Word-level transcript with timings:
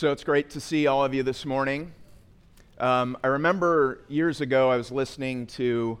So 0.00 0.12
it's 0.12 0.24
great 0.24 0.48
to 0.52 0.60
see 0.60 0.86
all 0.86 1.04
of 1.04 1.12
you 1.12 1.22
this 1.22 1.44
morning. 1.44 1.92
Um, 2.78 3.18
I 3.22 3.26
remember 3.26 4.00
years 4.08 4.40
ago 4.40 4.70
I 4.70 4.78
was 4.78 4.90
listening 4.90 5.46
to 5.48 5.98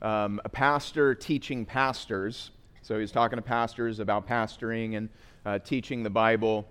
um, 0.00 0.40
a 0.46 0.48
pastor 0.48 1.14
teaching 1.14 1.66
pastors. 1.66 2.52
So 2.80 2.94
he 2.94 3.02
was 3.02 3.12
talking 3.12 3.36
to 3.36 3.42
pastors 3.42 4.00
about 4.00 4.26
pastoring 4.26 4.96
and 4.96 5.10
uh, 5.44 5.58
teaching 5.58 6.02
the 6.02 6.08
Bible. 6.08 6.66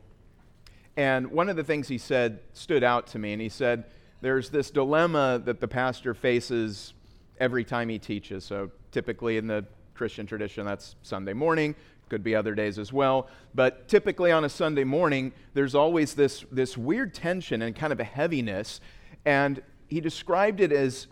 And 0.97 1.27
one 1.27 1.47
of 1.47 1.57
the 1.57 1.63
things 1.63 1.89
he 1.89 1.99
said 1.99 2.39
stood 2.53 2.83
out 2.83 3.05
to 3.09 3.19
me. 3.19 3.33
And 3.33 3.41
he 3.43 3.49
said, 3.49 3.83
There's 4.21 4.49
this 4.49 4.71
dilemma 4.71 5.43
that 5.45 5.59
the 5.59 5.67
pastor 5.67 6.15
faces 6.15 6.95
every 7.39 7.63
time 7.63 7.87
he 7.87 7.99
teaches. 7.99 8.45
So 8.45 8.71
typically 8.91 9.37
in 9.37 9.45
the 9.45 9.63
Christian 9.93 10.25
tradition, 10.25 10.65
that's 10.65 10.95
Sunday 11.03 11.33
morning. 11.33 11.75
Could 12.09 12.23
be 12.23 12.35
other 12.35 12.53
days 12.53 12.77
as 12.77 12.93
well. 12.93 13.27
But 13.55 13.87
typically 13.87 14.31
on 14.31 14.43
a 14.43 14.49
Sunday 14.49 14.83
morning, 14.83 15.31
there's 15.53 15.75
always 15.75 16.13
this, 16.13 16.45
this 16.51 16.77
weird 16.77 17.13
tension 17.13 17.61
and 17.61 17.75
kind 17.75 17.93
of 17.93 17.99
a 17.99 18.03
heaviness. 18.03 18.79
And 19.25 19.61
he 19.87 20.01
described 20.01 20.59
it 20.59 20.71
as 20.71 21.07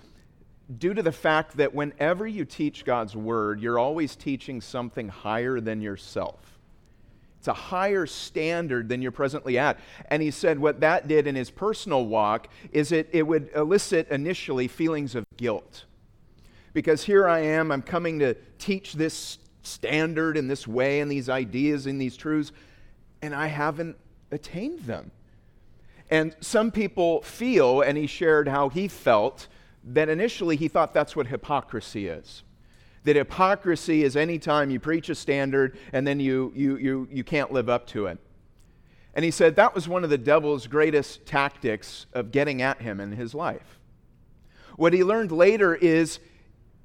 due 0.78 0.94
to 0.94 1.02
the 1.02 1.12
fact 1.12 1.58
that 1.58 1.74
whenever 1.74 2.28
you 2.28 2.46
teach 2.46 2.86
God's 2.86 3.16
word, 3.16 3.62
you're 3.62 3.80
always 3.80 4.16
teaching 4.16 4.62
something 4.62 5.10
higher 5.10 5.60
than 5.60 5.82
yourself. 5.82 6.60
It's 7.40 7.48
a 7.48 7.54
higher 7.54 8.06
standard 8.06 8.88
than 8.88 9.02
you're 9.02 9.12
presently 9.12 9.58
at. 9.58 9.80
And 10.10 10.22
he 10.22 10.30
said 10.30 10.60
what 10.60 10.82
that 10.82 11.08
did 11.08 11.26
in 11.26 11.36
his 11.36 11.50
personal 11.50 12.06
walk 12.06 12.48
is 12.72 12.92
it, 12.92 13.10
it 13.14 13.24
would 13.24 13.50
elicit 13.56 14.08
initially 14.10 14.68
feelings 14.68 15.16
of 15.16 15.26
guilt. 15.38 15.86
Because 16.74 17.04
here 17.04 17.28
I 17.28 17.40
am, 17.40 17.72
I'm 17.72 17.82
coming 17.82 18.20
to 18.20 18.36
teach 18.60 18.94
this 18.94 19.40
standard 19.64 20.38
in 20.38 20.48
this 20.48 20.68
way 20.68 21.00
and 21.00 21.12
these 21.12 21.30
ideas 21.30 21.86
and 21.86 22.00
these 22.00 22.18
truths, 22.18 22.52
and 23.22 23.36
I 23.36 23.48
haven't 23.48 23.98
attained 24.32 24.80
them. 24.82 25.12
And 26.10 26.36
some 26.42 26.72
people 26.72 27.22
feel, 27.22 27.82
and 27.82 27.98
he 27.98 28.08
shared 28.08 28.48
how 28.48 28.70
he 28.70 28.88
felt, 28.88 29.48
that 29.84 30.10
initially 30.10 30.56
he 30.56 30.68
thought 30.68 30.94
that's 30.94 31.16
what 31.16 31.28
hypocrisy 31.28 32.08
is. 32.08 32.44
That 33.04 33.16
hypocrisy 33.16 34.04
is 34.04 34.16
any 34.16 34.38
time 34.38 34.70
you 34.70 34.80
preach 34.80 35.10
a 35.10 35.16
standard 35.16 35.78
and 35.92 36.06
then 36.06 36.20
you, 36.20 36.52
you, 36.56 36.78
you, 36.78 37.08
you 37.10 37.24
can't 37.24 37.52
live 37.52 37.70
up 37.70 37.88
to 37.88 38.08
it. 38.08 38.20
And 39.16 39.26
he 39.26 39.32
said 39.32 39.56
that 39.56 39.74
was 39.74 39.88
one 39.88 40.04
of 40.04 40.10
the 40.10 40.18
devil's 40.18 40.68
greatest 40.68 41.26
tactics 41.26 42.06
of 42.14 42.32
getting 42.32 42.62
at 42.62 42.82
him 42.82 43.00
in 43.00 43.12
his 43.14 43.34
life. 43.34 43.80
What 44.76 44.94
he 44.94 45.04
learned 45.04 45.32
later 45.32 45.76
is 45.76 46.20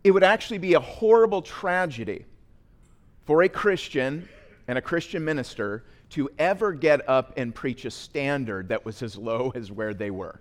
it 0.02 0.12
would 0.12 0.24
actually 0.24 0.58
be 0.58 0.74
a 0.74 0.80
horrible 0.80 1.42
tragedy 1.42 2.24
for 3.26 3.42
a 3.42 3.48
Christian 3.48 4.28
and 4.68 4.78
a 4.78 4.80
Christian 4.80 5.24
minister 5.24 5.84
to 6.10 6.30
ever 6.38 6.72
get 6.72 7.06
up 7.08 7.34
and 7.36 7.54
preach 7.54 7.84
a 7.84 7.90
standard 7.90 8.68
that 8.68 8.84
was 8.84 9.02
as 9.02 9.18
low 9.18 9.52
as 9.54 9.70
where 9.70 9.92
they 9.92 10.10
were. 10.10 10.40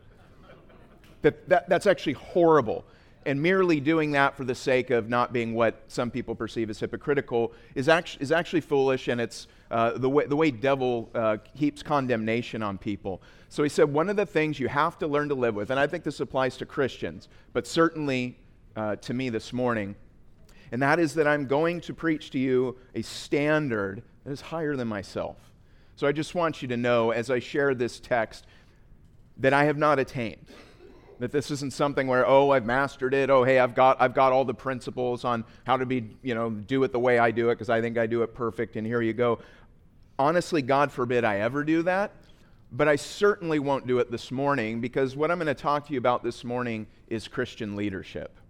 That, 1.24 1.50
that, 1.50 1.68
that's 1.68 1.88
actually 1.88 2.14
horrible. 2.14 2.86
And 3.26 3.42
merely 3.42 3.80
doing 3.80 4.12
that 4.12 4.38
for 4.38 4.44
the 4.44 4.54
sake 4.54 4.92
of 4.92 5.10
not 5.10 5.34
being 5.34 5.56
what 5.56 5.82
some 5.88 6.12
people 6.12 6.36
perceive 6.36 6.70
as 6.70 6.80
hypocritical 6.80 7.54
is 7.74 7.90
actually, 7.90 8.22
is 8.22 8.32
actually 8.32 8.62
foolish, 8.62 9.08
and 9.08 9.20
it's 9.20 9.48
uh, 9.72 9.98
the, 9.98 10.08
way, 10.08 10.28
the 10.28 10.36
way 10.36 10.52
devil 10.52 11.10
uh, 11.16 11.38
heaps 11.56 11.82
condemnation 11.82 12.62
on 12.62 12.78
people. 12.78 13.24
So 13.50 13.64
he 13.64 13.70
said, 13.70 13.92
one 13.92 14.10
of 14.10 14.16
the 14.16 14.28
things 14.28 14.60
you 14.60 14.68
have 14.68 15.00
to 15.00 15.08
learn 15.08 15.30
to 15.30 15.36
live 15.36 15.56
with, 15.56 15.72
and 15.72 15.80
I 15.80 15.88
think 15.88 16.04
this 16.04 16.20
applies 16.20 16.56
to 16.58 16.68
Christians, 16.68 17.28
but 17.52 17.66
certainly 17.66 18.38
uh, 18.76 18.98
to 18.98 19.14
me 19.16 19.30
this 19.30 19.52
morning, 19.52 19.96
and 20.76 20.82
that 20.82 21.00
is 21.00 21.14
that 21.14 21.26
I'm 21.26 21.46
going 21.46 21.80
to 21.80 21.94
preach 21.94 22.32
to 22.32 22.38
you 22.38 22.76
a 22.96 23.02
standard 23.02 24.04
that 24.26 24.32
is 24.32 24.42
higher 24.42 24.76
than 24.76 24.90
myself. 24.90 25.38
So 25.96 26.06
I 26.06 26.12
just 26.12 26.36
want 26.36 26.62
you 26.62 26.68
to 26.68 26.76
know 26.76 27.12
as 27.12 27.32
I 27.32 27.40
share 27.40 27.74
this 27.74 27.98
text 27.98 28.46
that 29.38 29.54
I 29.54 29.64
have 29.64 29.78
not 29.78 30.00
attained. 30.00 30.46
That 31.20 31.32
this 31.32 31.50
isn't 31.50 31.72
something 31.72 32.08
where, 32.08 32.28
oh, 32.28 32.50
I've 32.50 32.66
mastered 32.66 33.14
it. 33.14 33.30
Oh, 33.30 33.46
hey, 33.46 33.58
I've 33.58 33.74
got, 33.74 34.02
I've 34.02 34.14
got 34.14 34.34
all 34.34 34.44
the 34.44 34.54
principles 34.54 35.24
on 35.24 35.46
how 35.66 35.78
to 35.78 35.86
be, 35.86 36.10
you 36.22 36.36
know, 36.36 36.50
do 36.50 36.84
it 36.84 36.92
the 36.92 37.00
way 37.00 37.20
I 37.20 37.32
do 37.32 37.52
it 37.52 37.56
because 37.56 37.70
I 37.70 37.80
think 37.80 37.98
I 37.98 38.06
do 38.06 38.24
it 38.24 38.34
perfect, 38.34 38.76
and 38.76 38.86
here 38.86 39.02
you 39.02 39.14
go. 39.14 39.40
Honestly, 40.20 40.62
God 40.62 40.92
forbid 40.92 41.24
I 41.24 41.38
ever 41.38 41.64
do 41.64 41.84
that, 41.84 42.12
but 42.74 42.90
I 42.90 42.98
certainly 42.98 43.60
won't 43.60 43.88
do 43.88 44.00
it 44.00 44.12
this 44.12 44.30
morning 44.30 44.82
because 44.82 45.16
what 45.16 45.32
I'm 45.32 45.38
going 45.38 45.48
to 45.48 45.54
talk 45.54 45.88
to 45.88 45.94
you 45.94 46.00
about 46.00 46.22
this 46.22 46.44
morning 46.44 46.86
is 47.08 47.30
Christian 47.30 47.78
leadership. 47.78 48.42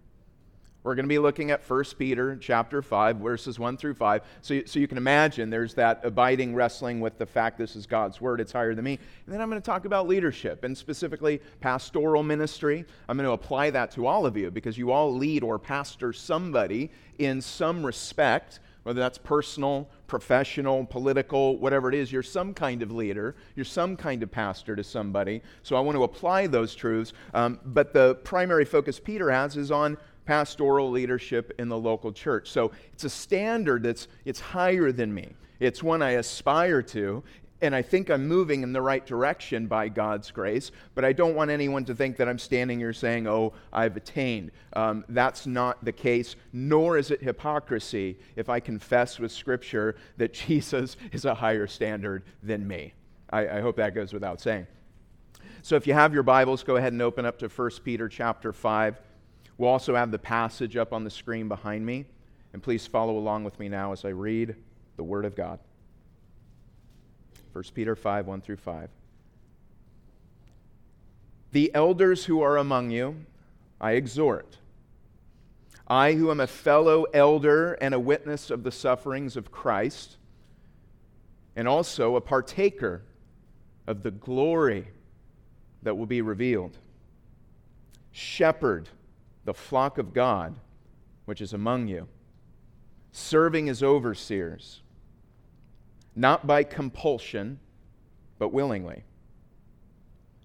We're 0.86 0.94
going 0.94 1.06
to 1.06 1.08
be 1.08 1.18
looking 1.18 1.50
at 1.50 1.68
1 1.68 1.84
Peter 1.98 2.36
chapter 2.36 2.80
5, 2.80 3.16
verses 3.16 3.58
1 3.58 3.76
through 3.76 3.94
5. 3.94 4.22
So 4.40 4.54
you, 4.54 4.66
so 4.66 4.78
you 4.78 4.86
can 4.86 4.98
imagine 4.98 5.50
there's 5.50 5.74
that 5.74 6.00
abiding 6.04 6.54
wrestling 6.54 7.00
with 7.00 7.18
the 7.18 7.26
fact 7.26 7.58
this 7.58 7.74
is 7.74 7.86
God's 7.86 8.20
word, 8.20 8.40
it's 8.40 8.52
higher 8.52 8.72
than 8.72 8.84
me. 8.84 9.00
And 9.26 9.34
then 9.34 9.40
I'm 9.40 9.50
going 9.50 9.60
to 9.60 9.66
talk 9.66 9.84
about 9.84 10.06
leadership 10.06 10.62
and 10.62 10.78
specifically 10.78 11.40
pastoral 11.60 12.22
ministry. 12.22 12.84
I'm 13.08 13.16
going 13.16 13.26
to 13.26 13.32
apply 13.32 13.70
that 13.70 13.90
to 13.92 14.06
all 14.06 14.26
of 14.26 14.36
you 14.36 14.52
because 14.52 14.78
you 14.78 14.92
all 14.92 15.12
lead 15.12 15.42
or 15.42 15.58
pastor 15.58 16.12
somebody 16.12 16.92
in 17.18 17.40
some 17.40 17.84
respect 17.84 18.60
whether 18.84 19.00
that's 19.00 19.18
personal, 19.18 19.90
professional, 20.06 20.84
political, 20.84 21.58
whatever 21.58 21.88
it 21.88 21.94
is, 21.96 22.12
you're 22.12 22.22
some 22.22 22.54
kind 22.54 22.82
of 22.82 22.92
leader, 22.92 23.34
you're 23.56 23.64
some 23.64 23.96
kind 23.96 24.22
of 24.22 24.30
pastor 24.30 24.76
to 24.76 24.84
somebody. 24.84 25.42
So 25.64 25.74
I 25.74 25.80
want 25.80 25.96
to 25.96 26.04
apply 26.04 26.46
those 26.46 26.72
truths. 26.72 27.12
Um, 27.34 27.58
but 27.64 27.92
the 27.92 28.14
primary 28.22 28.64
focus 28.64 29.00
Peter 29.00 29.28
has 29.28 29.56
is 29.56 29.72
on 29.72 29.98
pastoral 30.26 30.90
leadership 30.90 31.54
in 31.58 31.68
the 31.68 31.78
local 31.78 32.12
church. 32.12 32.50
So 32.50 32.72
it's 32.92 33.04
a 33.04 33.10
standard 33.10 33.82
that's 33.84 34.08
it's 34.24 34.40
higher 34.40 34.92
than 34.92 35.14
me. 35.14 35.34
It's 35.58 35.82
one 35.82 36.02
I 36.02 36.12
aspire 36.12 36.82
to, 36.82 37.22
and 37.62 37.74
I 37.74 37.80
think 37.80 38.10
I'm 38.10 38.28
moving 38.28 38.62
in 38.62 38.72
the 38.72 38.82
right 38.82 39.04
direction 39.06 39.66
by 39.66 39.88
God's 39.88 40.30
grace, 40.30 40.70
but 40.94 41.04
I 41.04 41.12
don't 41.12 41.34
want 41.34 41.50
anyone 41.50 41.84
to 41.86 41.94
think 41.94 42.18
that 42.18 42.28
I'm 42.28 42.38
standing 42.38 42.78
here 42.78 42.92
saying, 42.92 43.26
oh, 43.26 43.54
I've 43.72 43.96
attained. 43.96 44.50
Um, 44.74 45.04
that's 45.08 45.46
not 45.46 45.82
the 45.82 45.92
case, 45.92 46.36
nor 46.52 46.98
is 46.98 47.10
it 47.10 47.22
hypocrisy 47.22 48.18
if 48.36 48.50
I 48.50 48.60
confess 48.60 49.18
with 49.18 49.32
Scripture 49.32 49.96
that 50.18 50.34
Jesus 50.46 50.96
is 51.12 51.24
a 51.24 51.34
higher 51.34 51.66
standard 51.66 52.24
than 52.42 52.66
me. 52.66 52.92
I, 53.30 53.48
I 53.48 53.60
hope 53.60 53.76
that 53.76 53.94
goes 53.94 54.12
without 54.12 54.40
saying. 54.40 54.66
So 55.62 55.74
if 55.76 55.86
you 55.86 55.94
have 55.94 56.14
your 56.14 56.22
Bibles, 56.22 56.62
go 56.62 56.76
ahead 56.76 56.92
and 56.92 57.02
open 57.02 57.24
up 57.24 57.38
to 57.38 57.48
1 57.48 57.70
Peter 57.82 58.08
chapter 58.08 58.52
5. 58.52 59.00
We'll 59.58 59.70
also 59.70 59.94
have 59.94 60.10
the 60.10 60.18
passage 60.18 60.76
up 60.76 60.92
on 60.92 61.04
the 61.04 61.10
screen 61.10 61.48
behind 61.48 61.84
me. 61.84 62.06
And 62.52 62.62
please 62.62 62.86
follow 62.86 63.18
along 63.18 63.44
with 63.44 63.58
me 63.58 63.68
now 63.68 63.92
as 63.92 64.04
I 64.04 64.08
read 64.08 64.54
the 64.96 65.04
Word 65.04 65.24
of 65.24 65.34
God. 65.34 65.58
1 67.52 67.64
Peter 67.74 67.96
5 67.96 68.26
1 68.26 68.40
through 68.40 68.56
5. 68.56 68.90
The 71.52 71.70
elders 71.74 72.24
who 72.24 72.42
are 72.42 72.58
among 72.58 72.90
you, 72.90 73.16
I 73.80 73.92
exhort. 73.92 74.58
I, 75.88 76.12
who 76.12 76.30
am 76.30 76.40
a 76.40 76.46
fellow 76.46 77.04
elder 77.14 77.74
and 77.74 77.94
a 77.94 78.00
witness 78.00 78.50
of 78.50 78.62
the 78.62 78.72
sufferings 78.72 79.36
of 79.36 79.52
Christ, 79.52 80.16
and 81.54 81.68
also 81.68 82.16
a 82.16 82.20
partaker 82.20 83.02
of 83.86 84.02
the 84.02 84.10
glory 84.10 84.88
that 85.82 85.96
will 85.96 86.06
be 86.06 86.20
revealed. 86.20 86.76
Shepherd 88.10 88.88
the 89.46 89.54
flock 89.54 89.96
of 89.96 90.12
God 90.12 90.56
which 91.24 91.40
is 91.40 91.52
among 91.52 91.88
you, 91.88 92.06
serving 93.12 93.68
as 93.68 93.82
overseers, 93.82 94.82
not 96.14 96.46
by 96.46 96.62
compulsion, 96.62 97.58
but 98.38 98.52
willingly, 98.52 99.04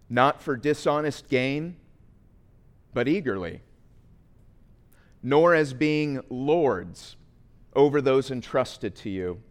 not 0.09 0.41
for 0.41 0.55
dishonest 0.55 1.29
gain, 1.29 1.75
but 2.93 3.07
eagerly, 3.07 3.61
nor 5.23 5.53
as 5.53 5.73
being 5.73 6.21
lords 6.29 7.15
over 7.75 8.01
those 8.01 8.31
entrusted 8.31 8.95
to 8.95 9.09
you, 9.09 9.41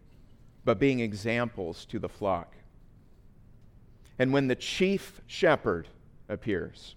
but 0.63 0.79
being 0.79 0.99
examples 0.99 1.85
to 1.85 1.99
the 1.99 2.09
flock. 2.09 2.55
And 4.19 4.31
when 4.31 4.47
the 4.47 4.55
chief 4.55 5.21
shepherd 5.27 5.87
appears, 6.29 6.95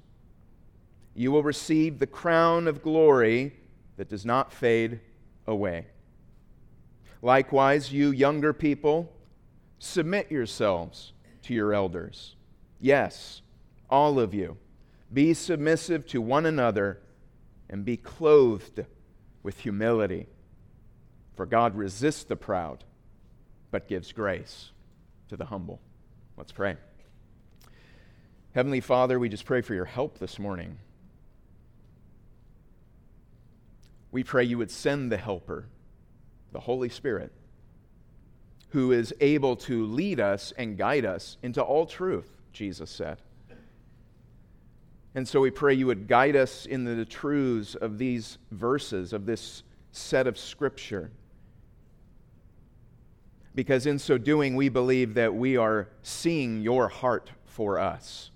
you 1.15 1.31
will 1.31 1.43
receive 1.43 1.99
the 1.99 2.07
crown 2.07 2.67
of 2.67 2.83
glory 2.83 3.55
that 3.97 4.09
does 4.09 4.27
not 4.27 4.53
fade 4.53 5.01
away. 5.47 5.87
Likewise, 7.23 7.93
you 7.93 8.11
younger 8.11 8.53
people, 8.53 9.13
submit 9.79 10.31
yourselves 10.31 11.13
to 11.43 11.55
your 11.55 11.73
elders. 11.73 12.37
Yes, 12.81 13.43
all 13.89 14.19
of 14.19 14.35
you, 14.35 14.57
be 15.13 15.33
submissive 15.33 16.07
to 16.09 16.21
one 16.21 16.47
another 16.47 17.01
and 17.71 17.85
be 17.85 17.97
clothed 17.97 18.85
with 19.43 19.61
humility. 19.61 20.27
For 21.37 21.47
God 21.47 21.77
resists 21.77 22.25
the 22.25 22.37
proud, 22.37 22.85
but 23.71 23.89
gives 23.89 24.13
grace 24.13 24.71
to 25.29 25.37
the 25.37 25.47
humble. 25.47 25.81
Let's 26.37 26.53
pray. 26.53 26.77
Heavenly 28.55 28.81
Father, 28.81 29.19
we 29.19 29.29
just 29.29 29.45
pray 29.45 29.61
for 29.63 29.75
your 29.75 29.85
help 29.85 30.19
this 30.19 30.39
morning. 30.39 30.79
We 34.15 34.23
pray 34.23 34.45
you 34.45 34.59
would 34.59 34.71
send 34.71 35.11
the 35.11 35.17
Helper, 35.17 35.67
the 36.53 36.61
Holy 36.61 36.89
Spirit, 36.89 37.33
who 38.69 38.93
is 38.93 39.13
able 39.21 39.57
to 39.57 39.87
lead 39.87 40.21
us 40.21 40.53
and 40.57 40.79
guide 40.79 41.05
us 41.05 41.37
into 41.43 41.61
all 41.61 41.85
truth. 41.85 42.31
Jesus 42.53 42.93
said. 42.93 43.19
And 45.17 45.27
so 45.27 45.41
we 45.41 45.51
pray 45.51 45.75
you 45.75 45.89
would 45.89 46.07
guide 46.07 46.37
us 46.37 46.65
in 46.65 46.85
the 46.85 47.05
truths 47.05 47.75
of 47.75 47.99
these 47.99 48.39
verses, 48.53 49.13
of 49.13 49.27
this 49.27 49.65
set 49.91 50.29
of 50.29 50.39
Scripture. 50.39 51.11
Because 53.57 53.85
in 53.85 53.99
so 53.99 54.17
doing, 54.17 54.55
we 54.55 54.69
believe 54.69 55.15
that 55.15 55.35
we 55.35 55.57
are 55.57 55.89
seeing 56.03 56.61
your 56.61 56.87
heart 56.87 57.33
for 57.47 57.81
us, 57.81 58.31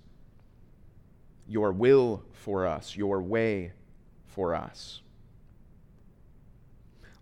your 1.47 1.71
will 1.71 2.21
for 2.33 2.67
us, 2.67 2.97
your 2.97 3.21
way 3.21 3.71
for 4.27 4.53
us. 4.53 5.01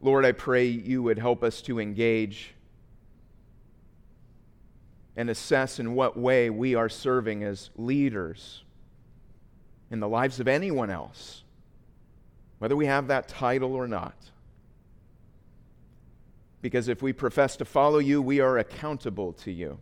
Lord, 0.02 0.26
I 0.26 0.32
pray 0.32 0.66
you 0.68 1.02
would 1.04 1.18
help 1.18 1.44
us 1.44 1.62
to 1.64 1.80
engage 1.80 2.54
and 5.16 5.30
assess 5.30 5.80
in 5.80 5.96
what 5.96 6.16
way 6.16 6.50
we 6.50 6.76
are 6.76 6.90
serving 6.90 7.44
as 7.44 7.72
leaders 7.76 8.64
in 9.90 10.00
the 10.00 10.08
lives 10.08 10.40
of 10.40 10.48
anyone 10.48 10.92
else, 10.92 11.44
whether 12.60 12.76
we 12.76 12.86
have 12.86 13.08
that 13.08 13.28
title 13.28 13.74
or 13.74 13.88
not. 13.88 14.16
Because 16.62 16.88
if 16.88 17.02
we 17.02 17.14
profess 17.14 17.56
to 17.58 17.66
follow 17.66 18.00
you, 18.00 18.22
we 18.22 18.40
are 18.40 18.58
accountable 18.58 19.34
to 19.34 19.52
you 19.52 19.80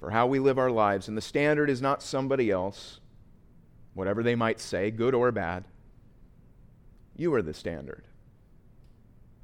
for 0.00 0.10
how 0.10 0.26
we 0.26 0.38
live 0.38 0.58
our 0.58 0.70
lives. 0.70 1.08
And 1.08 1.16
the 1.16 1.22
standard 1.22 1.70
is 1.70 1.80
not 1.80 2.02
somebody 2.02 2.50
else, 2.50 3.00
whatever 3.94 4.22
they 4.22 4.34
might 4.34 4.60
say, 4.60 4.90
good 4.90 5.14
or 5.14 5.30
bad. 5.32 5.64
You 7.16 7.32
are 7.34 7.42
the 7.42 7.54
standard. 7.54 8.04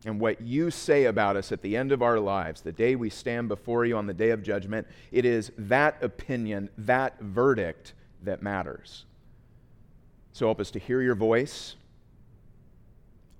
And 0.06 0.20
what 0.20 0.40
you 0.40 0.70
say 0.70 1.06
about 1.06 1.34
us 1.34 1.50
at 1.50 1.62
the 1.62 1.76
end 1.76 1.90
of 1.90 2.00
our 2.00 2.20
lives, 2.20 2.60
the 2.60 2.70
day 2.70 2.94
we 2.94 3.10
stand 3.10 3.48
before 3.48 3.84
you 3.84 3.96
on 3.96 4.06
the 4.06 4.14
day 4.14 4.30
of 4.30 4.40
judgment, 4.40 4.86
it 5.10 5.24
is 5.24 5.50
that 5.58 6.00
opinion, 6.00 6.70
that 6.78 7.20
verdict 7.20 7.92
that 8.22 8.40
matters. 8.40 9.04
So 10.32 10.46
help 10.46 10.60
us 10.60 10.70
to 10.70 10.78
hear 10.78 11.02
your 11.02 11.16
voice, 11.16 11.74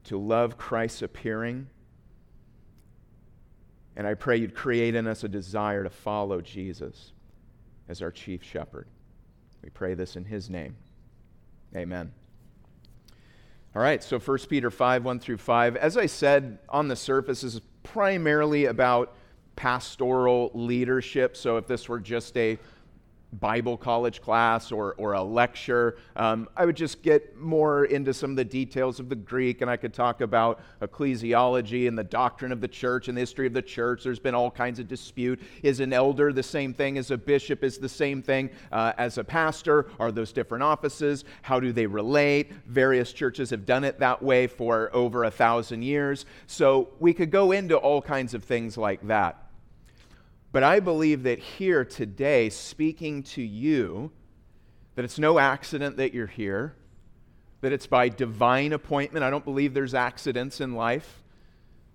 to 0.04 0.18
love 0.18 0.58
Christ's 0.58 1.02
appearing. 1.02 1.68
And 3.94 4.04
I 4.04 4.14
pray 4.14 4.36
you'd 4.36 4.56
create 4.56 4.96
in 4.96 5.06
us 5.06 5.22
a 5.22 5.28
desire 5.28 5.84
to 5.84 5.90
follow 5.90 6.40
Jesus 6.40 7.12
as 7.88 8.02
our 8.02 8.10
chief 8.10 8.42
shepherd. 8.42 8.88
We 9.62 9.70
pray 9.70 9.94
this 9.94 10.16
in 10.16 10.24
his 10.24 10.50
name. 10.50 10.74
Amen. 11.76 12.12
All 13.76 13.82
right, 13.82 14.02
so 14.02 14.19
1 14.19 14.38
Peter 14.49 14.70
5, 14.70 15.05
1 15.05 15.20
through 15.20 15.37
5. 15.37 15.76
As 15.76 15.99
I 15.99 16.06
said, 16.06 16.61
on 16.70 16.88
the 16.88 16.96
surface, 16.96 17.44
is 17.44 17.61
primarily 17.82 18.64
about 18.64 19.14
pastoral 19.55 20.50
leadership. 20.55 21.37
So 21.37 21.58
if 21.58 21.67
this 21.67 21.87
were 21.87 22.00
just 22.00 22.34
a 22.38 22.58
Bible 23.41 23.77
college 23.77 24.21
class 24.21 24.73
or, 24.73 24.94
or 24.94 25.12
a 25.12 25.23
lecture. 25.23 25.97
Um, 26.15 26.49
I 26.56 26.65
would 26.65 26.77
just 26.77 27.03
get 27.03 27.37
more 27.37 27.85
into 27.85 28.15
some 28.15 28.31
of 28.31 28.37
the 28.37 28.44
details 28.44 29.00
of 29.00 29.09
the 29.09 29.17
Greek, 29.17 29.61
and 29.62 29.71
I 29.71 29.77
could 29.77 29.93
talk 29.93 30.21
about 30.21 30.61
ecclesiology 30.81 31.88
and 31.88 31.99
the 31.99 32.05
doctrine 32.05 32.53
of 32.53 32.61
the 32.61 32.69
church 32.69 33.09
and 33.09 33.17
the 33.17 33.21
history 33.21 33.47
of 33.47 33.53
the 33.53 33.62
church. 33.62 34.05
There's 34.05 34.19
been 34.19 34.35
all 34.35 34.50
kinds 34.50 34.79
of 34.79 34.88
dispute. 34.88 35.41
Is 35.62 35.81
an 35.81 35.93
elder 35.93 36.33
the 36.33 36.43
same 36.43 36.73
thing 36.73 36.99
as 36.99 37.11
a 37.11 37.17
bishop? 37.17 37.65
Is 37.65 37.79
the 37.79 37.88
same 37.88 38.23
thing 38.23 38.50
uh, 38.73 38.93
as 38.99 39.19
a 39.19 39.25
pastor? 39.25 39.91
Are 39.99 40.12
those 40.12 40.33
different 40.33 40.65
offices? 40.65 41.25
How 41.43 41.61
do 41.61 41.73
they 41.73 41.87
relate? 41.87 42.53
Various 42.67 43.12
churches 43.12 43.50
have 43.50 43.67
done 43.67 43.85
it 43.85 43.99
that 43.99 44.23
way 44.23 44.47
for 44.47 44.91
over 44.94 45.25
a 45.25 45.31
thousand 45.31 45.83
years. 45.83 46.27
So 46.47 46.91
we 47.00 47.12
could 47.12 47.31
go 47.31 47.53
into 47.53 47.77
all 47.77 48.00
kinds 48.00 48.35
of 48.35 48.44
things 48.44 48.77
like 48.77 49.06
that. 49.09 49.45
But 50.56 50.64
I 50.64 50.81
believe 50.81 51.25
that 51.25 51.38
here 51.38 51.85
today, 51.85 52.49
speaking 52.49 53.25
to 53.25 53.43
you, 53.43 54.11
that 54.94 55.05
it's 55.05 55.19
no 55.19 55.38
accident 55.38 55.99
that 55.99 56.14
you're 56.14 56.26
here, 56.26 56.75
that 57.61 57.75
it's 57.75 57.87
by 57.87 58.08
divine 58.08 58.73
appointment. 58.73 59.23
I 59.23 59.29
don't 59.29 59.44
believe 59.44 59.75
there's 59.75 59.93
accidents 59.93 60.62
in 60.62 60.73
life. 60.73 61.23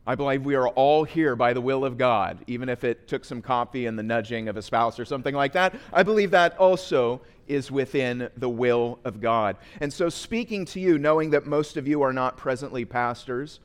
I 0.06 0.14
believe 0.14 0.46
we 0.46 0.54
are 0.54 0.68
all 0.68 1.06
here 1.06 1.36
by 1.36 1.54
the 1.54 1.60
will 1.60 1.84
of 1.84 1.98
God, 1.98 2.44
even 2.46 2.70
if 2.70 2.84
it 2.84 3.08
took 3.08 3.26
some 3.26 3.42
coffee 3.42 3.88
and 3.88 3.98
the 3.98 4.04
nudging 4.04 4.48
of 4.48 4.58
a 4.58 4.62
spouse 4.62 5.00
or 5.00 5.06
something 5.06 5.34
like 5.34 5.54
that. 5.54 5.74
I 5.92 6.04
believe 6.04 6.30
that 6.30 6.56
also 6.60 7.22
is 7.48 7.72
within 7.72 8.30
the 8.38 8.50
will 8.50 9.00
of 9.04 9.20
God. 9.20 9.58
And 9.80 9.92
so, 9.92 10.08
speaking 10.08 10.66
to 10.66 10.80
you, 10.80 11.00
knowing 11.00 11.32
that 11.32 11.48
most 11.48 11.78
of 11.78 11.88
you 11.88 12.04
are 12.04 12.14
not 12.14 12.38
presently 12.38 12.86
pastors, 12.86 13.60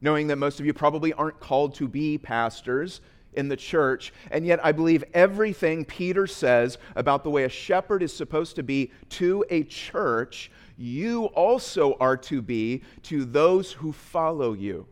knowing 0.00 0.28
that 0.28 0.36
most 0.36 0.60
of 0.60 0.66
you 0.66 0.72
probably 0.72 1.12
aren't 1.12 1.40
called 1.40 1.74
to 1.74 1.88
be 1.88 2.18
pastors, 2.18 3.00
in 3.36 3.48
the 3.48 3.56
church. 3.56 4.12
And 4.30 4.46
yet, 4.46 4.64
I 4.64 4.72
believe 4.72 5.04
everything 5.14 5.84
Peter 5.84 6.26
says 6.26 6.78
about 6.94 7.22
the 7.22 7.30
way 7.30 7.44
a 7.44 7.48
shepherd 7.48 8.02
is 8.02 8.12
supposed 8.12 8.56
to 8.56 8.62
be 8.62 8.90
to 9.10 9.44
a 9.50 9.64
church, 9.64 10.50
you 10.76 11.26
also 11.26 11.96
are 12.00 12.16
to 12.18 12.42
be 12.42 12.82
to 13.04 13.24
those 13.24 13.72
who 13.72 13.92
follow 13.92 14.52
you. 14.52 14.86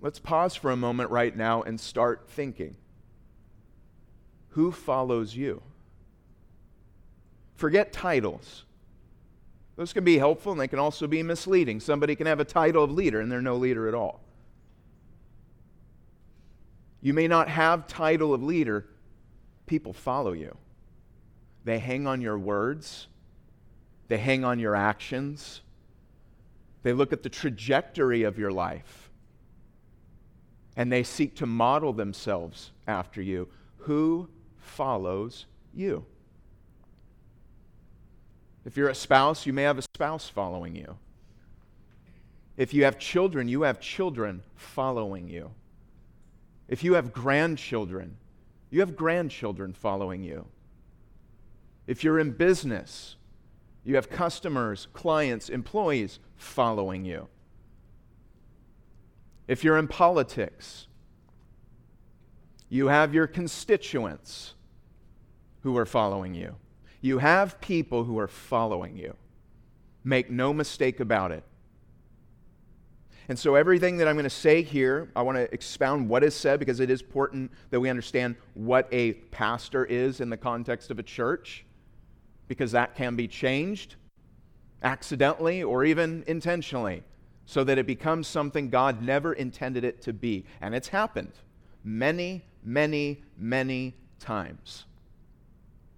Let's 0.00 0.18
pause 0.18 0.54
for 0.54 0.70
a 0.70 0.76
moment 0.76 1.10
right 1.10 1.36
now 1.36 1.62
and 1.62 1.78
start 1.78 2.24
thinking. 2.28 2.76
Who 4.50 4.72
follows 4.72 5.36
you? 5.36 5.62
Forget 7.54 7.92
titles. 7.92 8.64
Those 9.76 9.92
can 9.92 10.04
be 10.04 10.18
helpful 10.18 10.52
and 10.52 10.60
they 10.60 10.68
can 10.68 10.78
also 10.78 11.06
be 11.06 11.22
misleading. 11.22 11.80
Somebody 11.80 12.16
can 12.16 12.26
have 12.26 12.40
a 12.40 12.44
title 12.44 12.84
of 12.84 12.90
leader 12.90 13.20
and 13.20 13.30
they're 13.30 13.42
no 13.42 13.56
leader 13.56 13.88
at 13.88 13.94
all. 13.94 14.20
You 17.00 17.14
may 17.14 17.28
not 17.28 17.48
have 17.48 17.86
title 17.86 18.34
of 18.34 18.42
leader, 18.42 18.86
people 19.66 19.92
follow 19.92 20.32
you. 20.32 20.56
They 21.64 21.78
hang 21.78 22.06
on 22.06 22.20
your 22.20 22.38
words, 22.38 23.06
they 24.08 24.18
hang 24.18 24.44
on 24.44 24.58
your 24.58 24.74
actions, 24.74 25.62
they 26.82 26.92
look 26.92 27.12
at 27.12 27.22
the 27.22 27.28
trajectory 27.28 28.22
of 28.22 28.38
your 28.38 28.50
life, 28.50 29.10
and 30.76 30.90
they 30.90 31.02
seek 31.02 31.36
to 31.36 31.46
model 31.46 31.92
themselves 31.92 32.72
after 32.86 33.20
you. 33.20 33.48
Who 33.78 34.28
follows 34.56 35.46
you? 35.74 36.04
If 38.64 38.76
you're 38.76 38.88
a 38.88 38.94
spouse, 38.94 39.46
you 39.46 39.52
may 39.52 39.62
have 39.62 39.78
a 39.78 39.82
spouse 39.82 40.28
following 40.28 40.76
you. 40.76 40.96
If 42.56 42.74
you 42.74 42.84
have 42.84 42.98
children, 42.98 43.48
you 43.48 43.62
have 43.62 43.80
children 43.80 44.42
following 44.54 45.28
you. 45.28 45.50
If 46.70 46.84
you 46.84 46.94
have 46.94 47.12
grandchildren, 47.12 48.16
you 48.70 48.78
have 48.78 48.94
grandchildren 48.94 49.72
following 49.72 50.22
you. 50.22 50.46
If 51.88 52.04
you're 52.04 52.20
in 52.20 52.30
business, 52.30 53.16
you 53.84 53.96
have 53.96 54.08
customers, 54.08 54.86
clients, 54.92 55.48
employees 55.48 56.20
following 56.36 57.04
you. 57.04 57.26
If 59.48 59.64
you're 59.64 59.78
in 59.78 59.88
politics, 59.88 60.86
you 62.68 62.86
have 62.86 63.12
your 63.12 63.26
constituents 63.26 64.54
who 65.62 65.76
are 65.76 65.86
following 65.86 66.34
you. 66.34 66.54
You 67.00 67.18
have 67.18 67.60
people 67.60 68.04
who 68.04 68.16
are 68.20 68.28
following 68.28 68.96
you. 68.96 69.16
Make 70.04 70.30
no 70.30 70.52
mistake 70.52 71.00
about 71.00 71.32
it. 71.32 71.42
And 73.30 73.38
so, 73.38 73.54
everything 73.54 73.96
that 73.98 74.08
I'm 74.08 74.16
going 74.16 74.24
to 74.24 74.28
say 74.28 74.60
here, 74.60 75.08
I 75.14 75.22
want 75.22 75.38
to 75.38 75.54
expound 75.54 76.08
what 76.08 76.24
is 76.24 76.34
said 76.34 76.58
because 76.58 76.80
it 76.80 76.90
is 76.90 77.00
important 77.00 77.52
that 77.70 77.78
we 77.78 77.88
understand 77.88 78.34
what 78.54 78.88
a 78.90 79.12
pastor 79.12 79.84
is 79.84 80.20
in 80.20 80.30
the 80.30 80.36
context 80.36 80.90
of 80.90 80.98
a 80.98 81.04
church, 81.04 81.64
because 82.48 82.72
that 82.72 82.96
can 82.96 83.14
be 83.14 83.28
changed 83.28 83.94
accidentally 84.82 85.62
or 85.62 85.84
even 85.84 86.24
intentionally 86.26 87.04
so 87.46 87.62
that 87.62 87.78
it 87.78 87.86
becomes 87.86 88.26
something 88.26 88.68
God 88.68 89.00
never 89.00 89.32
intended 89.32 89.84
it 89.84 90.02
to 90.02 90.12
be. 90.12 90.44
And 90.60 90.74
it's 90.74 90.88
happened 90.88 91.30
many, 91.84 92.42
many, 92.64 93.22
many 93.38 93.94
times. 94.18 94.86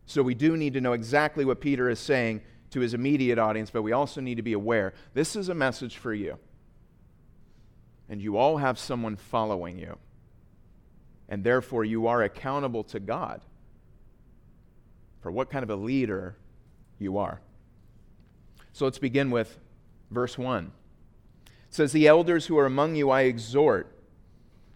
So, 0.04 0.22
we 0.22 0.34
do 0.34 0.54
need 0.54 0.74
to 0.74 0.82
know 0.82 0.92
exactly 0.92 1.46
what 1.46 1.62
Peter 1.62 1.88
is 1.88 1.98
saying 1.98 2.42
to 2.72 2.80
his 2.80 2.92
immediate 2.92 3.38
audience, 3.38 3.70
but 3.70 3.80
we 3.80 3.92
also 3.92 4.20
need 4.20 4.34
to 4.34 4.42
be 4.42 4.52
aware 4.52 4.92
this 5.14 5.34
is 5.34 5.48
a 5.48 5.54
message 5.54 5.96
for 5.96 6.12
you 6.12 6.36
and 8.12 8.20
you 8.20 8.36
all 8.36 8.58
have 8.58 8.78
someone 8.78 9.16
following 9.16 9.78
you. 9.78 9.96
And 11.30 11.42
therefore, 11.42 11.82
you 11.82 12.08
are 12.08 12.22
accountable 12.22 12.84
to 12.84 13.00
God 13.00 13.40
for 15.22 15.32
what 15.32 15.48
kind 15.48 15.62
of 15.62 15.70
a 15.70 15.76
leader 15.76 16.36
you 16.98 17.16
are. 17.16 17.40
So 18.74 18.84
let's 18.84 18.98
begin 18.98 19.30
with 19.30 19.58
verse 20.10 20.36
1. 20.36 20.72
It 21.46 21.50
says, 21.70 21.92
The 21.92 22.06
elders 22.06 22.44
who 22.44 22.58
are 22.58 22.66
among 22.66 22.96
you 22.96 23.08
I 23.08 23.22
exhort, 23.22 23.90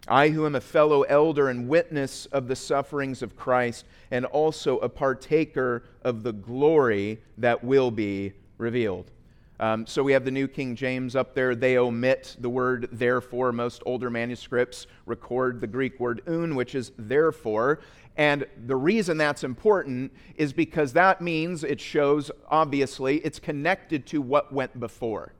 I 0.07 0.29
who 0.29 0.47
am 0.47 0.55
a 0.55 0.59
fellow 0.59 1.03
elder 1.03 1.47
and 1.47 1.69
witness 1.69 2.25
of 2.25 2.47
the 2.47 2.55
sufferings 2.55 3.21
of 3.21 3.35
Christ, 3.35 3.85
and 4.09 4.25
also 4.25 4.79
a 4.79 4.89
partaker 4.89 5.83
of 6.01 6.23
the 6.23 6.33
glory 6.33 7.21
that 7.37 7.63
will 7.63 7.91
be 7.91 8.33
revealed. 8.57 9.11
Um, 9.59 9.87
so 9.87 10.03
we 10.03 10.11
have 10.11 10.23
the 10.23 10.31
New 10.31 10.47
King 10.47 10.75
James 10.75 11.15
up 11.15 11.33
there. 11.33 11.55
They 11.55 11.77
omit 11.77 12.35
the 12.39 12.49
word 12.49 12.89
therefore. 12.91 13.51
Most 13.51 13.81
older 13.85 14.09
manuscripts 14.09 14.85
record 15.05 15.61
the 15.61 15.67
Greek 15.67 15.99
word 15.99 16.21
oun, 16.27 16.55
which 16.55 16.75
is 16.75 16.91
therefore. 16.97 17.79
And 18.17 18.45
the 18.65 18.75
reason 18.75 19.17
that's 19.17 19.43
important 19.43 20.11
is 20.35 20.53
because 20.53 20.93
that 20.93 21.21
means 21.21 21.63
it 21.63 21.79
shows, 21.79 22.31
obviously, 22.49 23.17
it's 23.17 23.39
connected 23.39 24.05
to 24.07 24.21
what 24.21 24.51
went 24.51 24.79
before. 24.79 25.33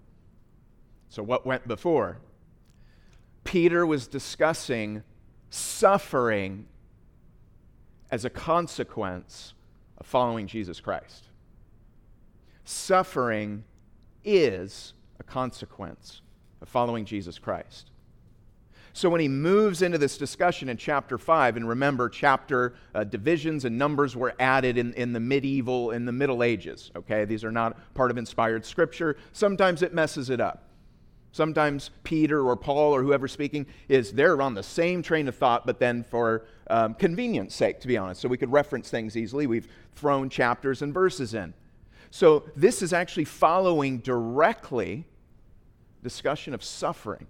So, 1.09 1.24
what 1.24 1.45
went 1.45 1.67
before? 1.67 2.19
Peter 3.43 3.86
was 3.86 4.07
discussing 4.07 5.03
suffering 5.50 6.65
as 8.12 8.25
a 8.25 8.29
consequence 8.29 9.53
of 9.97 10.05
following 10.05 10.47
Jesus 10.47 10.79
Christ. 10.79 11.25
Suffering 12.63 13.63
is 14.27 14.93
a 15.19 15.24
consequence 15.24 16.22
of 16.62 16.69
following 16.69 17.05
Jesus 17.05 17.39
Christ. 17.39 17.89
So 18.93 19.10
when 19.10 19.22
he 19.22 19.27
moves 19.27 19.84
into 19.84 20.00
this 20.00 20.17
discussion 20.17 20.69
in 20.69 20.77
chapter 20.77 21.19
5, 21.19 21.55
and 21.55 21.69
remember, 21.69 22.10
chapter 22.10 22.74
uh, 22.96 23.03
divisions 23.03 23.63
and 23.63 23.77
numbers 23.77 24.15
were 24.15 24.34
added 24.39 24.77
in, 24.77 24.93
in 24.96 25.13
the 25.13 25.19
medieval, 25.19 25.91
in 25.91 26.05
the 26.05 26.12
Middle 26.12 26.41
Ages, 26.41 26.91
okay? 26.96 27.24
These 27.24 27.43
are 27.43 27.51
not 27.51 27.77
part 27.93 28.10
of 28.10 28.17
inspired 28.17 28.65
scripture. 28.65 29.17
Sometimes 29.34 29.84
it 29.84 29.93
messes 29.93 30.31
it 30.31 30.41
up. 30.41 30.63
Sometimes 31.31 31.91
Peter 32.03 32.41
or 32.41 32.55
Paul 32.55 32.96
or 32.96 33.03
whoever 33.03 33.27
speaking 33.27 33.67
is 33.88 34.13
they're 34.13 34.41
on 34.41 34.55
the 34.55 34.63
same 34.63 35.03
train 35.03 35.27
of 35.27 35.36
thought, 35.36 35.67
but 35.67 35.77
then 35.77 36.03
for 36.03 36.46
um, 36.72 36.96
convenience 36.96 37.53
sake, 37.53 37.79
to 37.81 37.88
be 37.88 37.98
honest, 37.98 38.19
so 38.19 38.27
we 38.27 38.38
could 38.38 38.51
reference 38.51 38.89
things 38.89 39.15
easily, 39.15 39.46
we've 39.46 39.67
thrown 39.93 40.27
chapters 40.27 40.81
and 40.81 40.91
verses 40.91 41.36
in. 41.36 41.53
So 42.11 42.45
this 42.55 42.81
is 42.81 42.93
actually 42.93 43.25
following 43.25 43.99
directly 43.99 45.05
discussion 46.03 46.53
of 46.53 46.63
suffering. 46.63 47.27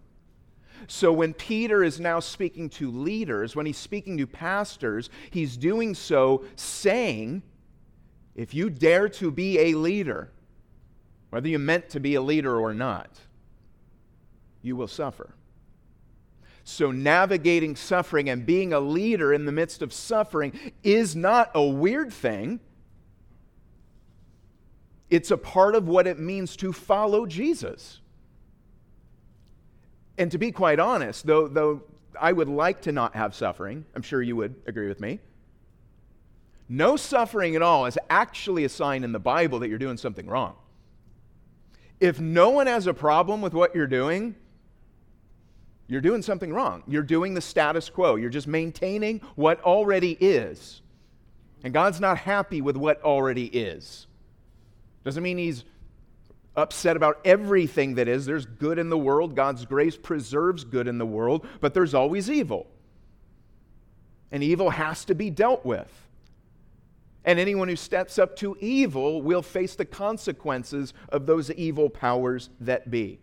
So 0.87 1.11
when 1.11 1.33
Peter 1.33 1.83
is 1.83 1.99
now 1.99 2.19
speaking 2.19 2.69
to 2.71 2.91
leaders, 2.91 3.55
when 3.55 3.65
he's 3.65 3.77
speaking 3.77 4.17
to 4.19 4.27
pastors, 4.27 5.09
he's 5.31 5.57
doing 5.57 5.95
so 5.95 6.45
saying, 6.55 7.41
if 8.35 8.53
you 8.53 8.69
dare 8.69 9.09
to 9.09 9.31
be 9.31 9.57
a 9.59 9.73
leader, 9.73 10.31
whether 11.31 11.47
you 11.47 11.57
meant 11.57 11.89
to 11.89 11.99
be 11.99 12.15
a 12.15 12.21
leader 12.21 12.57
or 12.57 12.73
not, 12.73 13.09
you 14.61 14.75
will 14.75 14.87
suffer. 14.87 15.33
So, 16.63 16.91
navigating 16.91 17.75
suffering 17.77 18.29
and 18.29 18.45
being 18.45 18.73
a 18.73 18.79
leader 18.79 19.33
in 19.33 19.45
the 19.45 19.51
midst 19.53 19.81
of 19.81 19.93
suffering 19.93 20.73
is 20.83 21.15
not 21.15 21.49
a 21.55 21.63
weird 21.63 22.11
thing. 22.11 22.59
It's 25.09 25.31
a 25.31 25.37
part 25.37 25.75
of 25.75 25.87
what 25.87 26.07
it 26.07 26.19
means 26.19 26.55
to 26.57 26.73
follow 26.73 27.25
Jesus. 27.25 28.01
And 30.17 30.31
to 30.31 30.37
be 30.37 30.51
quite 30.51 30.79
honest, 30.79 31.25
though, 31.25 31.47
though 31.47 31.83
I 32.19 32.31
would 32.31 32.49
like 32.49 32.81
to 32.81 32.91
not 32.91 33.15
have 33.15 33.35
suffering, 33.35 33.85
I'm 33.95 34.01
sure 34.01 34.21
you 34.21 34.35
would 34.35 34.55
agree 34.65 34.87
with 34.87 34.99
me. 34.99 35.19
No 36.69 36.97
suffering 36.97 37.55
at 37.55 37.61
all 37.61 37.85
is 37.85 37.97
actually 38.09 38.65
a 38.65 38.69
sign 38.69 39.03
in 39.03 39.11
the 39.11 39.19
Bible 39.19 39.59
that 39.59 39.69
you're 39.69 39.77
doing 39.77 39.97
something 39.97 40.27
wrong. 40.27 40.55
If 41.99 42.19
no 42.19 42.49
one 42.49 42.67
has 42.67 42.87
a 42.87 42.93
problem 42.93 43.41
with 43.41 43.53
what 43.53 43.73
you're 43.73 43.87
doing, 43.87 44.35
you're 45.87 46.01
doing 46.01 46.21
something 46.21 46.51
wrong. 46.51 46.83
You're 46.87 47.03
doing 47.03 47.33
the 47.33 47.41
status 47.41 47.89
quo. 47.89 48.15
You're 48.15 48.29
just 48.29 48.47
maintaining 48.47 49.21
what 49.35 49.61
already 49.61 50.17
is. 50.19 50.81
And 51.63 51.73
God's 51.73 52.01
not 52.01 52.17
happy 52.17 52.61
with 52.61 52.75
what 52.75 53.01
already 53.01 53.45
is. 53.45 54.06
Doesn't 55.07 55.23
mean 55.23 55.37
He's 55.37 55.63
upset 56.57 56.97
about 56.97 57.21
everything 57.23 57.95
that 57.95 58.09
is. 58.09 58.25
There's 58.25 58.45
good 58.45 58.77
in 58.77 58.89
the 58.89 58.97
world. 58.97 59.37
God's 59.37 59.65
grace 59.65 59.95
preserves 59.95 60.65
good 60.65 60.85
in 60.85 60.97
the 60.97 61.05
world, 61.05 61.47
but 61.61 61.73
there's 61.73 61.93
always 61.93 62.29
evil. 62.29 62.67
And 64.33 64.43
evil 64.43 64.69
has 64.69 65.05
to 65.05 65.15
be 65.15 65.29
dealt 65.29 65.65
with. 65.65 65.89
And 67.23 67.39
anyone 67.39 67.69
who 67.69 67.77
steps 67.77 68.19
up 68.19 68.35
to 68.39 68.57
evil 68.59 69.21
will 69.21 69.41
face 69.41 69.75
the 69.75 69.85
consequences 69.85 70.93
of 71.07 71.25
those 71.25 71.49
evil 71.51 71.89
powers 71.89 72.49
that 72.59 72.91
be. 72.91 73.21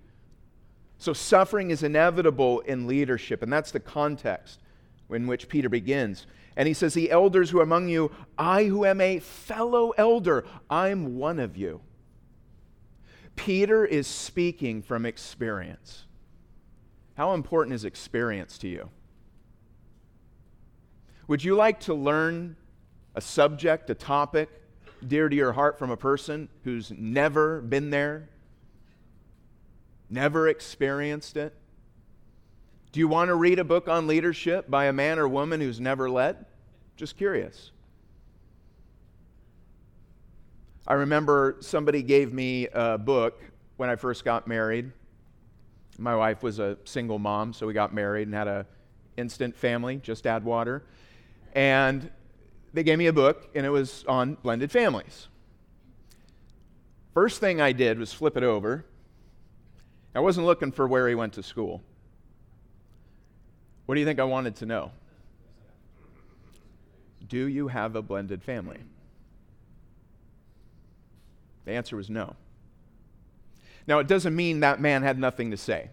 So, 0.96 1.12
suffering 1.12 1.70
is 1.70 1.82
inevitable 1.82 2.60
in 2.60 2.86
leadership, 2.86 3.42
and 3.42 3.52
that's 3.52 3.72
the 3.72 3.80
context 3.80 4.58
in 5.10 5.26
which 5.26 5.50
Peter 5.50 5.68
begins. 5.68 6.26
And 6.56 6.68
he 6.68 6.74
says, 6.74 6.94
The 6.94 7.10
elders 7.10 7.50
who 7.50 7.58
are 7.58 7.64
among 7.64 7.88
you, 7.88 8.10
I 8.38 8.64
who 8.64 8.84
am 8.84 9.00
a 9.00 9.18
fellow 9.18 9.90
elder, 9.92 10.44
I'm 10.70 11.16
one 11.16 11.38
of 11.38 11.56
you. 11.56 11.80
Peter 13.36 13.84
is 13.84 14.06
speaking 14.06 14.82
from 14.82 15.04
experience. 15.04 16.04
How 17.16 17.34
important 17.34 17.74
is 17.74 17.84
experience 17.84 18.58
to 18.58 18.68
you? 18.68 18.90
Would 21.26 21.42
you 21.42 21.54
like 21.54 21.80
to 21.80 21.94
learn 21.94 22.56
a 23.14 23.20
subject, 23.20 23.90
a 23.90 23.94
topic 23.94 24.48
dear 25.06 25.28
to 25.28 25.36
your 25.36 25.52
heart 25.52 25.78
from 25.78 25.90
a 25.90 25.96
person 25.96 26.48
who's 26.62 26.92
never 26.96 27.60
been 27.60 27.90
there, 27.90 28.28
Never 30.10 30.48
experienced 30.48 31.36
it? 31.36 31.54
Do 32.94 33.00
you 33.00 33.08
want 33.08 33.26
to 33.26 33.34
read 33.34 33.58
a 33.58 33.64
book 33.64 33.88
on 33.88 34.06
leadership 34.06 34.70
by 34.70 34.84
a 34.84 34.92
man 34.92 35.18
or 35.18 35.26
woman 35.26 35.60
who's 35.60 35.80
never 35.80 36.08
led? 36.08 36.46
Just 36.94 37.16
curious. 37.16 37.72
I 40.86 40.92
remember 40.92 41.56
somebody 41.58 42.04
gave 42.04 42.32
me 42.32 42.68
a 42.72 42.96
book 42.96 43.42
when 43.78 43.90
I 43.90 43.96
first 43.96 44.24
got 44.24 44.46
married. 44.46 44.92
My 45.98 46.14
wife 46.14 46.44
was 46.44 46.60
a 46.60 46.78
single 46.84 47.18
mom, 47.18 47.52
so 47.52 47.66
we 47.66 47.72
got 47.72 47.92
married 47.92 48.28
and 48.28 48.34
had 48.36 48.46
a 48.46 48.64
instant 49.16 49.56
family, 49.56 49.96
just 49.96 50.24
add 50.24 50.44
water. 50.44 50.84
And 51.52 52.08
they 52.74 52.84
gave 52.84 52.98
me 52.98 53.08
a 53.08 53.12
book, 53.12 53.50
and 53.56 53.66
it 53.66 53.70
was 53.70 54.04
on 54.06 54.34
blended 54.34 54.70
families. 54.70 55.26
First 57.12 57.40
thing 57.40 57.60
I 57.60 57.72
did 57.72 57.98
was 57.98 58.12
flip 58.12 58.36
it 58.36 58.44
over 58.44 58.84
I 60.14 60.20
wasn't 60.20 60.46
looking 60.46 60.70
for 60.70 60.86
where 60.86 61.08
he 61.08 61.16
went 61.16 61.32
to 61.32 61.42
school. 61.42 61.82
What 63.86 63.94
do 63.94 64.00
you 64.00 64.06
think 64.06 64.18
I 64.18 64.24
wanted 64.24 64.56
to 64.56 64.66
know? 64.66 64.92
Do 67.28 67.48
you 67.48 67.68
have 67.68 67.96
a 67.96 68.02
blended 68.02 68.42
family? 68.42 68.78
The 71.64 71.72
answer 71.72 71.96
was 71.96 72.10
no. 72.10 72.36
Now, 73.86 73.98
it 73.98 74.06
doesn't 74.06 74.34
mean 74.34 74.60
that 74.60 74.80
man 74.80 75.02
had 75.02 75.18
nothing 75.18 75.50
to 75.50 75.56
say. 75.56 75.90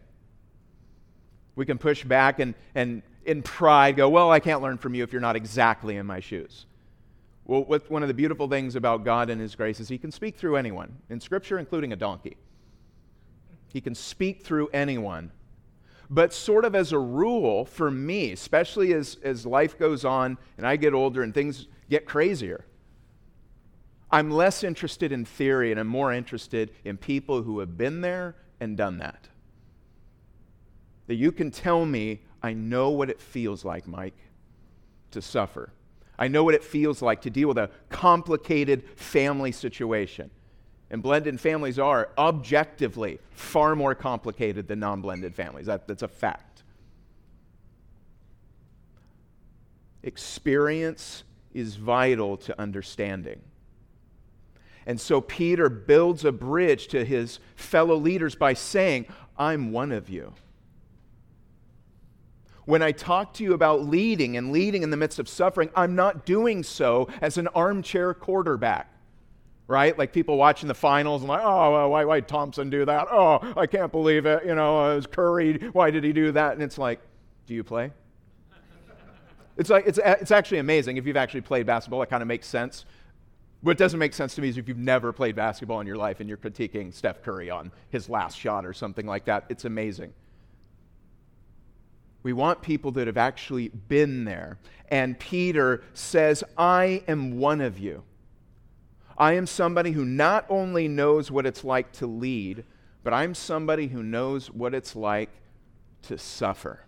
We 1.56 1.66
can 1.66 1.78
push 1.78 2.04
back 2.04 2.40
and, 2.40 2.54
and 2.76 3.02
in 3.26 3.42
pride 3.42 3.98
go, 3.98 4.10
Well, 4.10 4.32
I 4.32 4.40
can't 4.40 4.62
learn 4.62 4.78
from 4.78 4.96
you 4.96 5.04
if 5.04 5.12
you're 5.12 5.22
not 5.22 5.36
exactly 5.36 5.98
in 5.98 6.06
my 6.06 6.20
shoes. 6.20 6.66
Well, 7.46 7.64
one 7.88 8.02
of 8.02 8.08
the 8.08 8.14
beautiful 8.14 8.48
things 8.48 8.76
about 8.76 9.04
God 9.04 9.30
and 9.30 9.42
His 9.42 9.56
grace 9.56 9.80
is 9.80 9.90
He 9.90 9.98
can 9.98 10.12
speak 10.12 10.38
through 10.38 10.56
anyone, 10.56 10.98
in 11.10 11.20
Scripture, 11.20 11.60
including 11.60 11.92
a 11.92 11.98
donkey. 11.98 12.38
He 13.68 13.82
can 13.82 13.96
speak 13.96 14.44
through 14.44 14.70
anyone. 14.70 15.32
But, 16.14 16.34
sort 16.34 16.66
of 16.66 16.76
as 16.76 16.92
a 16.92 17.00
rule, 17.00 17.64
for 17.64 17.90
me, 17.90 18.34
especially 18.34 18.94
as, 18.94 19.18
as 19.24 19.46
life 19.46 19.80
goes 19.80 20.04
on 20.04 20.38
and 20.58 20.68
I 20.68 20.76
get 20.76 20.94
older 20.94 21.24
and 21.24 21.34
things 21.34 21.68
get 21.90 22.06
crazier, 22.06 22.66
I'm 24.12 24.30
less 24.30 24.62
interested 24.62 25.14
in 25.14 25.24
theory 25.24 25.72
and 25.72 25.80
I'm 25.80 25.88
more 25.88 26.12
interested 26.12 26.72
in 26.84 26.98
people 26.98 27.44
who 27.44 27.60
have 27.60 27.78
been 27.78 28.02
there 28.02 28.36
and 28.60 28.76
done 28.76 28.98
that. 28.98 29.30
That 31.08 31.16
you 31.16 31.32
can 31.32 31.50
tell 31.50 31.86
me, 31.86 32.20
I 32.44 32.52
know 32.52 32.90
what 32.90 33.10
it 33.10 33.22
feels 33.22 33.64
like, 33.64 33.88
Mike, 33.88 34.18
to 35.12 35.22
suffer. 35.22 35.72
I 36.20 36.28
know 36.28 36.44
what 36.44 36.56
it 36.56 36.64
feels 36.64 37.02
like 37.02 37.22
to 37.22 37.30
deal 37.30 37.48
with 37.48 37.58
a 37.58 37.70
complicated 37.90 38.84
family 38.98 39.54
situation. 39.54 40.30
And 40.92 41.02
blended 41.02 41.40
families 41.40 41.80
are 41.80 42.10
objectively 42.18 43.20
far 43.32 43.78
more 43.78 43.96
complicated 43.96 44.68
than 44.68 44.82
non 44.82 45.00
blended 45.00 45.34
families. 45.34 45.66
That, 45.66 45.88
that's 45.88 46.04
a 46.04 46.08
fact. 46.10 46.64
Experience 50.04 51.24
is 51.54 51.78
vital 51.78 52.36
to 52.38 52.60
understanding. 52.60 53.40
And 54.86 55.00
so 55.00 55.22
Peter 55.22 55.70
builds 55.70 56.26
a 56.26 56.32
bridge 56.34 56.90
to 56.90 57.06
his 57.06 57.40
fellow 57.56 57.96
leaders 57.96 58.36
by 58.36 58.54
saying, 58.54 59.06
I'm 59.38 59.72
one 59.72 59.94
of 59.94 60.10
you. 60.10 60.34
When 62.66 62.82
I 62.82 62.92
talk 62.92 63.34
to 63.36 63.44
you 63.46 63.54
about 63.54 63.88
leading 63.88 64.36
and 64.36 64.52
leading 64.52 64.84
in 64.84 64.90
the 64.90 64.98
midst 64.98 65.20
of 65.20 65.30
suffering, 65.30 65.70
I'm 65.74 65.96
not 65.96 66.26
doing 66.26 66.64
so 66.64 67.08
as 67.22 67.38
an 67.38 67.48
armchair 67.50 68.14
quarterback 68.14 68.91
right? 69.68 69.98
Like 69.98 70.12
people 70.12 70.38
watching 70.38 70.68
the 70.68 70.74
finals 70.74 71.22
and 71.22 71.30
like, 71.30 71.42
oh, 71.44 71.90
why, 71.90 72.06
why 72.06 72.20
Thompson 72.20 72.70
do 72.70 72.86
that? 72.86 73.08
Oh, 73.10 73.54
I 73.56 73.68
can't 73.68 73.92
believe 73.92 74.26
it. 74.26 74.46
You 74.46 74.56
know, 74.56 74.82
uh, 74.82 74.94
it 74.94 74.96
was 74.96 75.08
Curry. 75.08 75.58
Why 75.72 75.92
did 75.92 76.04
he 76.04 76.14
do 76.14 76.32
that? 76.34 76.54
And 76.54 76.62
it's 76.62 76.78
like, 76.78 77.00
do 77.48 77.54
you 77.54 77.64
play? 77.64 77.92
it's 79.58 79.70
like 79.70 79.86
it's, 79.88 80.00
uh, 80.00 80.18
it's 80.20 80.32
actually 80.32 80.60
amazing 80.60 80.98
if 80.98 81.06
you've 81.06 81.18
actually 81.18 81.42
played 81.42 81.66
basketball. 81.66 82.02
It 82.02 82.10
kind 82.10 82.22
of 82.22 82.28
makes 82.28 82.48
sense. 82.48 82.86
What 83.62 83.78
doesn't 83.78 84.00
make 84.00 84.14
sense 84.14 84.34
to 84.36 84.42
me 84.42 84.50
is 84.50 84.58
if 84.58 84.68
you've 84.68 84.78
never 84.78 85.14
played 85.14 85.36
basketball 85.36 85.80
in 85.82 85.88
your 85.88 85.96
life 85.96 86.20
and 86.20 86.28
you're 86.28 86.38
critiquing 86.38 86.94
Steph 86.94 87.22
Curry 87.22 87.50
on 87.52 87.72
his 87.90 88.10
last 88.10 88.38
shot 88.38 88.66
or 88.66 88.74
something 88.74 89.06
like 89.06 89.26
that. 89.26 89.46
It's 89.50 89.66
amazing. 89.66 90.14
We 92.24 92.34
want 92.34 92.62
people 92.62 92.92
that 92.94 93.08
have 93.08 93.18
actually 93.18 93.70
been 93.70 94.26
there. 94.26 94.58
And 94.90 95.18
Peter 95.18 95.84
says, 95.94 96.44
I 96.58 97.04
am 97.08 97.38
one 97.38 97.62
of 97.62 97.80
you. 97.80 98.04
I 99.22 99.34
am 99.34 99.46
somebody 99.46 99.92
who 99.92 100.04
not 100.04 100.48
only 100.50 100.88
knows 100.88 101.30
what 101.30 101.46
it's 101.46 101.64
like 101.64 101.92
to 101.94 102.08
lead, 102.08 102.64
but 103.04 103.14
I'm 103.14 103.36
somebody 103.36 103.86
who 103.86 104.02
knows 104.02 104.50
what 104.50 104.74
it's 104.74 104.96
like 104.96 105.30
to 106.08 106.18
suffer. 106.18 106.80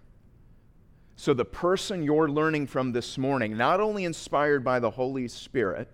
So, 1.15 1.35
the 1.35 1.45
person 1.45 2.01
you're 2.01 2.27
learning 2.27 2.65
from 2.65 2.91
this 2.91 3.19
morning, 3.19 3.55
not 3.55 3.79
only 3.79 4.03
inspired 4.03 4.63
by 4.63 4.79
the 4.79 4.89
Holy 4.89 5.27
Spirit, 5.27 5.87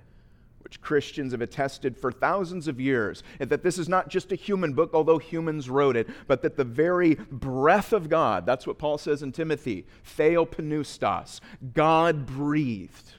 which 0.59 0.79
Christians 0.79 1.33
have 1.33 1.41
attested 1.41 1.97
for 1.97 2.09
thousands 2.09 2.69
of 2.69 2.79
years, 2.79 3.21
and 3.41 3.49
that 3.49 3.61
this 3.61 3.77
is 3.77 3.89
not 3.89 4.07
just 4.07 4.31
a 4.31 4.35
human 4.35 4.71
book, 4.71 4.91
although 4.93 5.17
humans 5.17 5.69
wrote 5.69 5.97
it, 5.97 6.07
but 6.25 6.41
that 6.43 6.55
the 6.55 6.63
very 6.63 7.15
breath 7.15 7.91
of 7.91 8.07
God, 8.07 8.45
that's 8.45 8.65
what 8.65 8.77
Paul 8.77 8.97
says 8.97 9.23
in 9.23 9.33
Timothy, 9.33 9.85
theopneustos, 10.17 11.41
God 11.73 12.25
breathed. 12.25 13.15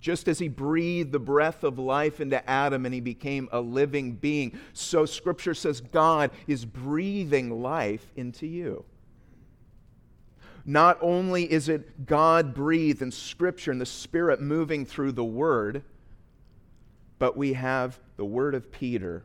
Just 0.00 0.28
as 0.28 0.38
he 0.38 0.48
breathed 0.48 1.12
the 1.12 1.18
breath 1.18 1.64
of 1.64 1.78
life 1.78 2.20
into 2.20 2.48
Adam 2.48 2.84
and 2.84 2.94
he 2.94 3.00
became 3.00 3.48
a 3.50 3.60
living 3.60 4.12
being, 4.12 4.58
so 4.72 5.04
Scripture 5.04 5.54
says 5.54 5.80
God 5.80 6.30
is 6.46 6.64
breathing 6.64 7.62
life 7.62 8.06
into 8.16 8.46
you. 8.46 8.84
Not 10.64 10.98
only 11.00 11.50
is 11.50 11.68
it 11.68 12.06
God 12.06 12.54
breathed 12.54 13.02
in 13.02 13.10
Scripture 13.10 13.72
and 13.72 13.80
the 13.80 13.86
Spirit 13.86 14.40
moving 14.40 14.84
through 14.84 15.12
the 15.12 15.24
Word, 15.24 15.82
but 17.18 17.36
we 17.36 17.54
have 17.54 17.98
the 18.16 18.24
word 18.24 18.54
of 18.54 18.70
Peter, 18.70 19.24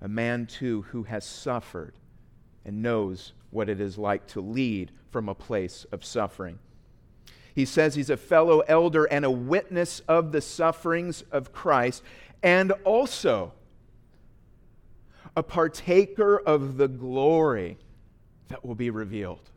a 0.00 0.08
man 0.08 0.46
too 0.46 0.82
who 0.82 1.02
has 1.04 1.24
suffered 1.24 1.94
and 2.64 2.82
knows 2.82 3.32
what 3.50 3.68
it 3.68 3.80
is 3.80 3.98
like 3.98 4.26
to 4.28 4.40
lead 4.40 4.92
from 5.10 5.28
a 5.28 5.34
place 5.34 5.86
of 5.90 6.04
suffering. 6.04 6.58
He 7.58 7.64
says 7.64 7.96
he's 7.96 8.08
a 8.08 8.16
fellow 8.16 8.60
elder 8.68 9.06
and 9.06 9.24
a 9.24 9.30
witness 9.32 9.98
of 10.06 10.30
the 10.30 10.40
sufferings 10.40 11.24
of 11.32 11.52
Christ, 11.52 12.04
and 12.40 12.70
also 12.84 13.52
a 15.36 15.42
partaker 15.42 16.38
of 16.38 16.76
the 16.76 16.86
glory 16.86 17.76
that 18.46 18.64
will 18.64 18.76
be 18.76 18.90
revealed. 18.90 19.50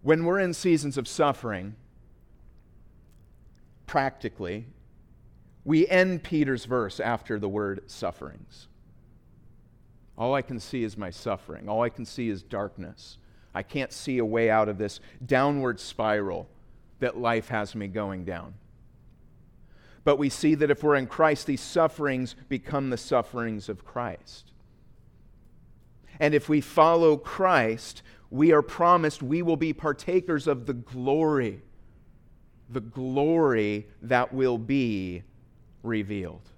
When 0.00 0.24
we're 0.24 0.40
in 0.40 0.54
seasons 0.54 0.96
of 0.96 1.06
suffering, 1.06 1.76
practically, 3.86 4.64
we 5.66 5.86
end 5.86 6.22
Peter's 6.22 6.64
verse 6.64 6.98
after 6.98 7.38
the 7.38 7.46
word 7.46 7.82
sufferings. 7.90 8.68
All 10.16 10.34
I 10.34 10.40
can 10.40 10.60
see 10.60 10.82
is 10.82 10.96
my 10.96 11.10
suffering. 11.10 11.68
All 11.68 11.82
I 11.82 11.90
can 11.90 12.06
see 12.06 12.30
is 12.30 12.42
darkness. 12.42 13.18
I 13.54 13.62
can't 13.62 13.92
see 13.92 14.18
a 14.18 14.24
way 14.24 14.50
out 14.50 14.68
of 14.68 14.78
this 14.78 15.00
downward 15.24 15.80
spiral 15.80 16.48
that 17.00 17.16
life 17.16 17.48
has 17.48 17.74
me 17.74 17.88
going 17.88 18.24
down. 18.24 18.54
But 20.04 20.18
we 20.18 20.28
see 20.28 20.54
that 20.54 20.70
if 20.70 20.82
we're 20.82 20.96
in 20.96 21.06
Christ, 21.06 21.46
these 21.46 21.60
sufferings 21.60 22.34
become 22.48 22.90
the 22.90 22.96
sufferings 22.96 23.68
of 23.68 23.84
Christ. 23.84 24.52
And 26.18 26.34
if 26.34 26.48
we 26.48 26.60
follow 26.60 27.16
Christ, 27.16 28.02
we 28.30 28.52
are 28.52 28.62
promised 28.62 29.22
we 29.22 29.42
will 29.42 29.56
be 29.56 29.72
partakers 29.72 30.46
of 30.46 30.66
the 30.66 30.74
glory, 30.74 31.62
the 32.68 32.80
glory 32.80 33.88
that 34.02 34.32
will 34.32 34.58
be 34.58 35.22
revealed. 35.82 36.48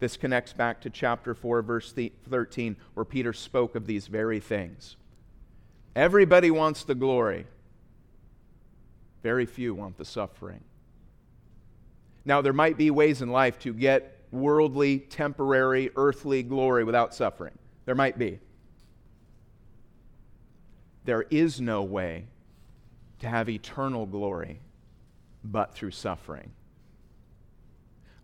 This 0.00 0.16
connects 0.16 0.52
back 0.52 0.80
to 0.80 0.90
chapter 0.90 1.34
4, 1.34 1.62
verse 1.62 1.94
13, 2.28 2.76
where 2.94 3.04
Peter 3.04 3.32
spoke 3.32 3.76
of 3.76 3.86
these 3.86 4.08
very 4.08 4.40
things. 4.40 4.96
Everybody 5.94 6.50
wants 6.50 6.84
the 6.84 6.94
glory, 6.94 7.46
very 9.22 9.46
few 9.46 9.74
want 9.74 9.98
the 9.98 10.04
suffering. 10.04 10.62
Now, 12.24 12.40
there 12.40 12.52
might 12.52 12.76
be 12.76 12.90
ways 12.90 13.20
in 13.20 13.30
life 13.30 13.58
to 13.60 13.72
get 13.72 14.18
worldly, 14.30 15.00
temporary, 15.00 15.90
earthly 15.96 16.42
glory 16.42 16.84
without 16.84 17.14
suffering. 17.14 17.52
There 17.84 17.94
might 17.94 18.16
be. 18.18 18.38
There 21.04 21.22
is 21.30 21.60
no 21.60 21.82
way 21.82 22.26
to 23.18 23.28
have 23.28 23.48
eternal 23.48 24.06
glory 24.06 24.60
but 25.44 25.74
through 25.74 25.90
suffering 25.90 26.52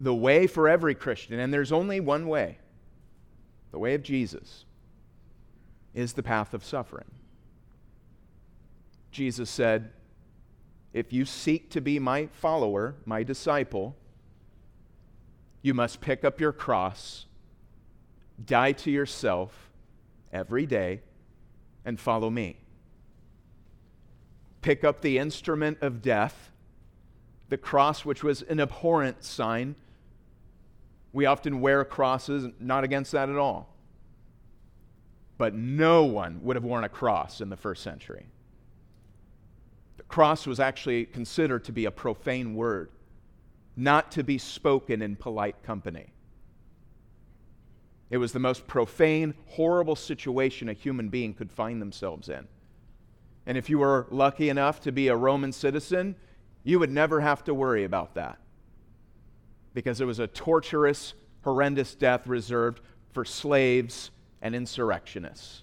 the 0.01 0.15
way 0.15 0.47
for 0.47 0.69
every 0.69 0.95
Christian, 0.95 1.39
and 1.39 1.53
there's 1.53 1.73
only 1.73 2.01
one 2.01 2.29
way 2.29 2.59
the 3.71 3.79
way 3.79 3.95
of 3.95 4.03
Jesus, 4.03 4.65
is 5.95 6.15
the 6.15 6.23
path 6.23 6.55
of 6.55 6.65
suffering. 6.65 7.05
Jesus 9.19 9.51
said, 9.51 9.91
If 10.93 11.13
you 11.13 11.25
seek 11.25 11.71
to 11.71 11.81
be 11.81 11.99
my 11.99 12.29
follower, 12.29 12.95
my 13.05 13.25
disciple, 13.25 13.97
you 15.61 15.75
must 15.75 16.01
pick 16.01 16.25
up 16.25 16.41
your 16.41 16.53
cross, 16.53 17.27
die 18.45 18.71
to 18.71 18.93
yourself 18.93 19.73
every 20.33 20.67
day, 20.67 21.01
and 21.85 21.99
follow 21.99 22.31
me. 22.31 22.61
Pick 24.63 24.85
up 24.85 25.01
the 25.01 25.19
instrument 25.19 25.79
of 25.81 26.01
death, 26.01 26.53
the 27.49 27.59
cross, 27.59 28.05
which 28.05 28.23
was 28.23 28.43
an 28.43 28.61
abhorrent 28.61 29.25
sign 29.25 29.75
we 31.13 31.27
often 31.27 31.61
wear 31.61 31.85
crosses, 31.85 32.53
not 32.61 32.85
against 32.85 33.11
that 33.11 33.29
at 33.29 33.37
all. 33.37 33.75
But 35.39 35.55
no 35.55 36.05
one 36.05 36.39
would 36.45 36.55
have 36.55 36.63
worn 36.63 36.85
a 36.85 36.89
cross 36.89 37.41
in 37.41 37.49
the 37.49 37.57
first 37.57 37.83
century. 37.83 38.27
Cross 40.09 40.47
was 40.47 40.59
actually 40.59 41.05
considered 41.05 41.65
to 41.65 41.73
be 41.73 41.85
a 41.85 41.91
profane 41.91 42.55
word, 42.55 42.91
not 43.77 44.11
to 44.13 44.25
be 44.25 44.39
spoken 44.39 45.03
in 45.03 45.17
polite 45.17 45.63
company. 45.63 46.07
It 48.11 48.17
was 48.17 48.33
the 48.33 48.39
most 48.39 48.67
profane, 48.67 49.35
horrible 49.47 49.97
situation 49.97 50.71
a 50.71 50.73
human 50.73 51.11
being 51.11 51.35
could 51.35 51.53
find 51.53 51.81
themselves 51.81 52.31
in. 52.31 52.49
And 53.47 53.59
if 53.59 53.69
you 53.69 53.79
were 53.79 54.07
lucky 54.11 54.49
enough 54.49 54.81
to 54.81 54.93
be 54.93 55.09
a 55.09 55.17
Roman 55.17 55.53
citizen, 55.53 56.17
you 56.65 56.79
would 56.79 56.91
never 56.91 57.21
have 57.21 57.45
to 57.45 57.55
worry 57.55 57.85
about 57.85 58.15
that 58.15 58.39
because 59.75 60.01
it 60.01 60.07
was 60.07 60.19
a 60.19 60.27
torturous, 60.27 61.13
horrendous 61.45 61.95
death 61.95 62.27
reserved 62.27 62.81
for 63.13 63.25
slaves 63.25 64.11
and 64.41 64.55
insurrectionists. 64.55 65.63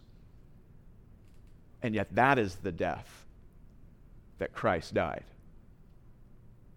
And 1.81 1.93
yet, 1.93 2.13
that 2.15 2.39
is 2.39 2.55
the 2.55 2.71
death 2.71 3.24
that 4.37 4.53
Christ 4.53 4.93
died 4.93 5.23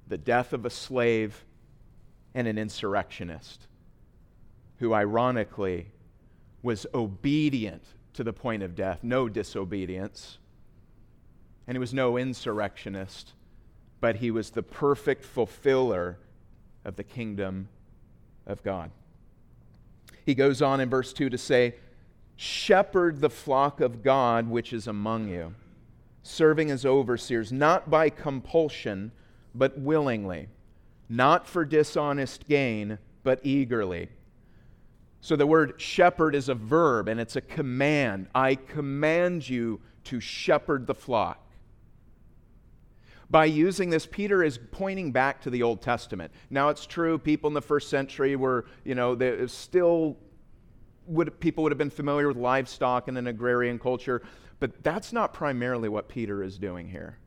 the 0.09 0.19
death 0.19 0.53
of 0.53 0.65
a 0.65 0.71
slave 0.71 1.45
and 2.35 2.49
an 2.49 2.59
insurrectionist 2.59 3.67
who, 4.79 4.95
ironically, 4.95 5.89
was 6.63 6.87
obedient 6.95 7.83
to 8.15 8.25
the 8.25 8.33
point 8.33 8.63
of 8.63 8.75
death, 8.75 9.01
no 9.03 9.29
disobedience. 9.29 10.39
And 11.67 11.77
he 11.77 11.79
was 11.79 11.95
no 11.95 12.17
insurrectionist, 12.17 13.33
but 14.01 14.17
he 14.17 14.31
was 14.31 14.51
the 14.51 14.63
perfect 14.63 15.25
fulfiller 15.25 16.19
of 16.85 16.97
the 16.97 17.05
kingdom 17.05 17.69
of 18.47 18.63
God. 18.63 18.91
He 20.25 20.35
goes 20.35 20.63
on 20.63 20.81
in 20.81 20.89
verse 20.89 21.13
2 21.13 21.31
to 21.31 21.39
say, 21.39 21.75
Shepherd 22.37 23.21
the 23.21 23.31
flock 23.31 23.81
of 23.81 24.03
God 24.03 24.49
which 24.49 24.73
is 24.73 24.87
among 24.87 25.29
you, 25.29 25.55
serving 26.29 26.71
as 26.71 26.85
overseers, 26.85 27.53
not 27.53 27.91
by 27.91 28.11
compulsion, 28.11 29.13
but 29.55 29.79
willingly, 29.79 30.49
not 31.09 31.47
for 31.47 31.65
dishonest 31.65 32.47
gain, 32.49 32.99
but 33.23 33.41
eagerly. 33.43 34.09
So 35.21 35.37
the 35.37 35.47
word 35.47 35.81
shepherd 35.81 36.35
is 36.35 36.49
a 36.49 36.55
verb 36.55 37.09
and 37.09 37.19
it's 37.19 37.37
a 37.37 37.41
command. 37.41 38.29
I 38.35 38.55
command 38.55 39.49
you 39.49 39.81
to 40.05 40.21
shepherd 40.21 40.87
the 40.87 40.95
flock 40.95 41.49
by 43.31 43.45
using 43.45 43.91
this, 43.91 44.07
Peter 44.07 44.43
is 44.43 44.59
pointing 44.71 45.13
back 45.13 45.41
to 45.43 45.51
the 45.51 45.63
Old 45.63 45.83
Testament. 45.83 46.33
Now, 46.49 46.71
it's 46.71 46.87
true, 46.87 47.19
people 47.19 47.49
in 47.49 47.55
the 47.55 47.61
first 47.61 47.91
century 47.91 48.37
were, 48.37 48.65
you 48.85 48.95
know, 48.95 49.15
they 49.15 49.47
still 49.49 50.17
would, 51.07 51.39
people 51.39 51.63
would 51.65 51.73
have 51.73 51.79
been 51.79 51.91
familiar 51.91 52.29
with 52.29 52.39
livestock 52.39 53.09
and 53.09 53.19
an 53.19 53.27
agrarian 53.27 53.79
culture, 53.79 54.23
but 54.61 54.83
that's 54.83 55.13
not 55.13 55.33
primarily 55.33 55.89
what 55.89 56.09
Peter 56.09 56.43
is 56.43 56.59
doing 56.59 56.89
here. 56.89 57.19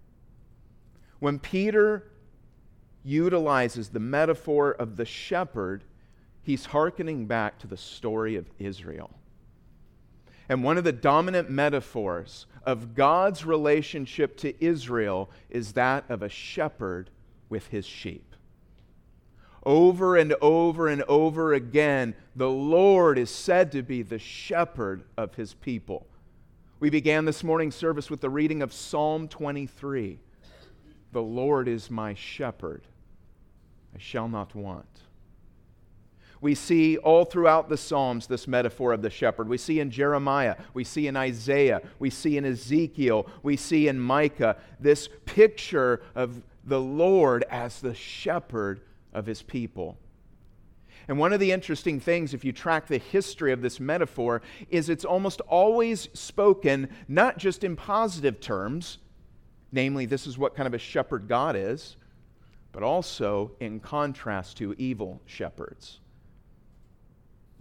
When 1.19 1.39
Peter 1.39 2.11
utilizes 3.03 3.89
the 3.89 3.99
metaphor 3.99 4.71
of 4.71 4.97
the 4.97 5.05
shepherd, 5.05 5.83
he's 6.41 6.65
hearkening 6.65 7.25
back 7.27 7.59
to 7.59 7.67
the 7.67 7.77
story 7.77 8.35
of 8.35 8.49
Israel. 8.59 9.11
And 10.49 10.63
one 10.63 10.77
of 10.77 10.83
the 10.83 10.91
dominant 10.91 11.49
metaphors 11.49 12.45
of 12.65 12.93
God's 12.93 13.45
relationship 13.45 14.35
to 14.37 14.63
Israel 14.63 15.29
is 15.49 15.73
that 15.73 16.03
of 16.09 16.21
a 16.21 16.29
shepherd 16.29 17.09
with 17.47 17.67
his 17.67 17.85
sheep. 17.85 18.35
Over 19.63 20.17
and 20.17 20.33
over 20.41 20.87
and 20.87 21.03
over 21.03 21.53
again, 21.53 22.15
the 22.35 22.49
Lord 22.49 23.17
is 23.17 23.29
said 23.29 23.71
to 23.73 23.83
be 23.83 24.01
the 24.01 24.19
shepherd 24.19 25.03
of 25.15 25.35
his 25.35 25.53
people. 25.53 26.07
We 26.81 26.89
began 26.89 27.25
this 27.25 27.43
morning's 27.43 27.75
service 27.75 28.09
with 28.09 28.21
the 28.21 28.29
reading 28.31 28.63
of 28.63 28.73
Psalm 28.73 29.27
23. 29.27 30.17
The 31.11 31.21
Lord 31.21 31.67
is 31.67 31.91
my 31.91 32.15
shepherd, 32.15 32.87
I 33.93 33.99
shall 33.99 34.27
not 34.27 34.55
want. 34.55 34.87
We 36.41 36.55
see 36.55 36.97
all 36.97 37.23
throughout 37.23 37.69
the 37.69 37.77
Psalms 37.77 38.25
this 38.25 38.47
metaphor 38.47 38.93
of 38.93 39.03
the 39.03 39.11
shepherd. 39.11 39.47
We 39.47 39.59
see 39.59 39.79
in 39.79 39.91
Jeremiah, 39.91 40.55
we 40.73 40.83
see 40.83 41.05
in 41.05 41.15
Isaiah, 41.15 41.83
we 41.99 42.09
see 42.09 42.35
in 42.35 42.45
Ezekiel, 42.45 43.27
we 43.43 43.57
see 43.57 43.87
in 43.87 43.99
Micah 43.99 44.57
this 44.79 45.07
picture 45.25 46.01
of 46.15 46.41
the 46.63 46.81
Lord 46.81 47.45
as 47.51 47.79
the 47.79 47.93
shepherd 47.93 48.81
of 49.13 49.27
his 49.27 49.43
people. 49.43 49.99
And 51.07 51.17
one 51.17 51.33
of 51.33 51.39
the 51.39 51.51
interesting 51.51 51.99
things, 51.99 52.33
if 52.33 52.45
you 52.45 52.51
track 52.51 52.87
the 52.87 52.97
history 52.97 53.51
of 53.51 53.61
this 53.61 53.79
metaphor, 53.79 54.41
is 54.69 54.89
it's 54.89 55.05
almost 55.05 55.41
always 55.41 56.09
spoken 56.13 56.89
not 57.07 57.37
just 57.37 57.63
in 57.63 57.75
positive 57.75 58.39
terms, 58.39 58.99
namely, 59.71 60.05
this 60.05 60.27
is 60.27 60.37
what 60.37 60.55
kind 60.55 60.67
of 60.67 60.73
a 60.73 60.79
shepherd 60.79 61.27
God 61.27 61.55
is, 61.55 61.97
but 62.71 62.83
also 62.83 63.51
in 63.59 63.79
contrast 63.79 64.57
to 64.57 64.73
evil 64.77 65.21
shepherds 65.25 65.99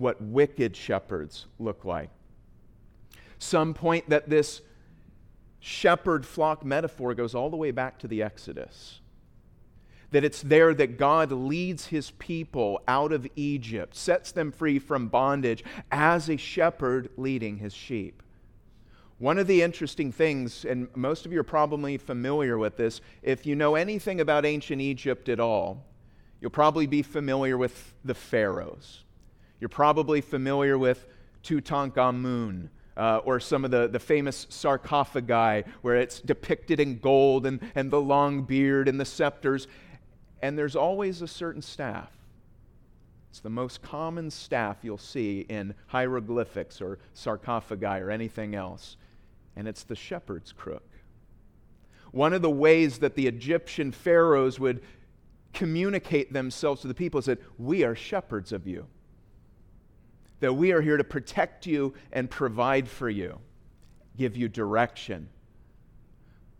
what 0.00 0.20
wicked 0.20 0.74
shepherds 0.74 1.46
look 1.58 1.84
like. 1.84 2.08
Some 3.38 3.74
point 3.74 4.08
that 4.08 4.30
this 4.30 4.62
shepherd 5.60 6.24
flock 6.24 6.64
metaphor 6.64 7.14
goes 7.14 7.34
all 7.34 7.50
the 7.50 7.56
way 7.56 7.70
back 7.70 7.98
to 7.98 8.08
the 8.08 8.22
Exodus. 8.22 9.00
That 10.10 10.24
it's 10.24 10.42
there 10.42 10.74
that 10.74 10.98
God 10.98 11.30
leads 11.30 11.86
his 11.86 12.10
people 12.12 12.82
out 12.88 13.12
of 13.12 13.28
Egypt, 13.36 13.94
sets 13.94 14.32
them 14.32 14.50
free 14.50 14.78
from 14.78 15.08
bondage 15.08 15.62
as 15.92 16.28
a 16.28 16.36
shepherd 16.36 17.10
leading 17.16 17.58
his 17.58 17.72
sheep. 17.72 18.22
One 19.18 19.38
of 19.38 19.46
the 19.46 19.62
interesting 19.62 20.12
things, 20.12 20.64
and 20.64 20.88
most 20.96 21.26
of 21.26 21.32
you 21.32 21.40
are 21.40 21.44
probably 21.44 21.98
familiar 21.98 22.56
with 22.56 22.78
this, 22.78 23.02
if 23.22 23.44
you 23.44 23.54
know 23.54 23.74
anything 23.74 24.20
about 24.20 24.46
ancient 24.46 24.80
Egypt 24.80 25.28
at 25.28 25.38
all, 25.38 25.84
you'll 26.40 26.50
probably 26.50 26.86
be 26.86 27.02
familiar 27.02 27.58
with 27.58 27.92
the 28.02 28.14
pharaohs. 28.14 29.04
You're 29.60 29.68
probably 29.68 30.22
familiar 30.22 30.78
with 30.78 31.06
Tutankhamun. 31.44 32.70
Uh, 32.96 33.18
or 33.24 33.40
some 33.40 33.64
of 33.64 33.70
the, 33.70 33.88
the 33.88 33.98
famous 33.98 34.46
sarcophagi 34.50 35.66
where 35.80 35.96
it's 35.96 36.20
depicted 36.20 36.80
in 36.80 36.98
gold 36.98 37.46
and, 37.46 37.60
and 37.74 37.90
the 37.90 38.00
long 38.00 38.42
beard 38.42 38.88
and 38.88 39.00
the 39.00 39.04
scepters. 39.06 39.68
And 40.42 40.58
there's 40.58 40.76
always 40.76 41.22
a 41.22 41.28
certain 41.28 41.62
staff. 41.62 42.10
It's 43.30 43.40
the 43.40 43.50
most 43.50 43.82
common 43.82 44.30
staff 44.30 44.78
you'll 44.82 44.98
see 44.98 45.46
in 45.48 45.74
hieroglyphics 45.86 46.80
or 46.80 46.98
sarcophagi 47.14 47.86
or 47.86 48.10
anything 48.10 48.54
else. 48.54 48.96
And 49.56 49.68
it's 49.68 49.84
the 49.84 49.94
shepherd's 49.94 50.52
crook. 50.52 50.88
One 52.12 52.32
of 52.32 52.42
the 52.42 52.50
ways 52.50 52.98
that 52.98 53.14
the 53.14 53.26
Egyptian 53.28 53.92
pharaohs 53.92 54.58
would 54.58 54.82
communicate 55.52 56.32
themselves 56.32 56.80
to 56.82 56.88
the 56.88 56.94
people 56.94 57.18
is 57.18 57.26
that 57.26 57.40
we 57.58 57.84
are 57.84 57.94
shepherds 57.94 58.52
of 58.52 58.66
you 58.66 58.86
that 60.40 60.54
we 60.54 60.72
are 60.72 60.80
here 60.80 60.96
to 60.96 61.04
protect 61.04 61.66
you 61.66 61.94
and 62.12 62.28
provide 62.28 62.88
for 62.88 63.08
you, 63.08 63.38
give 64.16 64.36
you 64.36 64.48
direction. 64.48 65.28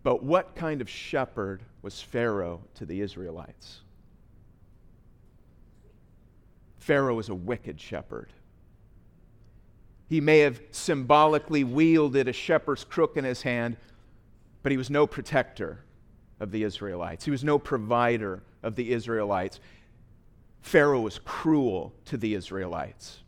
But 0.03 0.23
what 0.23 0.55
kind 0.55 0.81
of 0.81 0.88
shepherd 0.88 1.62
was 1.83 2.01
Pharaoh 2.01 2.61
to 2.75 2.87
the 2.87 3.01
Israelites? 3.01 3.81
Pharaoh 6.79 7.14
was 7.14 7.29
a 7.29 7.35
wicked 7.35 7.81
shepherd. 7.81 8.33
He 10.09 10.21
may 10.21 10.40
have 10.40 10.61
symbolically 10.73 11.62
wielded 11.62 12.27
a 12.27 12.33
shepherd's 12.33 12.85
crook 12.85 13.16
in 13.16 13.25
his 13.25 13.43
hand, 13.43 13.77
but 14.62 14.73
he 14.73 14.79
was 14.79 14.90
no 14.90 15.07
protector 15.07 15.85
of 16.40 16.51
the 16.51 16.64
Israelites. 16.64 17.25
He 17.25 17.31
was 17.31 17.45
no 17.45 17.59
provider 17.59 18.43
of 18.62 18.75
the 18.75 18.93
Israelites. 18.93 19.61
Pharaoh 20.62 21.01
was 21.01 21.21
cruel 21.21 21.93
to 22.07 22.16
the 22.16 22.35
Israelites. 22.35 23.21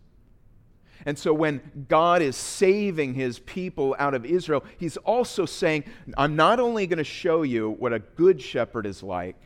And 1.05 1.19
so 1.19 1.33
when 1.33 1.87
God 1.89 2.23
is 2.23 2.37
saving 2.37 3.15
his 3.15 3.39
people 3.41 3.97
out 3.99 4.15
of 4.15 4.25
Israel, 4.25 4.65
he's 4.79 4.97
also 4.99 5.47
saying, 5.47 5.85
I'm 6.17 6.37
not 6.37 6.61
only 6.61 6.87
going 6.87 6.99
to 6.99 7.05
show 7.05 7.43
you 7.43 7.71
what 7.71 7.93
a 7.93 7.99
good 7.99 8.41
shepherd 8.41 8.87
is 8.87 9.03
like, 9.03 9.37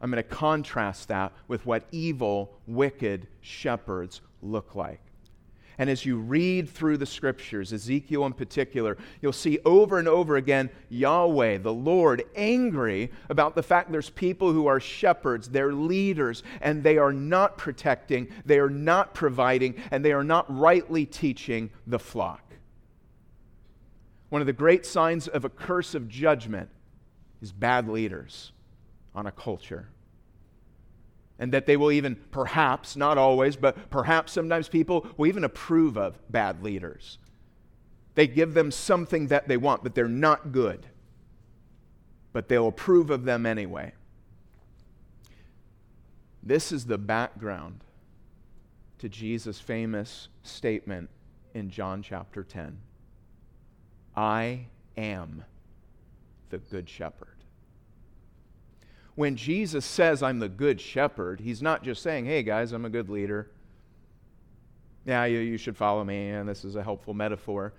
I'm 0.00 0.10
going 0.10 0.22
to 0.22 0.28
contrast 0.28 1.08
that 1.08 1.32
with 1.46 1.64
what 1.64 1.84
evil, 1.92 2.58
wicked 2.66 3.28
shepherds 3.40 4.20
look 4.42 4.74
like. 4.74 5.00
And 5.78 5.88
as 5.88 6.04
you 6.04 6.16
read 6.16 6.68
through 6.68 6.98
the 6.98 7.06
scriptures, 7.06 7.72
Ezekiel 7.72 8.26
in 8.26 8.32
particular, 8.32 8.98
you'll 9.20 9.32
see 9.32 9.58
over 9.64 9.98
and 9.98 10.06
over 10.06 10.36
again 10.36 10.70
Yahweh, 10.90 11.58
the 11.58 11.72
Lord, 11.72 12.24
angry 12.36 13.10
about 13.30 13.54
the 13.54 13.62
fact 13.62 13.90
there's 13.90 14.10
people 14.10 14.52
who 14.52 14.66
are 14.66 14.80
shepherds, 14.80 15.48
they're 15.48 15.72
leaders, 15.72 16.42
and 16.60 16.82
they 16.82 16.98
are 16.98 17.12
not 17.12 17.56
protecting, 17.56 18.28
they 18.44 18.58
are 18.58 18.70
not 18.70 19.14
providing, 19.14 19.74
and 19.90 20.04
they 20.04 20.12
are 20.12 20.24
not 20.24 20.46
rightly 20.48 21.06
teaching 21.06 21.70
the 21.86 21.98
flock. 21.98 22.42
One 24.28 24.40
of 24.42 24.46
the 24.46 24.52
great 24.52 24.86
signs 24.86 25.28
of 25.28 25.44
a 25.44 25.50
curse 25.50 25.94
of 25.94 26.08
judgment 26.08 26.70
is 27.40 27.52
bad 27.52 27.88
leaders 27.88 28.52
on 29.14 29.26
a 29.26 29.32
culture 29.32 29.88
and 31.42 31.50
that 31.50 31.66
they 31.66 31.76
will 31.76 31.90
even, 31.90 32.14
perhaps, 32.30 32.94
not 32.94 33.18
always, 33.18 33.56
but 33.56 33.90
perhaps 33.90 34.30
sometimes 34.30 34.68
people 34.68 35.08
will 35.16 35.26
even 35.26 35.42
approve 35.42 35.98
of 35.98 36.16
bad 36.30 36.62
leaders. 36.62 37.18
They 38.14 38.28
give 38.28 38.54
them 38.54 38.70
something 38.70 39.26
that 39.26 39.48
they 39.48 39.56
want, 39.56 39.82
but 39.82 39.96
they're 39.96 40.06
not 40.06 40.52
good. 40.52 40.86
But 42.32 42.48
they'll 42.48 42.68
approve 42.68 43.10
of 43.10 43.24
them 43.24 43.44
anyway. 43.44 43.92
This 46.44 46.70
is 46.70 46.86
the 46.86 46.96
background 46.96 47.80
to 48.98 49.08
Jesus' 49.08 49.58
famous 49.58 50.28
statement 50.44 51.10
in 51.54 51.70
John 51.70 52.04
chapter 52.04 52.44
10 52.44 52.78
I 54.14 54.66
am 54.96 55.42
the 56.50 56.58
Good 56.58 56.88
Shepherd 56.88 57.31
when 59.14 59.36
Jesus 59.36 59.84
says, 59.84 60.22
I'm 60.22 60.38
the 60.38 60.48
good 60.48 60.80
shepherd, 60.80 61.40
he's 61.40 61.62
not 61.62 61.82
just 61.82 62.02
saying, 62.02 62.24
hey 62.24 62.42
guys, 62.42 62.72
I'm 62.72 62.84
a 62.84 62.90
good 62.90 63.08
leader. 63.08 63.50
Yeah, 65.04 65.24
you, 65.24 65.38
you 65.40 65.58
should 65.58 65.76
follow 65.76 66.04
me, 66.04 66.30
and 66.30 66.48
this 66.48 66.64
is 66.64 66.76
a 66.76 66.82
helpful 66.82 67.12
metaphor. 67.12 67.74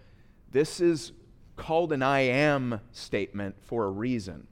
This 0.51 0.79
is 0.79 1.13
called 1.55 1.93
an 1.93 2.03
I 2.03 2.21
am 2.21 2.81
statement 2.91 3.55
for 3.61 3.85
a 3.85 3.91
reason. 3.91 4.47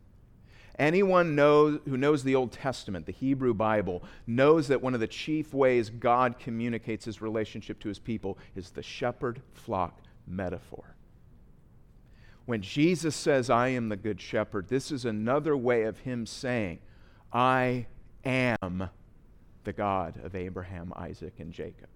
Anyone 0.79 1.35
knows, 1.35 1.79
who 1.87 1.97
knows 1.97 2.23
the 2.23 2.35
Old 2.35 2.51
Testament, 2.51 3.05
the 3.05 3.11
Hebrew 3.11 3.53
Bible, 3.53 4.03
knows 4.25 4.67
that 4.69 4.81
one 4.81 4.93
of 4.93 4.99
the 4.99 5.07
chief 5.07 5.53
ways 5.53 5.89
God 5.89 6.39
communicates 6.39 7.05
his 7.05 7.21
relationship 7.21 7.79
to 7.81 7.89
his 7.89 7.99
people 7.99 8.37
is 8.55 8.71
the 8.71 8.81
shepherd 8.81 9.41
flock 9.53 9.99
metaphor. 10.25 10.95
When 12.45 12.61
Jesus 12.61 13.15
says, 13.15 13.49
I 13.49 13.69
am 13.69 13.89
the 13.89 13.95
good 13.95 14.19
shepherd, 14.19 14.67
this 14.67 14.91
is 14.91 15.05
another 15.05 15.55
way 15.55 15.83
of 15.83 15.99
him 15.99 16.25
saying, 16.25 16.79
I 17.31 17.85
am 18.25 18.89
the 19.63 19.73
God 19.73 20.19
of 20.23 20.35
Abraham, 20.35 20.91
Isaac, 20.95 21.33
and 21.39 21.51
Jacob. 21.51 21.87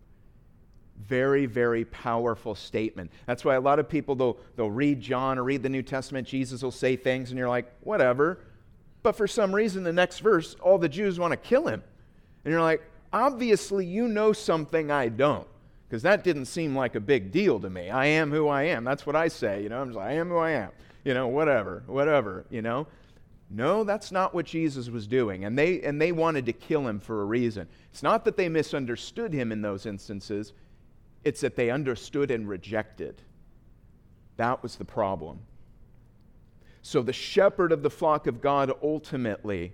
Very, 1.08 1.45
very 1.45 1.84
powerful 1.86 2.55
statement. 2.55 3.12
That's 3.25 3.43
why 3.43 3.55
a 3.55 3.62
lot 3.62 3.79
of 3.79 3.89
people, 3.89 4.15
they'll, 4.15 4.38
they'll 4.55 4.71
read 4.71 5.01
John 5.01 5.38
or 5.38 5.43
read 5.43 5.63
the 5.63 5.69
New 5.69 5.84
Testament, 5.84 6.27
Jesus 6.27 6.62
will 6.62 6.71
say 6.71 6.95
things, 6.95 7.31
and 7.31 7.38
you're 7.38 7.49
like, 7.49 7.71
whatever. 7.81 8.39
But 9.03 9.15
for 9.15 9.27
some 9.27 9.53
reason, 9.53 9.84
the 9.84 9.91
next 9.91 10.19
verse, 10.19 10.55
all 10.62 10.77
the 10.77 10.88
Jews 10.88 11.19
want 11.19 11.31
to 11.31 11.38
kill 11.38 11.67
him. 11.67 11.84
And 12.43 12.51
you're 12.51 12.62
like, 12.62 12.81
obviously, 13.12 13.86
you 13.86 14.08
know 14.08 14.31
something 14.31 14.89
I 14.89 15.10
don't 15.10 15.47
because 15.87 16.01
that 16.03 16.23
didn't 16.23 16.45
seem 16.45 16.75
like 16.75 16.95
a 16.95 16.99
big 16.99 17.31
deal 17.31 17.59
to 17.59 17.69
me. 17.69 17.89
I 17.89 18.05
am 18.07 18.31
who 18.31 18.47
I 18.47 18.63
am. 18.63 18.83
That's 18.83 19.05
what 19.05 19.15
I 19.15 19.27
say, 19.27 19.61
you 19.63 19.69
know. 19.69 19.81
I'm 19.81 19.91
like, 19.91 20.07
I 20.07 20.13
am 20.13 20.29
who 20.29 20.37
I 20.37 20.51
am. 20.51 20.71
You 21.03 21.13
know, 21.13 21.27
whatever, 21.27 21.83
whatever, 21.85 22.45
you 22.49 22.61
know. 22.61 22.87
No, 23.51 23.83
that's 23.83 24.11
not 24.11 24.33
what 24.33 24.45
Jesus 24.45 24.89
was 24.89 25.05
doing. 25.05 25.45
And 25.45 25.57
they 25.57 25.81
and 25.81 26.01
they 26.01 26.11
wanted 26.11 26.47
to 26.47 26.53
kill 26.53 26.87
him 26.87 26.99
for 26.99 27.21
a 27.21 27.25
reason. 27.25 27.67
It's 27.91 28.01
not 28.01 28.25
that 28.25 28.37
they 28.37 28.49
misunderstood 28.49 29.31
him 29.31 29.51
in 29.51 29.61
those 29.61 29.85
instances. 29.85 30.53
It's 31.23 31.41
that 31.41 31.55
they 31.55 31.69
understood 31.69 32.31
and 32.31 32.49
rejected. 32.49 33.21
That 34.37 34.63
was 34.63 34.75
the 34.75 34.85
problem. 34.85 35.39
So 36.81 37.01
the 37.01 37.13
shepherd 37.13 37.71
of 37.71 37.83
the 37.83 37.89
flock 37.89 38.27
of 38.27 38.41
God 38.41 38.71
ultimately 38.81 39.73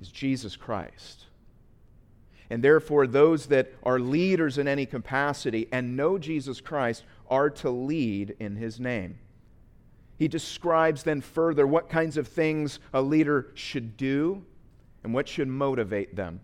is 0.00 0.08
Jesus 0.08 0.56
Christ. 0.56 1.24
And 2.50 2.62
therefore, 2.62 3.06
those 3.06 3.46
that 3.46 3.72
are 3.82 3.98
leaders 3.98 4.58
in 4.58 4.68
any 4.68 4.86
capacity 4.86 5.68
and 5.72 5.96
know 5.96 6.18
Jesus 6.18 6.60
Christ 6.60 7.04
are 7.28 7.50
to 7.50 7.70
lead 7.70 8.36
in 8.38 8.56
his 8.56 8.78
name. 8.78 9.18
He 10.18 10.28
describes 10.28 11.02
then 11.02 11.20
further 11.20 11.66
what 11.66 11.88
kinds 11.88 12.16
of 12.16 12.28
things 12.28 12.78
a 12.94 13.02
leader 13.02 13.48
should 13.54 13.96
do 13.96 14.44
and 15.04 15.12
what 15.12 15.28
should 15.28 15.48
motivate 15.48 16.16
them. 16.16 16.40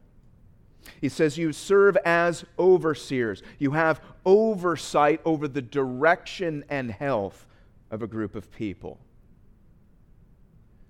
He 1.01 1.09
says 1.09 1.39
you 1.39 1.53
serve 1.53 1.97
as 2.05 2.45
overseers. 2.59 3.43
You 3.59 3.71
have 3.73 4.01
oversight 4.27 5.21
over 5.25 5.49
the 5.49 5.63
direction 5.63 6.65
and 6.69 6.91
health 6.91 7.47
of 7.91 8.03
a 8.03 8.07
group 8.07 8.35
of 8.35 8.51
people. 8.51 8.99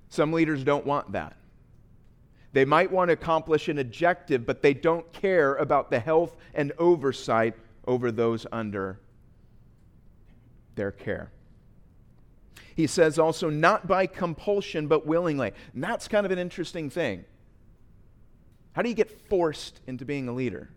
Some 0.09 0.33
leaders 0.33 0.64
don't 0.64 0.87
want 0.87 1.12
that. 1.12 1.37
They 2.52 2.64
might 2.64 2.92
want 2.92 3.08
to 3.08 3.14
accomplish 3.14 3.68
an 3.68 3.78
objective, 3.78 4.44
but 4.44 4.62
they 4.62 4.74
don't 4.74 5.10
care 5.12 5.54
about 5.54 5.90
the 5.90 5.98
health 5.98 6.36
and 6.54 6.72
oversight 6.78 7.54
over 7.86 8.12
those 8.12 8.46
under 8.52 9.00
their 10.74 10.90
care. 10.90 11.30
He 12.74 12.86
says 12.86 13.18
also, 13.18 13.50
not 13.50 13.86
by 13.86 14.06
compulsion, 14.06 14.86
but 14.86 15.06
willingly. 15.06 15.52
And 15.74 15.82
that's 15.82 16.08
kind 16.08 16.24
of 16.24 16.32
an 16.32 16.38
interesting 16.38 16.90
thing. 16.90 17.24
How 18.72 18.82
do 18.82 18.88
you 18.88 18.94
get 18.94 19.28
forced 19.28 19.80
into 19.86 20.04
being 20.04 20.28
a 20.28 20.32
leader? 20.32 20.70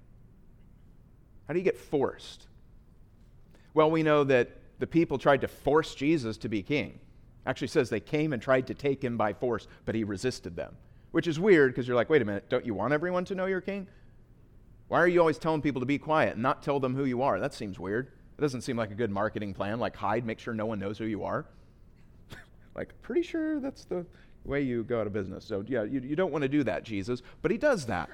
How 1.47 1.53
do 1.53 1.59
you 1.59 1.65
get 1.65 1.77
forced? 1.77 2.47
Well, 3.73 3.91
we 3.91 4.03
know 4.03 4.23
that 4.25 4.49
the 4.79 4.87
people 4.87 5.17
tried 5.17 5.41
to 5.41 5.47
force 5.47 5.95
Jesus 5.95 6.37
to 6.37 6.49
be 6.49 6.61
king. 6.63 6.99
Actually 7.45 7.67
says 7.67 7.89
they 7.89 7.99
came 7.99 8.33
and 8.33 8.41
tried 8.41 8.67
to 8.67 8.73
take 8.73 9.03
him 9.03 9.15
by 9.15 9.33
force, 9.33 9.67
but 9.85 9.95
he 9.95 10.03
resisted 10.03 10.55
them. 10.55 10.75
Which 11.15 11.27
is 11.27 11.39
weird 11.39 11.71
because 11.71 11.87
you're 11.87 11.95
like, 11.95 12.09
wait 12.09 12.21
a 12.21 12.25
minute, 12.25 12.49
don't 12.49 12.65
you 12.65 12.73
want 12.73 12.91
everyone 12.91 13.23
to 13.23 13.35
know 13.35 13.45
you're 13.45 13.61
king? 13.61 13.87
Why 14.89 14.99
are 14.99 15.07
you 15.07 15.21
always 15.21 15.37
telling 15.37 15.61
people 15.61 15.79
to 15.79 15.85
be 15.85 15.97
quiet 15.97 16.33
and 16.33 16.43
not 16.43 16.61
tell 16.61 16.77
them 16.77 16.93
who 16.93 17.05
you 17.05 17.21
are? 17.21 17.39
That 17.39 17.53
seems 17.53 17.79
weird. 17.79 18.07
It 18.37 18.41
doesn't 18.41 18.63
seem 18.63 18.75
like 18.75 18.91
a 18.91 18.95
good 18.95 19.09
marketing 19.09 19.53
plan, 19.53 19.79
like 19.79 19.95
hide, 19.95 20.25
make 20.25 20.39
sure 20.39 20.53
no 20.53 20.65
one 20.65 20.77
knows 20.77 20.97
who 20.97 21.05
you 21.05 21.23
are. 21.23 21.45
like, 22.75 22.93
pretty 23.01 23.21
sure 23.21 23.61
that's 23.61 23.85
the 23.85 24.05
way 24.43 24.61
you 24.61 24.83
go 24.83 24.99
out 24.99 25.07
of 25.07 25.13
business. 25.13 25.45
So, 25.45 25.63
yeah, 25.65 25.83
you, 25.83 26.01
you 26.01 26.17
don't 26.17 26.33
want 26.33 26.41
to 26.41 26.49
do 26.49 26.65
that, 26.65 26.83
Jesus. 26.83 27.21
But 27.41 27.51
he 27.51 27.57
does 27.57 27.85
that. 27.85 28.09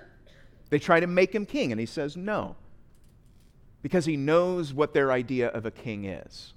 They 0.70 0.78
try 0.78 1.00
to 1.00 1.08
make 1.08 1.34
him 1.34 1.48
king, 1.48 1.72
and 1.72 1.80
he 1.80 1.88
says 1.88 2.16
no. 2.16 2.56
Because 3.82 4.06
he 4.06 4.16
knows 4.16 4.76
what 4.76 4.94
their 4.94 5.12
idea 5.12 5.48
of 5.48 5.66
a 5.66 5.72
king 5.72 6.06
is. 6.06 6.54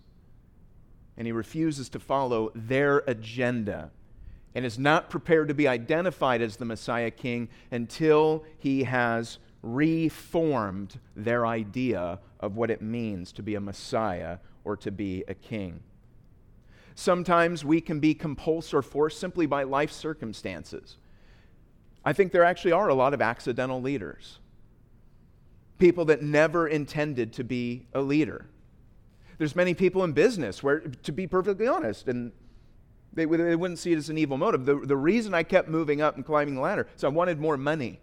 And 1.17 1.27
he 1.27 1.33
refuses 1.33 1.89
to 1.89 1.99
follow 1.99 2.53
their 2.55 2.99
agenda 3.07 3.93
and 4.55 4.65
is 4.65 4.79
not 4.79 5.11
prepared 5.11 5.49
to 5.49 5.55
be 5.55 5.67
identified 5.67 6.41
as 6.41 6.57
the 6.57 6.65
Messiah 6.65 7.11
king 7.11 7.49
until 7.71 8.45
he 8.59 8.85
has 8.85 9.39
reformed 9.63 10.99
their 11.17 11.47
idea 11.47 12.21
of 12.41 12.57
what 12.57 12.71
it 12.71 12.83
means 12.83 13.33
to 13.33 13.43
be 13.43 13.55
a 13.55 13.61
Messiah 13.61 14.39
or 14.65 14.77
to 14.77 14.91
be 14.91 15.25
a 15.27 15.35
king. 15.35 15.81
Sometimes 16.95 17.65
we 17.65 17.81
can 17.81 17.99
be 17.99 18.15
compulsed 18.15 18.73
or 18.73 18.83
forced 18.83 19.19
simply 19.19 19.47
by 19.47 19.65
life 19.65 19.91
circumstances. 19.91 20.97
I 22.05 22.13
think 22.13 22.31
there 22.31 22.45
actually 22.45 22.73
are 22.73 22.89
a 22.89 22.95
lot 22.95 23.15
of 23.15 23.23
accidental 23.23 23.81
leaders, 23.81 24.39
people 25.79 26.05
that 26.05 26.23
never 26.23 26.69
intended 26.69 27.33
to 27.33 27.45
be 27.45 27.87
a 27.93 28.01
leader. 28.01 28.47
There's 29.39 29.57
many 29.57 29.75
people 29.75 30.05
in 30.05 30.13
business 30.13 30.63
where, 30.63 30.81
to 30.81 31.13
be 31.13 31.27
perfectly 31.27 31.67
honest, 31.67 32.07
and 32.07 32.31
they, 33.15 33.25
they 33.25 33.57
wouldn't 33.57 33.79
see 33.79 33.93
it 33.93 33.97
as 33.97 34.11
an 34.11 34.19
evil 34.19 34.37
motive. 34.37 34.65
The, 34.65 34.77
the 34.77 34.97
reason 34.97 35.35
I 35.35 35.43
kept 35.43 35.69
moving 35.69 36.01
up 36.03 36.17
and 36.17 36.25
climbing 36.25 36.57
the 36.57 36.61
ladder 36.61 36.89
is 36.97 37.05
I 37.05 37.09
wanted 37.09 37.41
more 37.41 37.57
money. 37.57 38.01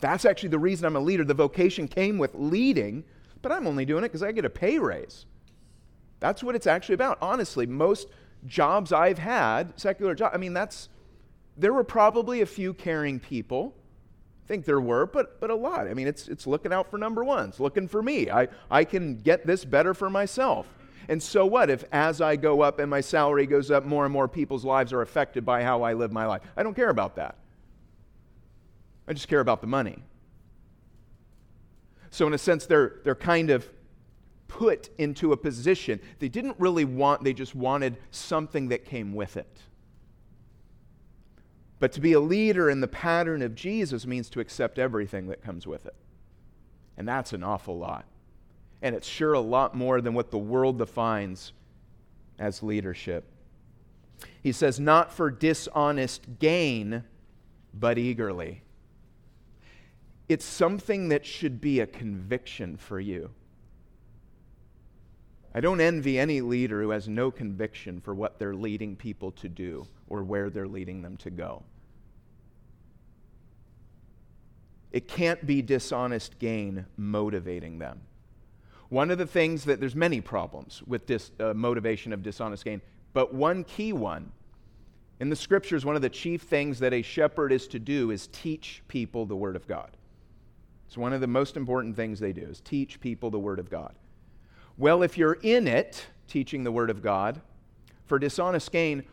That's 0.00 0.24
actually 0.24 0.48
the 0.48 0.58
reason 0.58 0.86
I'm 0.86 0.96
a 0.96 1.00
leader. 1.00 1.24
The 1.24 1.34
vocation 1.34 1.86
came 1.86 2.18
with 2.18 2.34
leading, 2.34 3.04
but 3.40 3.52
I'm 3.52 3.66
only 3.66 3.84
doing 3.84 4.04
it 4.04 4.08
because 4.08 4.22
I 4.22 4.32
get 4.32 4.44
a 4.44 4.50
pay 4.50 4.78
raise. 4.78 5.26
That's 6.18 6.42
what 6.42 6.54
it's 6.54 6.66
actually 6.66 6.94
about. 6.94 7.18
Honestly, 7.20 7.66
most 7.66 8.08
jobs 8.46 8.92
I've 8.92 9.18
had, 9.18 9.78
secular 9.78 10.14
jobs, 10.14 10.34
I 10.34 10.38
mean, 10.38 10.54
that's, 10.54 10.88
there 11.56 11.72
were 11.72 11.84
probably 11.84 12.40
a 12.40 12.46
few 12.46 12.74
caring 12.74 13.20
people. 13.20 13.74
I 14.44 14.48
think 14.48 14.64
there 14.64 14.80
were, 14.80 15.06
but, 15.06 15.40
but 15.40 15.50
a 15.50 15.54
lot. 15.54 15.86
I 15.86 15.94
mean, 15.94 16.08
it's, 16.08 16.26
it's 16.26 16.46
looking 16.46 16.72
out 16.72 16.90
for 16.90 16.98
number 16.98 17.22
one. 17.22 17.50
It's 17.50 17.60
looking 17.60 17.86
for 17.86 18.02
me. 18.02 18.30
I, 18.30 18.48
I 18.70 18.84
can 18.84 19.18
get 19.18 19.46
this 19.46 19.64
better 19.64 19.94
for 19.94 20.10
myself. 20.10 20.66
And 21.08 21.22
so 21.22 21.46
what 21.46 21.70
if 21.70 21.84
as 21.92 22.20
I 22.20 22.36
go 22.36 22.60
up 22.60 22.78
and 22.78 22.90
my 22.90 23.00
salary 23.00 23.46
goes 23.46 23.70
up, 23.70 23.84
more 23.84 24.04
and 24.04 24.12
more 24.12 24.28
people's 24.28 24.64
lives 24.64 24.92
are 24.92 25.02
affected 25.02 25.44
by 25.44 25.62
how 25.62 25.82
I 25.82 25.94
live 25.94 26.12
my 26.12 26.26
life? 26.26 26.42
I 26.56 26.62
don't 26.62 26.74
care 26.74 26.90
about 26.90 27.16
that. 27.16 27.36
I 29.06 29.12
just 29.12 29.28
care 29.28 29.40
about 29.40 29.60
the 29.60 29.66
money. 29.66 29.98
So, 32.10 32.26
in 32.26 32.34
a 32.34 32.38
sense, 32.38 32.66
they're, 32.66 33.00
they're 33.04 33.14
kind 33.14 33.50
of 33.50 33.68
put 34.46 34.90
into 34.98 35.32
a 35.32 35.36
position. 35.36 35.98
They 36.18 36.28
didn't 36.28 36.56
really 36.58 36.84
want, 36.84 37.24
they 37.24 37.32
just 37.32 37.54
wanted 37.54 37.96
something 38.10 38.68
that 38.68 38.84
came 38.84 39.14
with 39.14 39.36
it. 39.36 39.60
But 41.78 41.92
to 41.92 42.00
be 42.00 42.12
a 42.12 42.20
leader 42.20 42.70
in 42.70 42.80
the 42.80 42.86
pattern 42.86 43.42
of 43.42 43.54
Jesus 43.54 44.06
means 44.06 44.28
to 44.30 44.40
accept 44.40 44.78
everything 44.78 45.26
that 45.28 45.42
comes 45.42 45.66
with 45.66 45.86
it. 45.86 45.96
And 46.96 47.08
that's 47.08 47.32
an 47.32 47.42
awful 47.42 47.78
lot. 47.78 48.04
And 48.82 48.94
it's 48.96 49.06
sure 49.06 49.32
a 49.32 49.40
lot 49.40 49.74
more 49.74 50.00
than 50.00 50.12
what 50.12 50.30
the 50.30 50.38
world 50.38 50.78
defines 50.78 51.52
as 52.38 52.62
leadership. 52.62 53.24
He 54.42 54.52
says, 54.52 54.80
not 54.80 55.12
for 55.12 55.30
dishonest 55.30 56.38
gain, 56.40 57.04
but 57.72 57.96
eagerly. 57.96 58.62
It's 60.28 60.44
something 60.44 61.08
that 61.10 61.24
should 61.24 61.60
be 61.60 61.80
a 61.80 61.86
conviction 61.86 62.76
for 62.76 62.98
you. 62.98 63.30
I 65.54 65.60
don't 65.60 65.80
envy 65.80 66.18
any 66.18 66.40
leader 66.40 66.82
who 66.82 66.90
has 66.90 67.08
no 67.08 67.30
conviction 67.30 68.00
for 68.00 68.14
what 68.14 68.38
they're 68.38 68.54
leading 68.54 68.96
people 68.96 69.32
to 69.32 69.48
do 69.48 69.86
or 70.08 70.22
where 70.22 70.50
they're 70.50 70.66
leading 70.66 71.02
them 71.02 71.16
to 71.18 71.30
go. 71.30 71.62
It 74.90 75.08
can't 75.08 75.44
be 75.46 75.62
dishonest 75.62 76.38
gain 76.38 76.86
motivating 76.96 77.78
them. 77.78 78.00
One 78.92 79.10
of 79.10 79.16
the 79.16 79.26
things 79.26 79.64
that 79.64 79.80
there's 79.80 79.94
many 79.94 80.20
problems 80.20 80.82
with 80.86 81.06
this 81.06 81.30
uh, 81.40 81.54
motivation 81.54 82.12
of 82.12 82.22
dishonest 82.22 82.62
gain, 82.62 82.82
but 83.14 83.32
one 83.32 83.64
key 83.64 83.94
one 83.94 84.32
in 85.18 85.30
the 85.30 85.36
scriptures, 85.36 85.86
one 85.86 85.96
of 85.96 86.02
the 86.02 86.10
chief 86.10 86.42
things 86.42 86.78
that 86.80 86.92
a 86.92 87.00
shepherd 87.00 87.52
is 87.52 87.66
to 87.68 87.78
do 87.78 88.10
is 88.10 88.26
teach 88.26 88.82
people 88.88 89.24
the 89.24 89.34
Word 89.34 89.56
of 89.56 89.66
God. 89.66 89.96
It's 90.86 90.98
one 90.98 91.14
of 91.14 91.22
the 91.22 91.26
most 91.26 91.56
important 91.56 91.96
things 91.96 92.20
they 92.20 92.34
do 92.34 92.42
is 92.42 92.60
teach 92.60 93.00
people 93.00 93.30
the 93.30 93.38
Word 93.38 93.58
of 93.58 93.70
God. 93.70 93.94
Well, 94.76 95.02
if 95.02 95.16
you're 95.16 95.38
in 95.40 95.66
it, 95.66 96.04
teaching 96.28 96.62
the 96.62 96.70
Word 96.70 96.90
of 96.90 97.00
God, 97.00 97.40
for 98.04 98.18
dishonest 98.18 98.70
gain, 98.72 99.04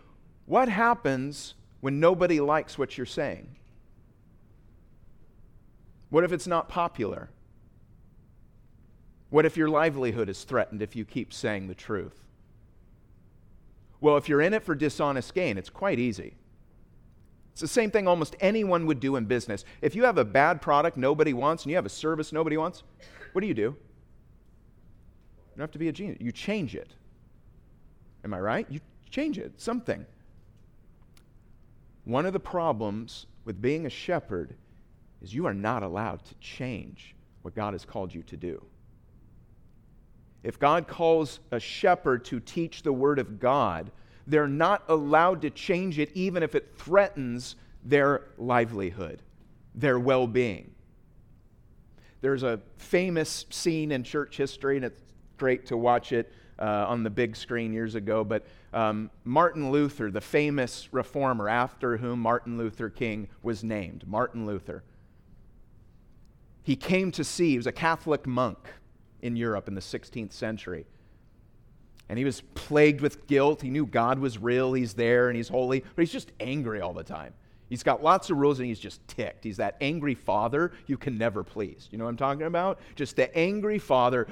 what 0.45 0.67
happens 0.67 1.53
when 1.79 2.01
nobody 2.01 2.41
likes 2.41 2.77
what 2.77 2.97
you're 2.97 3.05
saying? 3.05 3.55
What 6.09 6.25
if 6.25 6.33
it's 6.33 6.47
not 6.47 6.67
popular? 6.67 7.29
What 9.29 9.45
if 9.45 9.57
your 9.57 9.69
livelihood 9.69 10.29
is 10.29 10.43
threatened 10.43 10.81
if 10.81 10.95
you 10.95 11.05
keep 11.05 11.33
saying 11.33 11.67
the 11.67 11.75
truth? 11.75 12.27
Well, 14.01 14.17
if 14.17 14.29
you're 14.29 14.41
in 14.41 14.53
it 14.53 14.63
for 14.63 14.75
dishonest 14.75 15.33
gain, 15.33 15.57
it's 15.57 15.69
quite 15.69 15.99
easy. 15.99 16.35
It's 17.51 17.61
the 17.61 17.67
same 17.67 17.91
thing 17.91 18.07
almost 18.07 18.35
anyone 18.39 18.85
would 18.85 18.99
do 18.99 19.17
in 19.17 19.25
business. 19.25 19.65
If 19.81 19.95
you 19.95 20.05
have 20.05 20.17
a 20.17 20.25
bad 20.25 20.61
product 20.61 20.95
nobody 20.95 21.33
wants 21.33 21.63
and 21.63 21.71
you 21.71 21.75
have 21.75 21.85
a 21.85 21.89
service 21.89 22.31
nobody 22.31 22.57
wants, 22.57 22.83
what 23.33 23.41
do 23.41 23.47
you 23.47 23.53
do? 23.53 23.61
You 23.61 23.75
don't 25.57 25.61
have 25.61 25.71
to 25.71 25.79
be 25.79 25.89
a 25.89 25.91
genius. 25.91 26.19
You 26.21 26.31
change 26.31 26.73
it. 26.73 26.93
Am 28.23 28.33
I 28.33 28.39
right? 28.39 28.65
You 28.69 28.79
change 29.09 29.37
it, 29.37 29.59
something. 29.59 30.05
One 32.05 32.25
of 32.25 32.33
the 32.33 32.39
problems 32.39 33.25
with 33.43 33.61
being 33.61 33.85
a 33.85 33.89
shepherd 33.89 34.55
is 35.21 35.33
you 35.33 35.45
are 35.45 35.53
not 35.53 35.83
allowed 35.83 36.23
to 36.25 36.35
change 36.35 37.13
what 37.41 37.55
God 37.55 37.73
has 37.73 37.83
called 37.83 38.13
you 38.13 38.23
to 38.23 38.37
do. 38.37 38.63
If 40.43 40.59
God 40.59 40.87
calls 40.87 41.39
a 41.51 41.59
shepherd 41.59 42.23
to 42.25 42.39
teach 42.39 42.83
the 42.83 42.93
word 42.93 43.19
of 43.19 43.39
God, 43.39 43.91
they're 44.25 44.47
not 44.47 44.83
allowed 44.87 45.41
to 45.41 45.49
change 45.49 45.99
it 45.99 46.11
even 46.13 46.43
if 46.43 46.55
it 46.55 46.73
threatens 46.77 47.55
their 47.83 48.27
livelihood, 48.37 49.21
their 49.75 49.99
well 49.99 50.27
being. 50.27 50.71
There's 52.21 52.43
a 52.43 52.59
famous 52.77 53.45
scene 53.49 53.91
in 53.91 54.03
church 54.03 54.37
history, 54.37 54.75
and 54.75 54.85
it's 54.85 55.01
great 55.37 55.65
to 55.67 55.77
watch 55.77 56.11
it 56.11 56.31
uh, 56.59 56.85
on 56.87 57.03
the 57.03 57.09
big 57.09 57.35
screen 57.35 57.71
years 57.73 57.95
ago. 57.95 58.23
But 58.23 58.45
um, 58.73 59.09
Martin 59.23 59.71
Luther, 59.71 60.11
the 60.11 60.21
famous 60.21 60.89
reformer 60.91 61.47
after 61.47 61.97
whom 61.97 62.19
Martin 62.19 62.57
Luther 62.57 62.89
King 62.89 63.29
was 63.41 63.63
named, 63.63 64.05
Martin 64.07 64.45
Luther, 64.45 64.83
he 66.61 66.75
came 66.75 67.11
to 67.13 67.23
see, 67.23 67.51
he 67.51 67.57
was 67.57 67.67
a 67.67 67.71
Catholic 67.71 68.27
monk 68.27 68.59
in 69.21 69.35
Europe 69.35 69.67
in 69.67 69.75
the 69.75 69.81
16th 69.81 70.33
century. 70.33 70.85
And 72.09 72.17
he 72.17 72.25
was 72.25 72.41
plagued 72.55 73.01
with 73.01 73.27
guilt. 73.27 73.61
He 73.61 73.69
knew 73.69 73.85
God 73.85 74.19
was 74.19 74.37
real, 74.37 74.73
he's 74.73 74.93
there, 74.93 75.29
and 75.29 75.37
he's 75.37 75.49
holy, 75.49 75.81
but 75.81 76.01
he's 76.01 76.11
just 76.11 76.31
angry 76.39 76.81
all 76.81 76.93
the 76.93 77.03
time. 77.03 77.33
He's 77.69 77.83
got 77.83 78.03
lots 78.03 78.31
of 78.31 78.37
rules 78.37 78.57
and 78.57 78.67
he's 78.67 78.79
just 78.79 79.07
ticked. 79.07 79.43
He's 79.43 79.57
that 79.57 79.77
angry 79.79 80.15
father 80.15 80.73
you 80.87 80.97
can 80.97 81.19
never 81.19 81.43
please. 81.43 81.87
You 81.91 81.99
know 81.99 82.05
what 82.05 82.09
I'm 82.09 82.17
talking 82.17 82.47
about? 82.47 82.79
Just 82.95 83.15
the 83.15 83.35
angry 83.37 83.77
father, 83.77 84.27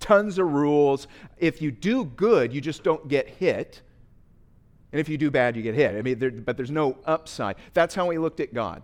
tons 0.00 0.38
of 0.38 0.50
rules. 0.50 1.06
If 1.36 1.60
you 1.60 1.70
do 1.70 2.06
good, 2.06 2.54
you 2.54 2.62
just 2.62 2.82
don't 2.82 3.06
get 3.06 3.28
hit. 3.28 3.82
And 4.92 4.98
if 4.98 5.10
you 5.10 5.18
do 5.18 5.30
bad, 5.30 5.56
you 5.56 5.62
get 5.62 5.74
hit. 5.74 5.94
I 5.94 6.00
mean, 6.00 6.18
there, 6.18 6.30
but 6.30 6.56
there's 6.56 6.70
no 6.70 6.96
upside. 7.04 7.56
That's 7.74 7.94
how 7.94 8.08
he 8.08 8.16
looked 8.16 8.40
at 8.40 8.54
God. 8.54 8.82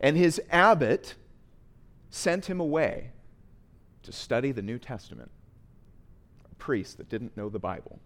And 0.00 0.16
his 0.16 0.40
abbot 0.50 1.14
sent 2.08 2.46
him 2.46 2.58
away 2.58 3.10
to 4.02 4.12
study 4.12 4.52
the 4.52 4.62
New 4.62 4.78
Testament. 4.78 5.30
A 6.50 6.54
priest 6.56 6.98
that 6.98 7.08
didn't 7.08 7.36
know 7.36 7.48
the 7.48 7.58
Bible. 7.58 7.98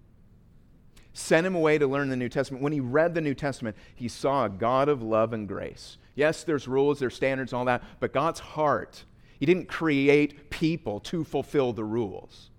Sent 1.12 1.46
him 1.46 1.54
away 1.54 1.78
to 1.78 1.86
learn 1.86 2.10
the 2.10 2.16
New 2.16 2.28
Testament. 2.28 2.62
When 2.62 2.72
he 2.72 2.80
read 2.80 3.14
the 3.14 3.20
New 3.20 3.34
Testament, 3.34 3.76
he 3.94 4.08
saw 4.08 4.44
a 4.44 4.50
God 4.50 4.88
of 4.88 5.02
love 5.02 5.32
and 5.32 5.48
grace. 5.48 5.96
Yes, 6.14 6.44
there's 6.44 6.68
rules, 6.68 6.98
there's 6.98 7.14
standards, 7.14 7.52
all 7.52 7.64
that, 7.66 7.82
but 8.00 8.12
God's 8.12 8.40
heart. 8.40 9.04
He 9.38 9.46
didn't 9.46 9.68
create 9.68 10.50
people 10.50 11.00
to 11.00 11.24
fulfill 11.24 11.72
the 11.72 11.84
rules. 11.84 12.50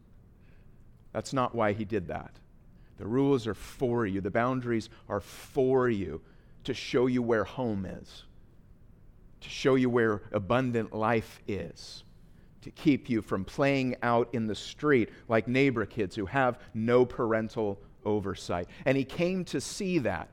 That's 1.14 1.34
not 1.34 1.56
why 1.56 1.74
he 1.74 1.86
did 1.86 2.08
that. 2.08 2.32
The 2.98 3.06
rules 3.06 3.46
are 3.48 3.54
for 3.54 4.06
you, 4.06 4.22
the 4.22 4.32
boundaries 4.32 4.90
are 5.08 5.20
for 5.20 5.90
you 5.90 6.22
to 6.64 6.74
show 6.74 7.08
you 7.08 7.22
where 7.22 7.44
home 7.44 7.86
is, 7.86 8.24
to 9.42 9.50
show 9.50 9.76
you 9.76 9.90
where 9.90 10.22
abundant 10.32 10.94
life 10.94 11.42
is, 11.48 12.04
to 12.68 12.72
keep 12.72 13.10
you 13.10 13.22
from 13.22 13.46
playing 13.46 13.96
out 14.04 14.28
in 14.34 14.46
the 14.46 14.54
street 14.54 15.10
like 15.30 15.48
neighbor 15.48 15.86
kids 15.86 16.18
who 16.18 16.26
have 16.26 16.60
no 16.74 17.06
parental 17.06 17.80
oversight. 18.04 18.68
And 18.84 18.98
he 18.98 19.06
came 19.06 19.46
to 19.46 19.62
see 19.62 20.00
that. 20.00 20.28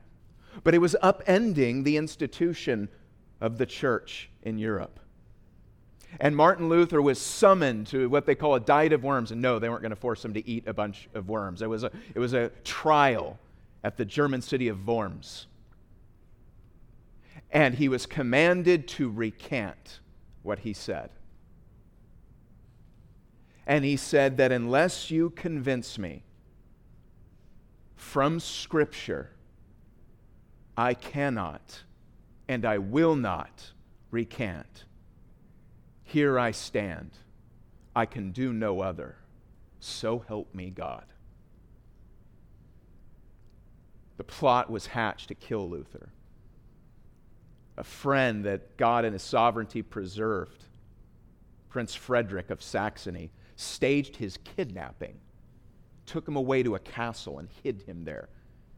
But 0.65 0.73
it 0.73 0.79
was 0.79 0.97
upending 1.01 1.85
the 1.85 1.95
institution 1.95 2.89
of 3.39 3.57
the 3.57 3.65
church 3.65 4.29
in 4.43 4.57
Europe. 4.57 4.99
And 6.19 6.35
Martin 6.35 6.67
Luther 6.67 7.01
was 7.01 7.21
summoned 7.21 7.87
to 7.87 8.09
what 8.09 8.25
they 8.25 8.35
call 8.35 8.55
a 8.55 8.59
diet 8.59 8.91
of 8.91 9.05
worms. 9.05 9.31
And 9.31 9.41
no, 9.41 9.57
they 9.57 9.69
weren't 9.69 9.81
going 9.81 9.91
to 9.91 9.95
force 9.95 10.23
him 10.25 10.33
to 10.33 10.45
eat 10.45 10.67
a 10.67 10.73
bunch 10.73 11.07
of 11.13 11.29
worms. 11.29 11.61
It 11.61 11.69
was 11.69 11.85
a, 11.85 11.91
it 12.13 12.19
was 12.19 12.33
a 12.33 12.49
trial 12.65 13.39
at 13.81 13.95
the 13.95 14.03
German 14.03 14.41
city 14.41 14.67
of 14.67 14.85
Worms. 14.85 15.47
And 17.49 17.75
he 17.75 17.87
was 17.87 18.05
commanded 18.05 18.89
to 18.89 19.09
recant 19.09 20.01
what 20.43 20.59
he 20.59 20.73
said. 20.73 21.11
And 23.67 23.83
he 23.83 23.97
said 23.97 24.37
that 24.37 24.51
unless 24.51 25.09
you 25.09 25.31
convince 25.31 25.97
me 25.97 26.23
from 27.95 28.39
Scripture, 28.39 29.31
I 30.77 30.93
cannot 30.93 31.83
and 32.47 32.65
I 32.65 32.77
will 32.77 33.15
not 33.15 33.71
recant. 34.11 34.85
Here 36.03 36.37
I 36.37 36.51
stand. 36.51 37.11
I 37.95 38.05
can 38.05 38.31
do 38.31 38.53
no 38.53 38.81
other. 38.81 39.15
So 39.79 40.23
help 40.27 40.53
me 40.53 40.69
God. 40.69 41.05
The 44.17 44.23
plot 44.23 44.69
was 44.69 44.87
hatched 44.87 45.29
to 45.29 45.35
kill 45.35 45.69
Luther. 45.69 46.09
A 47.77 47.83
friend 47.83 48.45
that 48.45 48.77
God 48.77 49.03
in 49.03 49.13
his 49.13 49.23
sovereignty 49.23 49.81
preserved, 49.81 50.63
Prince 51.69 51.93
Frederick 51.93 52.49
of 52.49 52.63
Saxony, 52.63 53.31
staged 53.55 54.17
his 54.17 54.37
kidnapping, 54.37 55.19
took 56.05 56.27
him 56.27 56.35
away 56.35 56.63
to 56.63 56.75
a 56.75 56.79
castle, 56.79 57.39
and 57.39 57.49
hid 57.63 57.81
him 57.83 58.03
there 58.03 58.29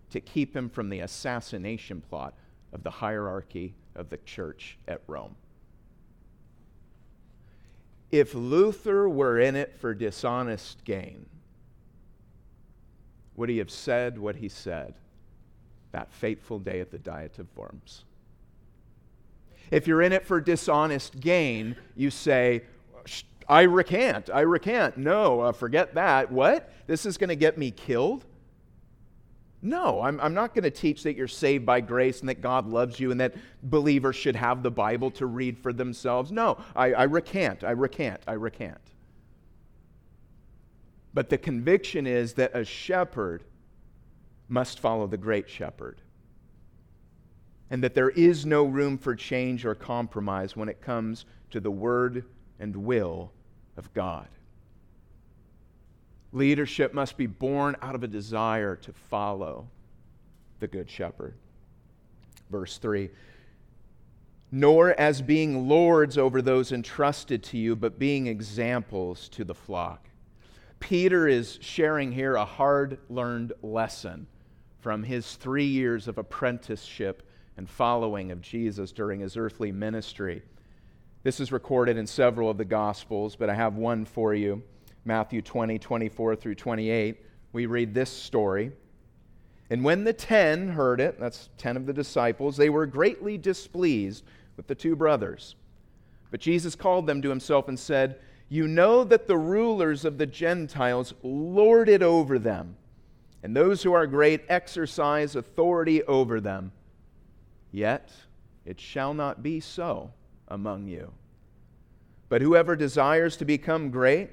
to 0.09 0.21
keep 0.21 0.55
him 0.55 0.69
from 0.69 0.89
the 0.89 0.99
assassination 0.99 2.01
plot 2.01 2.33
of 2.73 2.83
the 2.83 2.89
hierarchy 2.89 3.75
of 3.95 4.09
the 4.09 4.17
church 4.17 4.77
at 4.87 5.01
Rome. 5.07 5.35
If 8.11 8.33
Luther 8.33 9.09
were 9.09 9.39
in 9.39 9.55
it 9.55 9.77
for 9.79 9.93
dishonest 9.93 10.83
gain, 10.85 11.25
would 13.35 13.49
he 13.49 13.57
have 13.57 13.69
said 13.69 14.17
what 14.17 14.37
he 14.37 14.47
said 14.49 14.95
that 15.91 16.11
fateful 16.11 16.59
day 16.59 16.79
at 16.79 16.91
the 16.91 16.97
Diet 16.97 17.37
of 17.39 17.47
Worms? 17.55 18.05
If 19.71 19.87
you're 19.87 20.01
in 20.01 20.13
it 20.13 20.25
for 20.25 20.39
dishonest 20.39 21.19
gain, 21.19 21.75
you 21.95 22.09
say, 22.09 22.63
I 23.49 23.61
recant, 23.61 24.29
I 24.33 24.41
recant. 24.41 24.97
No, 24.97 25.41
uh, 25.41 25.51
forget 25.53 25.95
that. 25.95 26.31
What? 26.31 26.71
This 26.85 27.05
is 27.05 27.17
going 27.17 27.29
to 27.29 27.35
get 27.35 27.57
me 27.57 27.71
killed? 27.71 28.25
No, 29.61 30.01
I'm, 30.01 30.19
I'm 30.19 30.33
not 30.33 30.53
going 30.53 30.63
to 30.63 30.71
teach 30.71 31.03
that 31.03 31.15
you're 31.15 31.27
saved 31.27 31.65
by 31.65 31.81
grace 31.81 32.19
and 32.19 32.29
that 32.29 32.41
God 32.41 32.67
loves 32.67 32.99
you 32.99 33.11
and 33.11 33.19
that 33.19 33.35
believers 33.63 34.15
should 34.15 34.35
have 34.35 34.63
the 34.63 34.71
Bible 34.71 35.11
to 35.11 35.25
read 35.25 35.57
for 35.57 35.73
themselves. 35.73 36.31
No, 36.31 36.57
I, 36.75 36.93
I 36.93 37.03
recant, 37.03 37.63
I 37.63 37.71
recant, 37.71 38.21
I 38.27 38.33
recant. 38.33 38.81
But 41.13 41.29
the 41.29 41.37
conviction 41.37 42.05
is 42.05 42.33
that 42.33 42.55
a 42.55 42.63
shepherd 42.63 43.43
must 44.47 44.79
follow 44.79 45.07
the 45.07 45.17
great 45.17 45.49
shepherd. 45.49 46.01
And 47.69 47.83
that 47.83 47.95
there 47.95 48.11
is 48.11 48.45
no 48.45 48.63
room 48.63 48.97
for 48.97 49.15
change 49.15 49.65
or 49.65 49.73
compromise 49.73 50.55
when 50.55 50.69
it 50.69 50.81
comes 50.81 51.25
to 51.49 51.59
the 51.59 51.71
word 51.71 52.23
and 52.59 52.75
will 52.75 53.31
of 53.77 53.93
God. 53.93 54.27
Leadership 56.33 56.93
must 56.93 57.17
be 57.17 57.25
born 57.25 57.75
out 57.81 57.95
of 57.95 58.03
a 58.03 58.07
desire 58.07 58.75
to 58.75 58.91
follow 58.91 59.67
the 60.59 60.67
Good 60.67 60.89
Shepherd. 60.89 61.35
Verse 62.49 62.77
3 62.77 63.09
Nor 64.51 64.97
as 64.99 65.21
being 65.21 65.67
lords 65.67 66.17
over 66.17 66.41
those 66.41 66.71
entrusted 66.71 67.43
to 67.43 67.57
you, 67.57 67.75
but 67.75 67.99
being 67.99 68.27
examples 68.27 69.27
to 69.29 69.43
the 69.43 69.53
flock. 69.53 70.07
Peter 70.79 71.27
is 71.27 71.57
sharing 71.61 72.11
here 72.11 72.35
a 72.35 72.45
hard 72.45 72.99
learned 73.09 73.51
lesson 73.61 74.27
from 74.79 75.03
his 75.03 75.35
three 75.35 75.65
years 75.65 76.07
of 76.07 76.17
apprenticeship 76.17 77.23
and 77.57 77.69
following 77.69 78.31
of 78.31 78.41
Jesus 78.41 78.91
during 78.91 79.19
his 79.19 79.35
earthly 79.35 79.71
ministry. 79.71 80.43
This 81.27 81.41
is 81.41 81.51
recorded 81.51 81.97
in 81.97 82.07
several 82.07 82.49
of 82.49 82.57
the 82.57 82.63
Gospels, 82.63 83.35
but 83.35 83.49
I 83.49 83.53
have 83.53 83.75
one 83.75 84.05
for 84.05 84.33
you. 84.33 84.63
Matthew 85.03 85.41
20, 85.41 85.77
24 85.77 86.37
through 86.37 86.55
28, 86.55 87.21
we 87.51 87.65
read 87.65 87.93
this 87.93 88.09
story. 88.09 88.71
And 89.69 89.83
when 89.83 90.05
the 90.05 90.13
ten 90.13 90.69
heard 90.69 91.01
it, 91.01 91.19
that's 91.19 91.49
ten 91.57 91.75
of 91.75 91.85
the 91.85 91.91
disciples, 91.91 92.55
they 92.55 92.69
were 92.69 92.85
greatly 92.85 93.37
displeased 93.37 94.23
with 94.55 94.67
the 94.67 94.75
two 94.75 94.95
brothers. 94.95 95.57
But 96.31 96.39
Jesus 96.39 96.75
called 96.75 97.07
them 97.07 97.21
to 97.21 97.29
himself 97.29 97.67
and 97.67 97.77
said, 97.77 98.21
You 98.47 98.65
know 98.65 99.03
that 99.03 99.27
the 99.27 99.37
rulers 99.37 100.05
of 100.05 100.17
the 100.17 100.27
Gentiles 100.27 101.13
lord 101.23 101.89
it 101.89 102.01
over 102.01 102.39
them, 102.39 102.77
and 103.43 103.53
those 103.53 103.83
who 103.83 103.91
are 103.91 104.07
great 104.07 104.45
exercise 104.47 105.35
authority 105.35 106.03
over 106.03 106.39
them. 106.39 106.71
Yet 107.73 108.13
it 108.65 108.79
shall 108.79 109.13
not 109.13 109.43
be 109.43 109.59
so 109.59 110.13
among 110.47 110.87
you. 110.87 111.11
But 112.29 112.41
whoever 112.41 112.75
desires 112.75 113.37
to 113.37 113.45
become 113.45 113.89
great, 113.89 114.29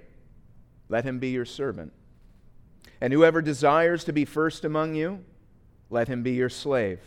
let 0.89 1.05
him 1.05 1.19
be 1.19 1.31
your 1.31 1.45
servant. 1.45 1.93
And 3.01 3.13
whoever 3.13 3.43
desires 3.43 4.05
to 4.05 4.13
be 4.13 4.25
first 4.25 4.65
among 4.65 4.95
you, 4.95 5.25
let 5.91 6.09
him 6.09 6.23
be 6.23 6.33
your 6.33 6.49
slave. 6.49 7.01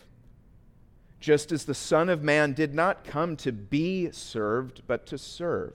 Just 1.20 1.52
as 1.52 1.66
the 1.66 1.74
Son 1.74 2.10
of 2.10 2.24
Man 2.24 2.54
did 2.54 2.74
not 2.74 3.04
come 3.04 3.36
to 3.38 3.52
be 3.52 4.12
served, 4.12 4.84
but 4.88 5.06
to 5.08 5.18
serve, 5.18 5.74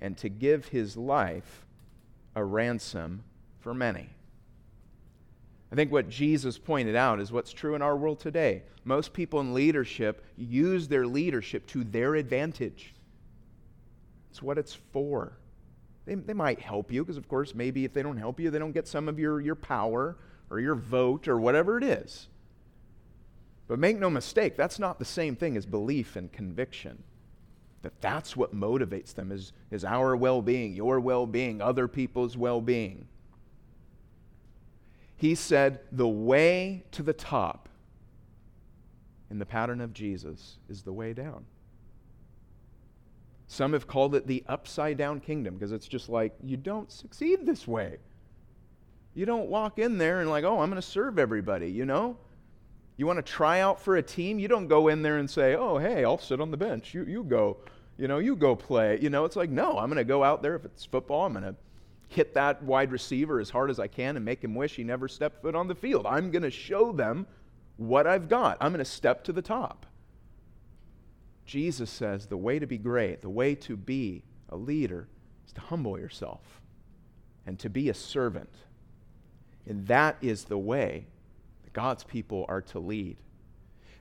and 0.00 0.16
to 0.18 0.28
give 0.28 0.68
his 0.68 0.96
life 0.96 1.66
a 2.34 2.44
ransom 2.44 3.24
for 3.60 3.74
many. 3.74 4.08
I 5.70 5.74
think 5.74 5.92
what 5.92 6.08
Jesus 6.08 6.56
pointed 6.56 6.96
out 6.96 7.20
is 7.20 7.30
what's 7.30 7.52
true 7.52 7.74
in 7.74 7.82
our 7.82 7.96
world 7.96 8.20
today. 8.20 8.62
Most 8.84 9.12
people 9.12 9.40
in 9.40 9.52
leadership 9.52 10.24
use 10.36 10.88
their 10.88 11.06
leadership 11.06 11.66
to 11.68 11.84
their 11.84 12.14
advantage. 12.14 12.94
It's 14.30 14.42
what 14.42 14.56
it's 14.56 14.78
for. 14.92 15.32
They, 16.06 16.14
they 16.14 16.32
might 16.32 16.60
help 16.60 16.90
you, 16.90 17.04
because 17.04 17.18
of 17.18 17.28
course, 17.28 17.54
maybe 17.54 17.84
if 17.84 17.92
they 17.92 18.02
don't 18.02 18.16
help 18.16 18.40
you, 18.40 18.50
they 18.50 18.58
don't 18.58 18.72
get 18.72 18.88
some 18.88 19.08
of 19.08 19.18
your, 19.18 19.40
your 19.40 19.54
power 19.54 20.16
or 20.48 20.58
your 20.58 20.74
vote 20.74 21.28
or 21.28 21.38
whatever 21.38 21.76
it 21.76 21.84
is. 21.84 22.28
But 23.66 23.78
make 23.78 23.98
no 23.98 24.08
mistake, 24.08 24.56
that's 24.56 24.78
not 24.78 24.98
the 24.98 25.04
same 25.04 25.36
thing 25.36 25.54
as 25.54 25.66
belief 25.66 26.16
and 26.16 26.32
conviction. 26.32 27.02
That 27.82 28.00
that's 28.00 28.34
what 28.34 28.56
motivates 28.56 29.14
them 29.14 29.30
is, 29.30 29.52
is 29.70 29.84
our 29.84 30.16
well-being, 30.16 30.74
your 30.74 30.98
well-being, 30.98 31.60
other 31.60 31.86
people's 31.86 32.38
well-being. 32.38 33.06
He 35.18 35.34
said, 35.34 35.80
the 35.92 36.08
way 36.08 36.84
to 36.92 37.02
the 37.02 37.12
top 37.12 37.68
in 39.30 39.38
the 39.38 39.44
pattern 39.44 39.80
of 39.80 39.92
Jesus 39.92 40.58
is 40.70 40.82
the 40.82 40.92
way 40.92 41.12
down. 41.12 41.44
Some 43.48 43.72
have 43.72 43.86
called 43.86 44.14
it 44.14 44.26
the 44.26 44.44
upside 44.46 44.96
down 44.96 45.20
kingdom 45.20 45.54
because 45.54 45.72
it's 45.72 45.88
just 45.88 46.08
like 46.08 46.34
you 46.42 46.56
don't 46.56 46.90
succeed 46.90 47.44
this 47.44 47.66
way. 47.66 47.98
You 49.14 49.26
don't 49.26 49.48
walk 49.48 49.80
in 49.80 49.98
there 49.98 50.20
and, 50.20 50.30
like, 50.30 50.44
oh, 50.44 50.60
I'm 50.60 50.70
going 50.70 50.80
to 50.80 50.86
serve 50.86 51.18
everybody, 51.18 51.68
you 51.68 51.84
know? 51.84 52.16
You 52.96 53.06
want 53.06 53.16
to 53.16 53.22
try 53.22 53.60
out 53.60 53.80
for 53.80 53.96
a 53.96 54.02
team? 54.02 54.38
You 54.38 54.46
don't 54.46 54.68
go 54.68 54.86
in 54.86 55.02
there 55.02 55.18
and 55.18 55.28
say, 55.28 55.56
oh, 55.56 55.78
hey, 55.78 56.04
I'll 56.04 56.18
sit 56.18 56.40
on 56.40 56.52
the 56.52 56.56
bench. 56.56 56.94
You, 56.94 57.04
you 57.04 57.24
go, 57.24 57.56
you 57.96 58.06
know, 58.06 58.18
you 58.18 58.36
go 58.36 58.54
play. 58.54 58.98
You 59.00 59.10
know, 59.10 59.24
it's 59.24 59.34
like, 59.34 59.50
no, 59.50 59.78
I'm 59.78 59.88
going 59.88 59.96
to 59.96 60.04
go 60.04 60.22
out 60.22 60.42
there. 60.42 60.54
If 60.54 60.64
it's 60.64 60.84
football, 60.84 61.26
I'm 61.26 61.32
going 61.32 61.44
to 61.44 61.56
hit 62.08 62.34
that 62.34 62.62
wide 62.62 62.90
receiver 62.90 63.38
as 63.38 63.50
hard 63.50 63.70
as 63.70 63.78
I 63.78 63.86
can 63.86 64.16
and 64.16 64.24
make 64.24 64.42
him 64.42 64.54
wish 64.54 64.76
he 64.76 64.84
never 64.84 65.08
stepped 65.08 65.42
foot 65.42 65.54
on 65.54 65.68
the 65.68 65.74
field. 65.74 66.06
I'm 66.06 66.30
going 66.30 66.42
to 66.42 66.50
show 66.50 66.90
them 66.92 67.26
what 67.76 68.06
I've 68.06 68.28
got. 68.28 68.56
I'm 68.60 68.72
going 68.72 68.84
to 68.84 68.90
step 68.90 69.24
to 69.24 69.32
the 69.32 69.42
top. 69.42 69.86
Jesus 71.44 71.90
says 71.90 72.26
the 72.26 72.36
way 72.36 72.58
to 72.58 72.66
be 72.66 72.78
great, 72.78 73.22
the 73.22 73.30
way 73.30 73.54
to 73.54 73.76
be 73.76 74.22
a 74.48 74.56
leader, 74.56 75.08
is 75.46 75.52
to 75.52 75.60
humble 75.60 75.98
yourself 75.98 76.60
and 77.46 77.58
to 77.58 77.70
be 77.70 77.88
a 77.88 77.94
servant. 77.94 78.52
And 79.66 79.86
that 79.86 80.16
is 80.20 80.44
the 80.44 80.58
way 80.58 81.06
that 81.64 81.72
God's 81.72 82.04
people 82.04 82.46
are 82.48 82.62
to 82.62 82.78
lead. 82.78 83.16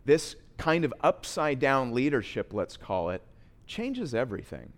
This 0.06 0.36
kind 0.58 0.86
of 0.86 0.94
upside 1.02 1.60
down 1.60 1.94
leadership, 1.94 2.54
let's 2.54 2.78
call 2.78 3.10
it, 3.10 3.22
changes 3.66 4.16
everything. 4.16 4.72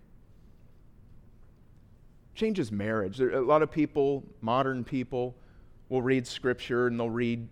Changes 2.40 2.72
marriage. 2.72 3.18
There, 3.18 3.32
a 3.32 3.42
lot 3.42 3.60
of 3.60 3.70
people, 3.70 4.24
modern 4.40 4.82
people, 4.82 5.36
will 5.90 6.00
read 6.00 6.26
scripture 6.26 6.86
and 6.86 6.98
they'll 6.98 7.10
read 7.10 7.46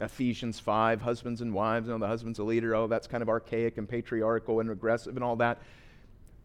Ephesians 0.00 0.58
5, 0.58 1.02
husbands 1.02 1.42
and 1.42 1.52
wives. 1.52 1.86
You 1.86 1.92
know, 1.92 1.98
the 1.98 2.06
husband's 2.06 2.38
a 2.38 2.42
leader. 2.42 2.74
Oh, 2.74 2.86
that's 2.86 3.06
kind 3.06 3.20
of 3.20 3.28
archaic 3.28 3.76
and 3.76 3.86
patriarchal 3.86 4.60
and 4.60 4.70
regressive 4.70 5.16
and 5.16 5.22
all 5.22 5.36
that. 5.36 5.60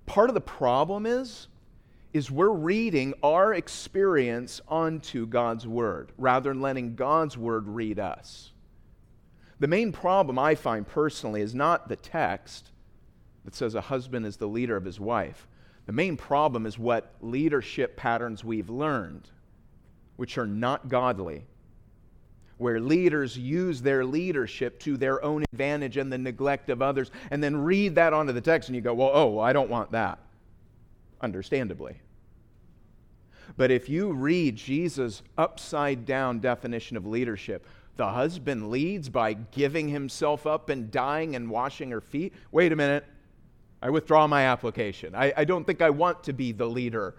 Part 0.05 0.29
of 0.29 0.33
the 0.33 0.41
problem 0.41 1.05
is, 1.05 1.47
is 2.11 2.29
we're 2.29 2.49
reading 2.49 3.13
our 3.23 3.53
experience 3.53 4.59
onto 4.67 5.25
God's 5.25 5.65
word 5.65 6.11
rather 6.17 6.49
than 6.49 6.59
letting 6.59 6.95
God's 6.95 7.37
word 7.37 7.69
read 7.69 7.99
us. 7.99 8.51
The 9.61 9.67
main 9.67 9.93
problem 9.93 10.37
I 10.37 10.55
find 10.55 10.85
personally 10.85 11.39
is 11.39 11.55
not 11.55 11.87
the 11.87 11.95
text 11.95 12.69
that 13.45 13.55
says 13.55 13.75
a 13.75 13.81
husband 13.81 14.25
is 14.25 14.35
the 14.35 14.47
leader 14.49 14.75
of 14.75 14.83
his 14.83 14.99
wife. 14.99 15.47
The 15.87 15.93
main 15.93 16.17
problem 16.17 16.65
is 16.65 16.77
what 16.77 17.15
leadership 17.21 17.97
patterns 17.97 18.43
we've 18.43 18.69
learned, 18.69 19.29
which 20.17 20.37
are 20.37 20.47
not 20.47 20.87
godly 20.87 21.47
where 22.57 22.79
leaders 22.79 23.37
use 23.37 23.81
their 23.81 24.03
leadership 24.03 24.79
to 24.79 24.97
their 24.97 25.23
own 25.23 25.43
advantage 25.51 25.97
and 25.97 26.11
the 26.11 26.17
neglect 26.17 26.69
of 26.69 26.81
others, 26.81 27.11
and 27.29 27.41
then 27.43 27.55
read 27.55 27.95
that 27.95 28.13
onto 28.13 28.33
the 28.33 28.41
text 28.41 28.69
and 28.69 28.75
you 28.75 28.81
go, 28.81 28.93
well, 28.93 29.11
oh, 29.13 29.39
I 29.39 29.53
don't 29.53 29.69
want 29.69 29.91
that. 29.91 30.19
Understandably. 31.21 31.97
But 33.55 33.71
if 33.71 33.89
you 33.89 34.11
read 34.11 34.55
Jesus' 34.55 35.21
upside 35.37 36.05
down 36.05 36.39
definition 36.39 36.97
of 36.97 37.05
leadership, 37.05 37.65
the 37.95 38.09
husband 38.09 38.69
leads 38.69 39.09
by 39.09 39.33
giving 39.33 39.87
himself 39.87 40.45
up 40.45 40.69
and 40.69 40.91
dying 40.91 41.35
and 41.35 41.49
washing 41.49 41.91
her 41.91 42.01
feet. 42.01 42.33
Wait 42.51 42.71
a 42.71 42.75
minute. 42.75 43.05
I 43.81 43.89
withdraw 43.89 44.27
my 44.27 44.43
application. 44.43 45.13
I, 45.15 45.33
I 45.37 45.45
don't 45.45 45.65
think 45.65 45.81
I 45.81 45.89
want 45.89 46.23
to 46.23 46.33
be 46.33 46.51
the 46.51 46.65
leader 46.65 47.15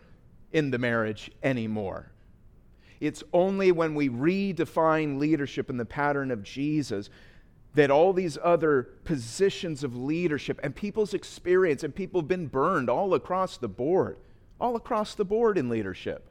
in 0.52 0.70
the 0.70 0.78
marriage 0.78 1.30
anymore. 1.42 2.10
It's 3.00 3.22
only 3.32 3.70
when 3.70 3.94
we 3.94 4.08
redefine 4.08 5.18
leadership 5.18 5.70
in 5.70 5.76
the 5.76 5.84
pattern 5.84 6.30
of 6.30 6.42
Jesus 6.42 7.10
that 7.74 7.90
all 7.90 8.12
these 8.12 8.36
other 8.42 8.82
positions 9.04 9.84
of 9.84 9.94
leadership 9.96 10.58
and 10.62 10.74
people's 10.74 11.14
experience 11.14 11.84
and 11.84 11.94
people 11.94 12.20
have 12.20 12.28
been 12.28 12.46
burned 12.46 12.90
all 12.90 13.14
across 13.14 13.56
the 13.56 13.68
board, 13.68 14.18
all 14.60 14.74
across 14.74 15.14
the 15.14 15.24
board 15.24 15.56
in 15.56 15.68
leadership. 15.68 16.28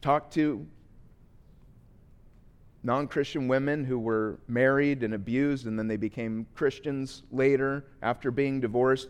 Talk 0.00 0.30
to 0.32 0.66
non 2.86 3.08
Christian 3.08 3.48
women 3.48 3.84
who 3.84 3.98
were 3.98 4.38
married 4.46 5.02
and 5.02 5.12
abused, 5.12 5.66
and 5.66 5.76
then 5.76 5.88
they 5.88 5.96
became 5.96 6.46
Christians 6.54 7.24
later 7.32 7.84
after 8.00 8.30
being 8.30 8.60
divorced. 8.60 9.08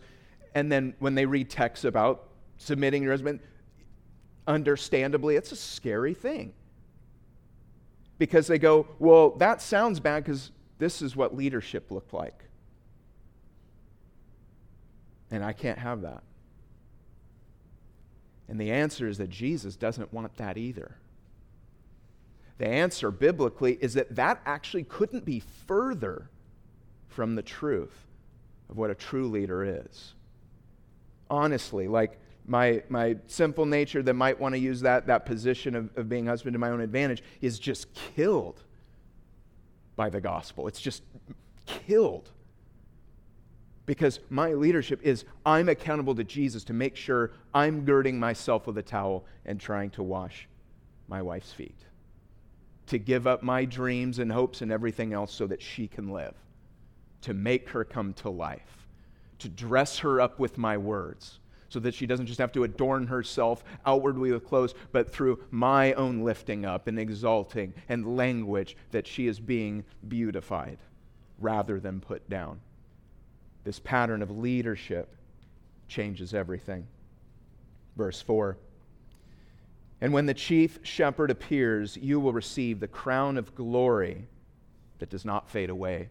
And 0.55 0.71
then 0.71 0.95
when 0.97 1.13
they 1.13 1.27
read 1.27 1.51
texts 1.51 1.85
about 1.85 2.29
submitting 2.57 3.03
your 3.03 3.13
husband, 3.13 3.39
understandably, 4.47 5.35
it's 5.35 5.51
a 5.51 5.55
scary 5.55 6.15
thing. 6.15 6.53
Because 8.17 8.47
they 8.47 8.57
go, 8.57 8.87
well, 8.97 9.29
that 9.37 9.61
sounds 9.61 9.99
bad 9.99 10.23
because 10.23 10.49
this 10.79 11.03
is 11.03 11.15
what 11.15 11.37
leadership 11.37 11.91
looked 11.91 12.13
like. 12.13 12.45
And 15.29 15.43
I 15.43 15.53
can't 15.53 15.77
have 15.77 16.01
that. 16.01 16.23
And 18.49 18.59
the 18.59 18.71
answer 18.71 19.07
is 19.07 19.19
that 19.19 19.29
Jesus 19.29 19.75
doesn't 19.75 20.11
want 20.11 20.35
that 20.37 20.57
either. 20.57 20.95
The 22.57 22.67
answer 22.67 23.11
biblically 23.11 23.77
is 23.81 23.93
that 23.93 24.15
that 24.15 24.41
actually 24.45 24.83
couldn't 24.83 25.25
be 25.25 25.43
further 25.67 26.29
from 27.07 27.35
the 27.35 27.43
truth 27.43 28.07
of 28.69 28.77
what 28.77 28.89
a 28.89 28.95
true 28.95 29.27
leader 29.27 29.63
is. 29.63 30.13
Honestly, 31.29 31.87
like 31.87 32.19
my, 32.45 32.81
my 32.89 33.17
simple 33.27 33.65
nature 33.65 34.01
that 34.01 34.13
might 34.13 34.39
want 34.39 34.55
to 34.55 34.59
use 34.59 34.81
that, 34.81 35.07
that 35.07 35.25
position 35.25 35.75
of, 35.75 35.89
of 35.97 36.09
being 36.09 36.25
husband 36.25 36.53
to 36.53 36.59
my 36.59 36.69
own 36.69 36.81
advantage 36.81 37.21
is 37.41 37.59
just 37.59 37.93
killed 37.93 38.63
by 39.95 40.09
the 40.09 40.21
gospel. 40.21 40.67
It's 40.67 40.79
just 40.79 41.03
killed. 41.65 42.29
Because 43.85 44.19
my 44.29 44.53
leadership 44.53 45.01
is 45.03 45.25
I'm 45.45 45.69
accountable 45.69 46.15
to 46.15 46.23
Jesus 46.23 46.63
to 46.65 46.73
make 46.73 46.95
sure 46.95 47.31
I'm 47.53 47.85
girding 47.85 48.19
myself 48.19 48.67
with 48.67 48.77
a 48.77 48.83
towel 48.83 49.25
and 49.45 49.59
trying 49.59 49.89
to 49.91 50.03
wash 50.03 50.47
my 51.07 51.21
wife's 51.21 51.51
feet. 51.51 51.86
To 52.87 52.97
give 52.97 53.27
up 53.27 53.43
my 53.43 53.65
dreams 53.65 54.19
and 54.19 54.31
hopes 54.31 54.61
and 54.61 54.71
everything 54.71 55.13
else 55.13 55.33
so 55.33 55.47
that 55.47 55.61
she 55.61 55.87
can 55.87 56.09
live. 56.09 56.33
To 57.21 57.33
make 57.33 57.69
her 57.69 57.83
come 57.83 58.13
to 58.15 58.29
life. 58.29 58.87
To 59.39 59.49
dress 59.49 59.99
her 59.99 60.19
up 60.21 60.39
with 60.39 60.57
my 60.57 60.77
words 60.77 61.39
so 61.69 61.79
that 61.79 61.93
she 61.93 62.05
doesn't 62.05 62.27
just 62.27 62.39
have 62.39 62.51
to 62.53 62.63
adorn 62.63 63.07
herself 63.07 63.63
outwardly 63.85 64.31
with 64.31 64.45
clothes, 64.45 64.73
but 64.91 65.11
through 65.11 65.43
my 65.51 65.93
own 65.93 66.21
lifting 66.23 66.65
up 66.65 66.87
and 66.87 66.97
exalting 66.97 67.73
and 67.89 68.15
language 68.15 68.77
that 68.91 69.07
she 69.07 69.27
is 69.27 69.39
being 69.39 69.83
beautified 70.07 70.77
rather 71.39 71.79
than 71.79 71.99
put 71.99 72.27
down. 72.29 72.59
This 73.63 73.79
pattern 73.79 74.21
of 74.21 74.31
leadership 74.31 75.13
changes 75.87 76.33
everything. 76.33 76.87
Verse 77.95 78.21
4 78.21 78.57
And 79.99 80.13
when 80.13 80.25
the 80.25 80.33
chief 80.33 80.79
shepherd 80.83 81.31
appears, 81.31 81.97
you 81.97 82.19
will 82.19 82.33
receive 82.33 82.79
the 82.79 82.87
crown 82.87 83.37
of 83.37 83.55
glory 83.55 84.27
that 84.99 85.09
does 85.09 85.25
not 85.25 85.49
fade 85.49 85.69
away. 85.69 86.09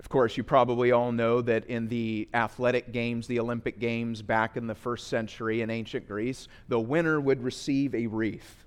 Of 0.00 0.08
course, 0.08 0.36
you 0.36 0.42
probably 0.42 0.90
all 0.90 1.12
know 1.12 1.40
that 1.42 1.66
in 1.66 1.86
the 1.86 2.28
athletic 2.34 2.90
games, 2.90 3.28
the 3.28 3.38
Olympic 3.38 3.78
Games 3.78 4.20
back 4.20 4.56
in 4.56 4.66
the 4.66 4.74
first 4.74 5.06
century 5.06 5.60
in 5.60 5.70
ancient 5.70 6.08
Greece, 6.08 6.48
the 6.66 6.80
winner 6.80 7.20
would 7.20 7.42
receive 7.42 7.94
a 7.94 8.08
wreath 8.08 8.64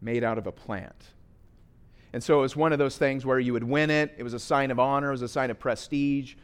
made 0.00 0.24
out 0.24 0.38
of 0.38 0.48
a 0.48 0.52
plant. 0.52 1.12
And 2.12 2.22
so 2.22 2.40
it 2.40 2.42
was 2.42 2.56
one 2.56 2.72
of 2.72 2.80
those 2.80 2.98
things 2.98 3.24
where 3.24 3.38
you 3.38 3.52
would 3.52 3.64
win 3.64 3.90
it, 3.90 4.14
it 4.18 4.24
was 4.24 4.34
a 4.34 4.40
sign 4.40 4.72
of 4.72 4.80
honor, 4.80 5.08
it 5.08 5.12
was 5.12 5.22
a 5.22 5.28
sign 5.28 5.50
of 5.50 5.60
prestige. 5.60 6.34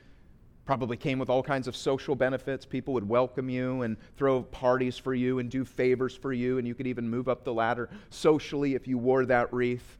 Probably 0.69 0.99
came 0.99 1.19
with 1.19 1.31
all 1.31 1.43
kinds 1.43 1.67
of 1.67 1.75
social 1.75 2.15
benefits. 2.15 2.67
People 2.67 2.93
would 2.93 3.09
welcome 3.09 3.49
you 3.49 3.81
and 3.81 3.97
throw 4.19 4.43
parties 4.43 4.99
for 4.99 5.15
you 5.15 5.39
and 5.39 5.51
do 5.51 5.65
favors 5.65 6.15
for 6.15 6.31
you, 6.31 6.59
and 6.59 6.69
you 6.69 6.75
could 6.75 6.87
even 6.87 7.09
move 7.09 7.27
up 7.27 7.43
the 7.43 7.55
ladder 7.55 7.89
socially 8.11 8.75
if 8.75 8.87
you 8.87 8.99
wore 8.99 9.25
that 9.25 9.51
wreath. 9.51 9.97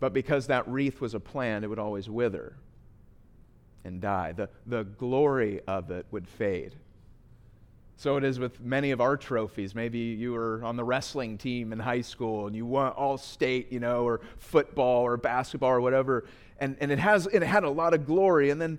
But 0.00 0.12
because 0.12 0.48
that 0.48 0.66
wreath 0.66 1.00
was 1.00 1.14
a 1.14 1.20
plant, 1.20 1.64
it 1.64 1.68
would 1.68 1.78
always 1.78 2.10
wither 2.10 2.56
and 3.84 4.00
die. 4.00 4.32
The, 4.32 4.48
the 4.66 4.82
glory 4.82 5.60
of 5.68 5.92
it 5.92 6.06
would 6.10 6.26
fade. 6.26 6.74
So 8.00 8.16
it 8.16 8.24
is 8.24 8.38
with 8.38 8.62
many 8.62 8.92
of 8.92 9.02
our 9.02 9.14
trophies. 9.14 9.74
Maybe 9.74 9.98
you 9.98 10.32
were 10.32 10.64
on 10.64 10.76
the 10.76 10.84
wrestling 10.84 11.36
team 11.36 11.70
in 11.70 11.78
high 11.78 12.00
school 12.00 12.46
and 12.46 12.56
you 12.56 12.64
won 12.64 12.92
all 12.92 13.18
state, 13.18 13.70
you 13.70 13.78
know, 13.78 14.04
or 14.04 14.22
football 14.38 15.02
or 15.02 15.18
basketball 15.18 15.68
or 15.68 15.82
whatever. 15.82 16.24
And, 16.58 16.78
and 16.80 16.90
it, 16.90 16.98
has, 16.98 17.26
it 17.26 17.42
had 17.42 17.62
a 17.62 17.68
lot 17.68 17.92
of 17.92 18.06
glory. 18.06 18.48
And 18.48 18.58
then 18.58 18.78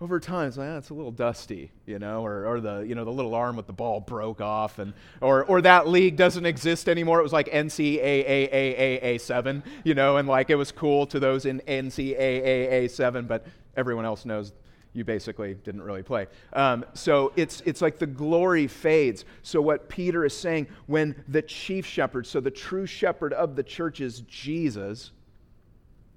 over 0.00 0.18
time, 0.18 0.48
it's 0.48 0.56
like, 0.56 0.70
ah, 0.70 0.76
it's 0.76 0.90
a 0.90 0.94
little 0.94 1.12
dusty, 1.12 1.70
you 1.86 2.00
know, 2.00 2.26
or, 2.26 2.46
or 2.46 2.60
the, 2.60 2.80
you 2.80 2.96
know, 2.96 3.04
the 3.04 3.12
little 3.12 3.36
arm 3.36 3.54
with 3.54 3.68
the 3.68 3.72
ball 3.72 4.00
broke 4.00 4.40
off, 4.40 4.80
and, 4.80 4.92
or, 5.20 5.44
or 5.44 5.62
that 5.62 5.86
league 5.86 6.16
doesn't 6.16 6.44
exist 6.44 6.88
anymore. 6.88 7.20
It 7.20 7.22
was 7.22 7.32
like 7.32 7.48
NCAA 7.50 9.20
7, 9.20 9.62
you 9.84 9.94
know, 9.94 10.16
and 10.16 10.26
like 10.26 10.50
it 10.50 10.56
was 10.56 10.72
cool 10.72 11.06
to 11.06 11.20
those 11.20 11.46
in 11.46 11.60
NCAA 11.68 12.90
7, 12.90 13.26
but 13.26 13.46
everyone 13.76 14.04
else 14.04 14.24
knows 14.24 14.52
you 14.98 15.04
basically 15.04 15.54
didn't 15.54 15.82
really 15.82 16.02
play. 16.02 16.26
Um, 16.52 16.84
so 16.92 17.32
it's, 17.36 17.62
it's 17.64 17.80
like 17.80 18.00
the 18.00 18.06
glory 18.06 18.66
fades. 18.66 19.24
So, 19.42 19.62
what 19.62 19.88
Peter 19.88 20.24
is 20.24 20.36
saying, 20.36 20.66
when 20.86 21.14
the 21.28 21.40
chief 21.40 21.86
shepherd, 21.86 22.26
so 22.26 22.40
the 22.40 22.50
true 22.50 22.84
shepherd 22.84 23.32
of 23.32 23.54
the 23.54 23.62
church 23.62 24.00
is 24.00 24.20
Jesus, 24.22 25.12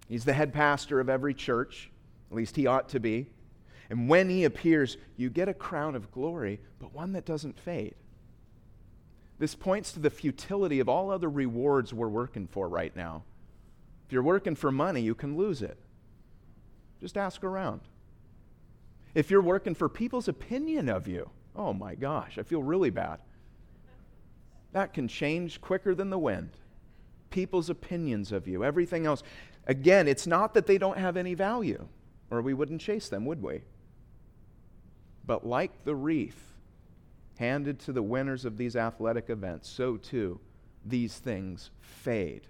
he's 0.09 0.25
the 0.25 0.33
head 0.33 0.51
pastor 0.51 0.99
of 0.99 1.09
every 1.09 1.35
church, 1.35 1.91
at 2.31 2.35
least 2.35 2.55
he 2.55 2.65
ought 2.65 2.89
to 2.89 2.99
be. 2.99 3.27
And 3.91 4.09
when 4.09 4.29
he 4.29 4.45
appears, 4.45 4.97
you 5.15 5.29
get 5.29 5.47
a 5.47 5.53
crown 5.53 5.95
of 5.95 6.11
glory, 6.11 6.59
but 6.79 6.93
one 6.93 7.13
that 7.13 7.25
doesn't 7.25 7.59
fade. 7.59 7.93
This 9.37 9.53
points 9.53 9.91
to 9.93 9.99
the 9.99 10.09
futility 10.09 10.79
of 10.79 10.89
all 10.89 11.11
other 11.11 11.29
rewards 11.29 11.93
we're 11.93 12.07
working 12.07 12.47
for 12.47 12.67
right 12.67 12.95
now. 12.95 13.23
If 14.07 14.13
you're 14.13 14.23
working 14.23 14.55
for 14.55 14.71
money, 14.71 15.01
you 15.01 15.13
can 15.13 15.37
lose 15.37 15.61
it. 15.61 15.77
Just 16.99 17.17
ask 17.17 17.43
around. 17.43 17.81
If 19.13 19.29
you're 19.29 19.41
working 19.41 19.75
for 19.75 19.89
people's 19.89 20.27
opinion 20.27 20.89
of 20.89 21.07
you, 21.07 21.29
oh 21.55 21.73
my 21.73 21.95
gosh, 21.95 22.37
I 22.37 22.43
feel 22.43 22.63
really 22.63 22.89
bad. 22.89 23.19
That 24.71 24.93
can 24.93 25.07
change 25.07 25.59
quicker 25.59 25.93
than 25.93 26.09
the 26.09 26.17
wind. 26.17 26.51
People's 27.29 27.69
opinions 27.69 28.31
of 28.31 28.47
you, 28.47 28.63
everything 28.63 29.05
else. 29.05 29.23
again, 29.67 30.07
it's 30.07 30.27
not 30.27 30.53
that 30.53 30.65
they 30.65 30.77
don't 30.77 30.97
have 30.97 31.17
any 31.17 31.33
value, 31.33 31.87
or 32.29 32.41
we 32.41 32.53
wouldn't 32.53 32.81
chase 32.81 33.09
them, 33.09 33.25
would 33.25 33.41
we? 33.41 33.61
But 35.25 35.45
like 35.45 35.83
the 35.83 35.95
wreath 35.95 36.53
handed 37.37 37.79
to 37.79 37.91
the 37.91 38.03
winners 38.03 38.45
of 38.45 38.57
these 38.57 38.75
athletic 38.75 39.29
events, 39.29 39.69
so 39.69 39.97
too 39.97 40.39
these 40.85 41.19
things 41.19 41.71
fade. 41.79 42.47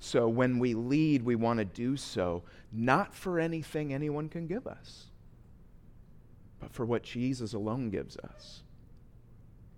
So 0.00 0.28
when 0.28 0.58
we 0.58 0.74
lead, 0.74 1.22
we 1.22 1.34
want 1.34 1.58
to 1.58 1.64
do 1.64 1.96
so 1.96 2.44
not 2.72 3.14
for 3.14 3.38
anything 3.38 3.92
anyone 3.92 4.28
can 4.28 4.46
give 4.46 4.66
us, 4.66 5.06
but 6.60 6.72
for 6.72 6.84
what 6.84 7.02
Jesus 7.02 7.54
alone 7.54 7.90
gives 7.90 8.16
us. 8.16 8.62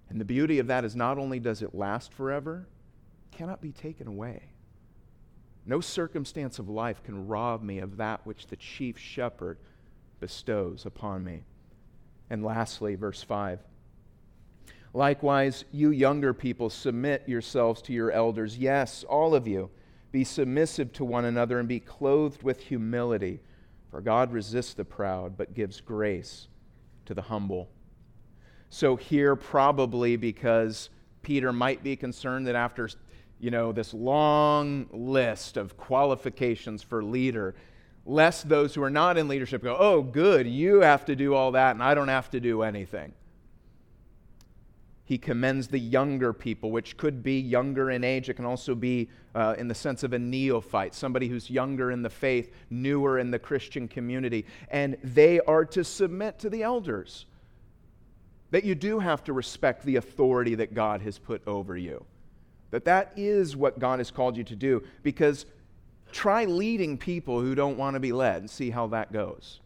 And 0.08 0.20
the 0.20 0.24
beauty 0.24 0.58
of 0.58 0.66
that 0.66 0.84
is 0.84 0.96
not 0.96 1.18
only 1.18 1.38
does 1.38 1.62
it 1.62 1.74
last 1.74 2.12
forever, 2.12 2.66
it 3.30 3.36
cannot 3.36 3.60
be 3.60 3.72
taken 3.72 4.06
away. 4.06 4.42
No 5.66 5.80
circumstance 5.80 6.58
of 6.58 6.68
life 6.68 7.02
can 7.04 7.28
rob 7.28 7.62
me 7.62 7.78
of 7.78 7.98
that 7.98 8.26
which 8.26 8.46
the 8.46 8.56
chief 8.56 8.98
shepherd 8.98 9.58
bestows 10.18 10.84
upon 10.84 11.22
me. 11.22 11.44
And 12.28 12.44
lastly, 12.44 12.94
verse 12.94 13.22
5. 13.22 13.60
Likewise, 14.92 15.64
you 15.70 15.90
younger 15.90 16.34
people, 16.34 16.70
submit 16.70 17.28
yourselves 17.28 17.80
to 17.82 17.92
your 17.92 18.10
elders. 18.10 18.58
Yes, 18.58 19.04
all 19.04 19.34
of 19.34 19.46
you 19.46 19.70
be 20.10 20.24
submissive 20.24 20.92
to 20.94 21.04
one 21.04 21.24
another 21.24 21.60
and 21.60 21.68
be 21.68 21.78
clothed 21.78 22.42
with 22.42 22.60
humility. 22.60 23.38
For 23.90 24.00
God 24.00 24.32
resists 24.32 24.74
the 24.74 24.84
proud, 24.84 25.36
but 25.36 25.54
gives 25.54 25.80
grace 25.80 26.48
to 27.10 27.14
the 27.14 27.22
humble. 27.22 27.68
So, 28.68 28.94
here, 28.94 29.34
probably 29.34 30.14
because 30.14 30.90
Peter 31.22 31.52
might 31.52 31.82
be 31.82 31.96
concerned 31.96 32.46
that 32.46 32.54
after 32.54 32.88
you 33.40 33.50
know, 33.50 33.72
this 33.72 33.92
long 33.92 34.86
list 34.92 35.56
of 35.56 35.76
qualifications 35.76 36.84
for 36.84 37.02
leader, 37.02 37.56
lest 38.06 38.48
those 38.48 38.76
who 38.76 38.82
are 38.84 38.90
not 38.90 39.18
in 39.18 39.26
leadership 39.26 39.60
go, 39.60 39.76
oh, 39.76 40.02
good, 40.02 40.46
you 40.46 40.82
have 40.82 41.04
to 41.06 41.16
do 41.16 41.34
all 41.34 41.50
that 41.52 41.72
and 41.72 41.82
I 41.82 41.94
don't 41.94 42.06
have 42.06 42.30
to 42.30 42.38
do 42.38 42.62
anything 42.62 43.12
he 45.10 45.18
commends 45.18 45.66
the 45.66 45.80
younger 45.80 46.32
people, 46.32 46.70
which 46.70 46.96
could 46.96 47.20
be 47.20 47.40
younger 47.40 47.90
in 47.90 48.04
age. 48.04 48.28
It 48.28 48.34
can 48.34 48.44
also 48.44 48.76
be 48.76 49.08
uh, 49.34 49.56
in 49.58 49.66
the 49.66 49.74
sense 49.74 50.04
of 50.04 50.12
a 50.12 50.18
neophyte, 50.20 50.94
somebody 50.94 51.26
who's 51.26 51.50
younger 51.50 51.90
in 51.90 52.02
the 52.02 52.08
faith, 52.08 52.54
newer 52.70 53.18
in 53.18 53.32
the 53.32 53.38
Christian 53.40 53.88
community. 53.88 54.46
And 54.70 54.96
they 55.02 55.40
are 55.40 55.64
to 55.64 55.82
submit 55.82 56.38
to 56.38 56.48
the 56.48 56.62
elders. 56.62 57.26
That 58.52 58.62
you 58.62 58.76
do 58.76 59.00
have 59.00 59.24
to 59.24 59.32
respect 59.32 59.84
the 59.84 59.96
authority 59.96 60.54
that 60.54 60.74
God 60.74 61.00
has 61.00 61.18
put 61.18 61.42
over 61.44 61.76
you. 61.76 62.04
That 62.70 62.84
that 62.84 63.12
is 63.16 63.56
what 63.56 63.80
God 63.80 63.98
has 63.98 64.12
called 64.12 64.36
you 64.36 64.44
to 64.44 64.54
do. 64.54 64.84
Because 65.02 65.44
try 66.12 66.44
leading 66.44 66.96
people 66.96 67.40
who 67.40 67.56
don't 67.56 67.76
want 67.76 67.94
to 67.94 68.00
be 68.00 68.12
led 68.12 68.42
and 68.42 68.48
see 68.48 68.70
how 68.70 68.86
that 68.86 69.12
goes. 69.12 69.58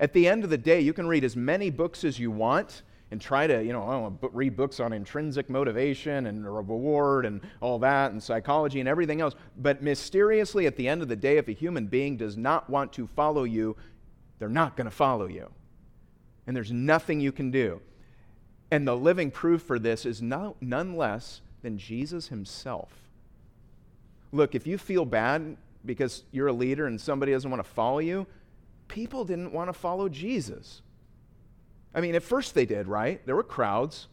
At 0.00 0.14
the 0.14 0.26
end 0.26 0.42
of 0.42 0.50
the 0.50 0.58
day, 0.58 0.80
you 0.80 0.92
can 0.92 1.06
read 1.06 1.22
as 1.22 1.36
many 1.36 1.70
books 1.70 2.02
as 2.02 2.18
you 2.18 2.32
want 2.32 2.82
and 3.10 3.20
try 3.20 3.46
to, 3.46 3.64
you 3.64 3.72
know, 3.72 3.82
oh, 3.82 4.08
know, 4.08 4.30
read 4.32 4.56
books 4.56 4.78
on 4.78 4.92
intrinsic 4.92 5.50
motivation 5.50 6.26
and 6.26 6.44
reward 6.44 7.26
and 7.26 7.40
all 7.60 7.78
that 7.80 8.12
and 8.12 8.22
psychology 8.22 8.80
and 8.80 8.88
everything 8.88 9.20
else. 9.20 9.34
But 9.56 9.82
mysteriously, 9.82 10.66
at 10.66 10.76
the 10.76 10.86
end 10.86 11.02
of 11.02 11.08
the 11.08 11.16
day, 11.16 11.36
if 11.36 11.48
a 11.48 11.52
human 11.52 11.86
being 11.86 12.16
does 12.16 12.36
not 12.36 12.70
want 12.70 12.92
to 12.94 13.06
follow 13.08 13.44
you, 13.44 13.76
they're 14.38 14.48
not 14.48 14.76
going 14.76 14.84
to 14.84 14.92
follow 14.92 15.26
you. 15.26 15.50
And 16.46 16.56
there's 16.56 16.72
nothing 16.72 17.20
you 17.20 17.32
can 17.32 17.50
do. 17.50 17.80
And 18.70 18.86
the 18.86 18.96
living 18.96 19.30
proof 19.30 19.62
for 19.62 19.78
this 19.78 20.06
is 20.06 20.22
no, 20.22 20.56
none 20.60 20.96
less 20.96 21.40
than 21.62 21.78
Jesus 21.78 22.28
himself. 22.28 22.92
Look, 24.32 24.54
if 24.54 24.66
you 24.66 24.78
feel 24.78 25.04
bad 25.04 25.56
because 25.84 26.22
you're 26.30 26.46
a 26.46 26.52
leader 26.52 26.86
and 26.86 27.00
somebody 27.00 27.32
doesn't 27.32 27.50
want 27.50 27.62
to 27.62 27.68
follow 27.68 27.98
you, 27.98 28.26
people 28.86 29.24
didn't 29.24 29.52
want 29.52 29.68
to 29.68 29.72
follow 29.72 30.08
Jesus. 30.08 30.82
I 31.94 32.00
mean, 32.00 32.14
at 32.14 32.22
first 32.22 32.54
they 32.54 32.66
did, 32.66 32.86
right? 32.86 33.24
There 33.26 33.36
were 33.36 33.42
crowds. 33.42 34.08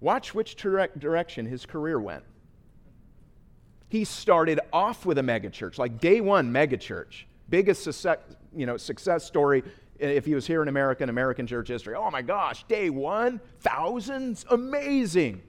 Watch 0.00 0.34
which 0.34 0.56
direct 0.56 0.98
direction 0.98 1.46
his 1.46 1.66
career 1.66 2.00
went. 2.00 2.24
He 3.88 4.04
started 4.04 4.58
off 4.72 5.04
with 5.04 5.18
a 5.18 5.22
megachurch, 5.22 5.78
like 5.78 6.00
day 6.00 6.20
one 6.20 6.52
megachurch, 6.52 7.24
biggest 7.48 7.84
success, 7.84 8.18
you 8.54 8.66
know, 8.66 8.76
success 8.76 9.24
story 9.24 9.62
if 9.98 10.24
he 10.24 10.34
was 10.34 10.46
here 10.46 10.62
in 10.62 10.68
America 10.68 11.02
in 11.02 11.08
American 11.08 11.46
church 11.46 11.68
history. 11.68 11.94
Oh 11.94 12.10
my 12.10 12.22
gosh, 12.22 12.64
day 12.64 12.90
one, 12.90 13.40
thousands, 13.60 14.44
amazing. 14.50 15.42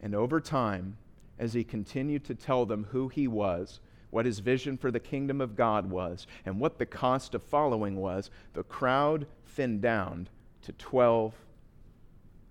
And 0.00 0.14
over 0.14 0.40
time, 0.40 0.96
as 1.38 1.52
he 1.52 1.64
continued 1.64 2.24
to 2.24 2.34
tell 2.34 2.64
them 2.64 2.86
who 2.90 3.08
he 3.08 3.28
was, 3.28 3.80
what 4.10 4.26
his 4.26 4.38
vision 4.38 4.76
for 4.76 4.90
the 4.90 5.00
kingdom 5.00 5.40
of 5.40 5.56
God 5.56 5.90
was, 5.90 6.26
and 6.46 6.60
what 6.60 6.78
the 6.78 6.86
cost 6.86 7.34
of 7.34 7.42
following 7.42 7.96
was, 7.96 8.30
the 8.54 8.62
crowd 8.62 9.26
thinned 9.46 9.82
down 9.82 10.28
to 10.62 10.72
12, 10.72 11.34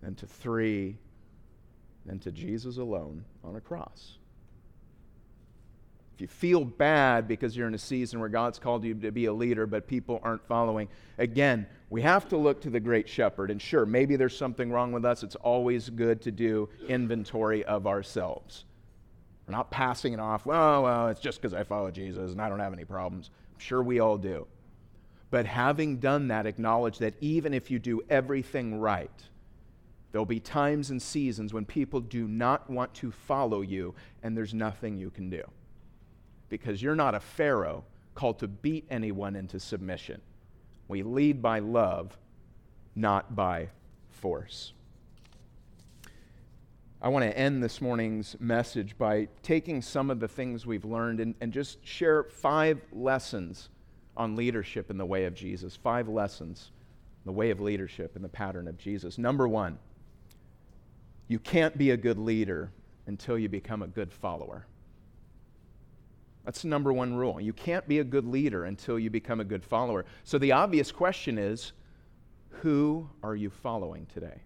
then 0.01 0.15
to 0.15 0.27
three, 0.27 0.97
then 2.05 2.19
to 2.19 2.31
Jesus 2.31 2.77
alone 2.77 3.25
on 3.43 3.55
a 3.55 3.61
cross. 3.61 4.17
If 6.15 6.21
you 6.21 6.27
feel 6.27 6.65
bad 6.65 7.27
because 7.27 7.55
you're 7.55 7.67
in 7.67 7.75
a 7.75 7.79
season 7.79 8.19
where 8.19 8.29
God's 8.29 8.57
called 8.57 8.83
you 8.83 8.95
to 8.95 9.11
be 9.11 9.25
a 9.25 9.33
leader, 9.33 9.67
but 9.67 9.85
people 9.85 10.19
aren't 10.23 10.43
following, 10.47 10.87
again, 11.19 11.67
we 11.91 12.01
have 12.01 12.27
to 12.29 12.37
look 12.37 12.59
to 12.61 12.71
the 12.71 12.79
great 12.79 13.07
shepherd. 13.07 13.51
And 13.51 13.61
sure, 13.61 13.85
maybe 13.85 14.15
there's 14.15 14.35
something 14.35 14.71
wrong 14.71 14.91
with 14.91 15.05
us. 15.05 15.21
It's 15.21 15.35
always 15.35 15.91
good 15.91 16.21
to 16.23 16.31
do 16.31 16.69
inventory 16.87 17.63
of 17.65 17.85
ourselves. 17.85 18.65
We're 19.47 19.55
not 19.55 19.71
passing 19.71 20.13
it 20.13 20.19
off, 20.19 20.45
well, 20.45 20.83
well, 20.83 21.07
it's 21.07 21.21
just 21.21 21.41
because 21.41 21.53
I 21.53 21.63
follow 21.63 21.89
Jesus 21.89 22.31
and 22.33 22.41
I 22.41 22.49
don't 22.49 22.59
have 22.59 22.73
any 22.73 22.83
problems. 22.83 23.29
I'm 23.53 23.59
sure 23.59 23.81
we 23.81 23.99
all 23.99 24.17
do. 24.17 24.45
But 25.29 25.45
having 25.45 25.97
done 25.97 26.27
that, 26.29 26.45
acknowledge 26.45 26.97
that 26.99 27.13
even 27.21 27.53
if 27.53 27.71
you 27.71 27.79
do 27.79 28.01
everything 28.09 28.79
right, 28.79 29.23
there'll 30.11 30.25
be 30.25 30.39
times 30.39 30.89
and 30.89 31.01
seasons 31.01 31.53
when 31.53 31.65
people 31.65 32.01
do 32.01 32.27
not 32.27 32.69
want 32.69 32.93
to 32.95 33.11
follow 33.11 33.61
you 33.61 33.95
and 34.21 34.35
there's 34.35 34.53
nothing 34.53 34.97
you 34.97 35.09
can 35.09 35.29
do. 35.29 35.43
Because 36.49 36.81
you're 36.81 36.95
not 36.95 37.15
a 37.15 37.19
Pharaoh 37.19 37.85
called 38.15 38.39
to 38.39 38.47
beat 38.47 38.85
anyone 38.89 39.35
into 39.35 39.59
submission. 39.59 40.21
We 40.87 41.03
lead 41.03 41.41
by 41.41 41.59
love, 41.59 42.17
not 42.95 43.35
by 43.35 43.69
force. 44.09 44.73
I 46.99 47.09
want 47.09 47.25
to 47.25 47.37
end 47.37 47.63
this 47.63 47.79
morning's 47.79 48.35
message 48.39 48.97
by 48.97 49.27
taking 49.43 49.83
some 49.83 50.09
of 50.09 50.19
the 50.19 50.27
things 50.27 50.65
we've 50.65 50.85
learned 50.85 51.19
and, 51.19 51.35
and, 51.39 51.53
just 51.53 51.85
share 51.85 52.23
five 52.23 52.81
lessons 52.91 53.69
on 54.15 54.35
leadership 54.35 54.89
in 54.89 54.97
the 54.97 55.05
way 55.05 55.25
of 55.25 55.35
Jesus. 55.35 55.75
Five 55.75 56.07
lessons 56.07 56.71
the 57.23 57.31
way 57.31 57.51
of 57.51 57.61
leadership 57.61 58.15
in 58.15 58.23
the 58.23 58.29
pattern 58.29 58.67
of 58.67 58.79
Jesus. 58.79 59.19
Number 59.19 59.47
one, 59.47 59.77
you 61.27 61.37
can't 61.37 61.77
be 61.77 61.91
a 61.91 61.97
good 61.97 62.17
leader 62.17 62.71
until 63.05 63.37
you 63.37 63.47
become 63.47 63.83
a 63.83 63.87
good 63.87 64.11
follower. 64.11 64.65
That's 66.45 66.63
the 66.63 66.69
number 66.69 66.91
one 66.91 67.15
rule. 67.15 67.39
You 67.39 67.53
can't 67.53 67.87
be 67.87 67.99
a 67.99 68.03
good 68.03 68.25
leader 68.25 68.65
until 68.65 68.97
you 68.97 69.11
become 69.11 69.39
a 69.39 69.43
good 69.43 69.63
follower. 69.63 70.05
So 70.23 70.39
the 70.39 70.53
obvious 70.53 70.91
question 70.91 71.37
is 71.37 71.73
who 72.49 73.07
are 73.21 73.35
you 73.35 73.51
following 73.51 74.07
today? 74.11 74.41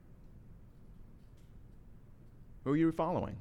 Who 2.64 2.72
are 2.72 2.78
you 2.78 2.92
following? 2.92 3.36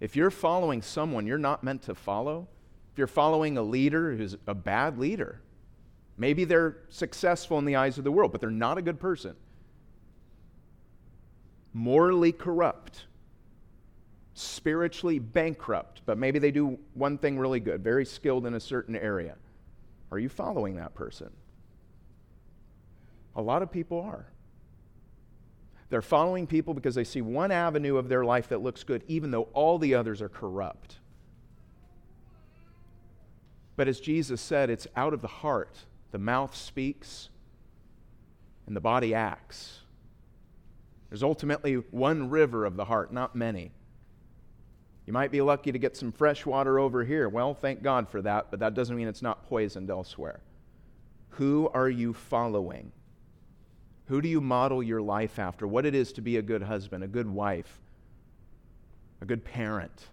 If 0.00 0.16
you're 0.16 0.30
following 0.30 0.82
someone 0.82 1.26
you're 1.26 1.38
not 1.38 1.62
meant 1.62 1.82
to 1.82 1.94
follow, 1.94 2.48
if 2.92 2.98
you're 2.98 3.06
following 3.06 3.56
a 3.56 3.62
leader 3.62 4.16
who's 4.16 4.36
a 4.46 4.54
bad 4.54 4.98
leader, 4.98 5.40
maybe 6.16 6.44
they're 6.44 6.78
successful 6.88 7.58
in 7.58 7.64
the 7.64 7.76
eyes 7.76 7.98
of 7.98 8.04
the 8.04 8.12
world, 8.12 8.32
but 8.32 8.40
they're 8.40 8.50
not 8.50 8.78
a 8.78 8.82
good 8.82 8.98
person, 8.98 9.36
morally 11.72 12.32
corrupt, 12.32 13.06
spiritually 14.34 15.18
bankrupt, 15.18 16.02
but 16.04 16.18
maybe 16.18 16.38
they 16.38 16.50
do 16.50 16.78
one 16.94 17.16
thing 17.16 17.38
really 17.38 17.60
good, 17.60 17.82
very 17.84 18.04
skilled 18.04 18.46
in 18.46 18.54
a 18.54 18.60
certain 18.60 18.96
area. 18.96 19.36
Are 20.10 20.18
you 20.18 20.28
following 20.28 20.76
that 20.76 20.94
person? 20.94 21.30
A 23.36 23.42
lot 23.42 23.62
of 23.62 23.70
people 23.70 24.00
are. 24.00 24.26
They're 25.92 26.00
following 26.00 26.46
people 26.46 26.72
because 26.72 26.94
they 26.94 27.04
see 27.04 27.20
one 27.20 27.50
avenue 27.50 27.98
of 27.98 28.08
their 28.08 28.24
life 28.24 28.48
that 28.48 28.62
looks 28.62 28.82
good, 28.82 29.04
even 29.08 29.30
though 29.30 29.48
all 29.52 29.76
the 29.76 29.94
others 29.94 30.22
are 30.22 30.28
corrupt. 30.30 30.96
But 33.76 33.88
as 33.88 34.00
Jesus 34.00 34.40
said, 34.40 34.70
it's 34.70 34.86
out 34.96 35.12
of 35.12 35.20
the 35.20 35.28
heart. 35.28 35.76
The 36.10 36.18
mouth 36.18 36.56
speaks 36.56 37.28
and 38.66 38.74
the 38.74 38.80
body 38.80 39.12
acts. 39.12 39.80
There's 41.10 41.22
ultimately 41.22 41.74
one 41.74 42.30
river 42.30 42.64
of 42.64 42.76
the 42.76 42.86
heart, 42.86 43.12
not 43.12 43.36
many. 43.36 43.70
You 45.04 45.12
might 45.12 45.30
be 45.30 45.42
lucky 45.42 45.72
to 45.72 45.78
get 45.78 45.94
some 45.94 46.10
fresh 46.10 46.46
water 46.46 46.78
over 46.78 47.04
here. 47.04 47.28
Well, 47.28 47.52
thank 47.52 47.82
God 47.82 48.08
for 48.08 48.22
that, 48.22 48.46
but 48.50 48.60
that 48.60 48.72
doesn't 48.72 48.96
mean 48.96 49.08
it's 49.08 49.20
not 49.20 49.46
poisoned 49.46 49.90
elsewhere. 49.90 50.40
Who 51.32 51.70
are 51.74 51.90
you 51.90 52.14
following? 52.14 52.92
Who 54.12 54.20
do 54.20 54.28
you 54.28 54.40
model 54.40 54.82
your 54.82 55.02
life 55.02 55.38
after? 55.38 55.66
What 55.66 55.86
it 55.86 55.94
is 55.94 56.12
to 56.12 56.20
be 56.20 56.36
a 56.36 56.42
good 56.42 56.62
husband, 56.62 57.02
a 57.02 57.08
good 57.08 57.28
wife, 57.28 57.80
a 59.20 59.24
good 59.24 59.44
parent? 59.44 60.08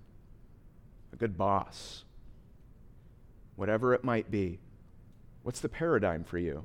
a 1.13 1.15
good 1.15 1.37
boss, 1.37 2.03
whatever 3.55 3.93
it 3.93 4.03
might 4.03 4.29
be. 4.29 4.59
What's 5.43 5.61
the 5.61 5.69
paradigm 5.69 6.23
for 6.23 6.37
you? 6.37 6.63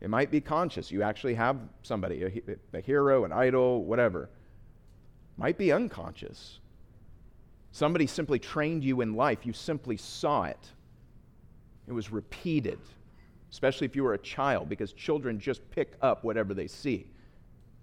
It 0.00 0.10
might 0.10 0.30
be 0.30 0.40
conscious. 0.40 0.90
You 0.90 1.02
actually 1.02 1.34
have 1.34 1.56
somebody, 1.82 2.22
a, 2.22 2.76
a 2.76 2.80
hero, 2.80 3.24
an 3.24 3.32
idol, 3.32 3.84
whatever. 3.84 4.28
Might 5.36 5.56
be 5.56 5.72
unconscious. 5.72 6.60
Somebody 7.72 8.06
simply 8.06 8.38
trained 8.38 8.84
you 8.84 9.00
in 9.00 9.14
life. 9.14 9.44
You 9.44 9.52
simply 9.52 9.96
saw 9.96 10.44
it. 10.44 10.70
It 11.88 11.92
was 11.92 12.12
repeated, 12.12 12.78
especially 13.54 13.84
if 13.84 13.94
you 13.94 14.02
were 14.02 14.14
a 14.14 14.18
child, 14.18 14.68
because 14.68 14.92
children 14.92 15.38
just 15.38 15.60
pick 15.70 15.92
up 16.02 16.24
whatever 16.24 16.54
they 16.54 16.66
see. 16.66 17.06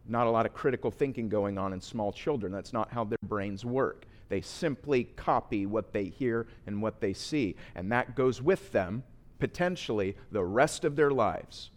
Not 0.05 0.27
a 0.27 0.29
lot 0.29 0.45
of 0.45 0.53
critical 0.53 0.91
thinking 0.91 1.29
going 1.29 1.57
on 1.57 1.71
in 1.71 1.79
small 1.79 2.11
children. 2.11 2.51
That's 2.51 2.73
not 2.73 2.91
how 2.91 3.05
their 3.05 3.17
brains 3.23 3.63
work. 3.63 4.05
They 4.27 4.41
simply 4.41 5.05
copy 5.15 5.65
what 5.65 5.93
they 5.93 6.03
hear 6.03 6.47
and 6.67 6.81
what 6.81 6.99
they 6.99 7.13
see. 7.13 7.55
And 7.73 7.89
that 7.89 8.17
goes 8.17 8.41
with 8.41 8.73
them, 8.73 9.03
potentially, 9.39 10.17
the 10.29 10.43
rest 10.43 10.83
of 10.83 10.97
their 10.97 11.09
lives. 11.09 11.71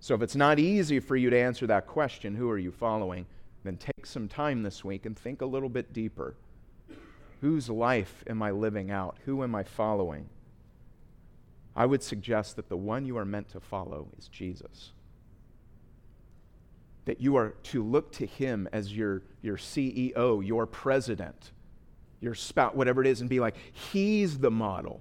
So 0.00 0.14
if 0.14 0.20
it's 0.20 0.36
not 0.36 0.58
easy 0.58 1.00
for 1.00 1.16
you 1.16 1.30
to 1.30 1.38
answer 1.38 1.66
that 1.68 1.86
question, 1.86 2.34
who 2.34 2.50
are 2.50 2.58
you 2.58 2.70
following? 2.70 3.24
Then 3.64 3.78
take 3.78 4.04
some 4.04 4.28
time 4.28 4.62
this 4.62 4.84
week 4.84 5.06
and 5.06 5.16
think 5.16 5.40
a 5.40 5.46
little 5.46 5.70
bit 5.70 5.94
deeper. 5.94 6.34
Whose 7.40 7.70
life 7.70 8.22
am 8.26 8.42
I 8.42 8.50
living 8.50 8.90
out? 8.90 9.16
Who 9.24 9.42
am 9.42 9.54
I 9.54 9.62
following? 9.62 10.28
I 11.74 11.86
would 11.86 12.02
suggest 12.02 12.56
that 12.56 12.68
the 12.68 12.76
one 12.76 13.06
you 13.06 13.16
are 13.16 13.24
meant 13.24 13.48
to 13.50 13.60
follow 13.60 14.08
is 14.18 14.28
Jesus. 14.28 14.92
That 17.06 17.20
you 17.20 17.36
are 17.36 17.54
to 17.64 17.82
look 17.82 18.12
to 18.12 18.26
him 18.26 18.68
as 18.72 18.94
your, 18.94 19.22
your 19.40 19.56
CEO, 19.56 20.46
your 20.46 20.66
president, 20.66 21.52
your 22.20 22.34
spouse, 22.34 22.74
whatever 22.74 23.00
it 23.00 23.06
is, 23.06 23.20
and 23.20 23.30
be 23.30 23.40
like, 23.40 23.56
he's 23.72 24.38
the 24.38 24.50
model. 24.50 25.00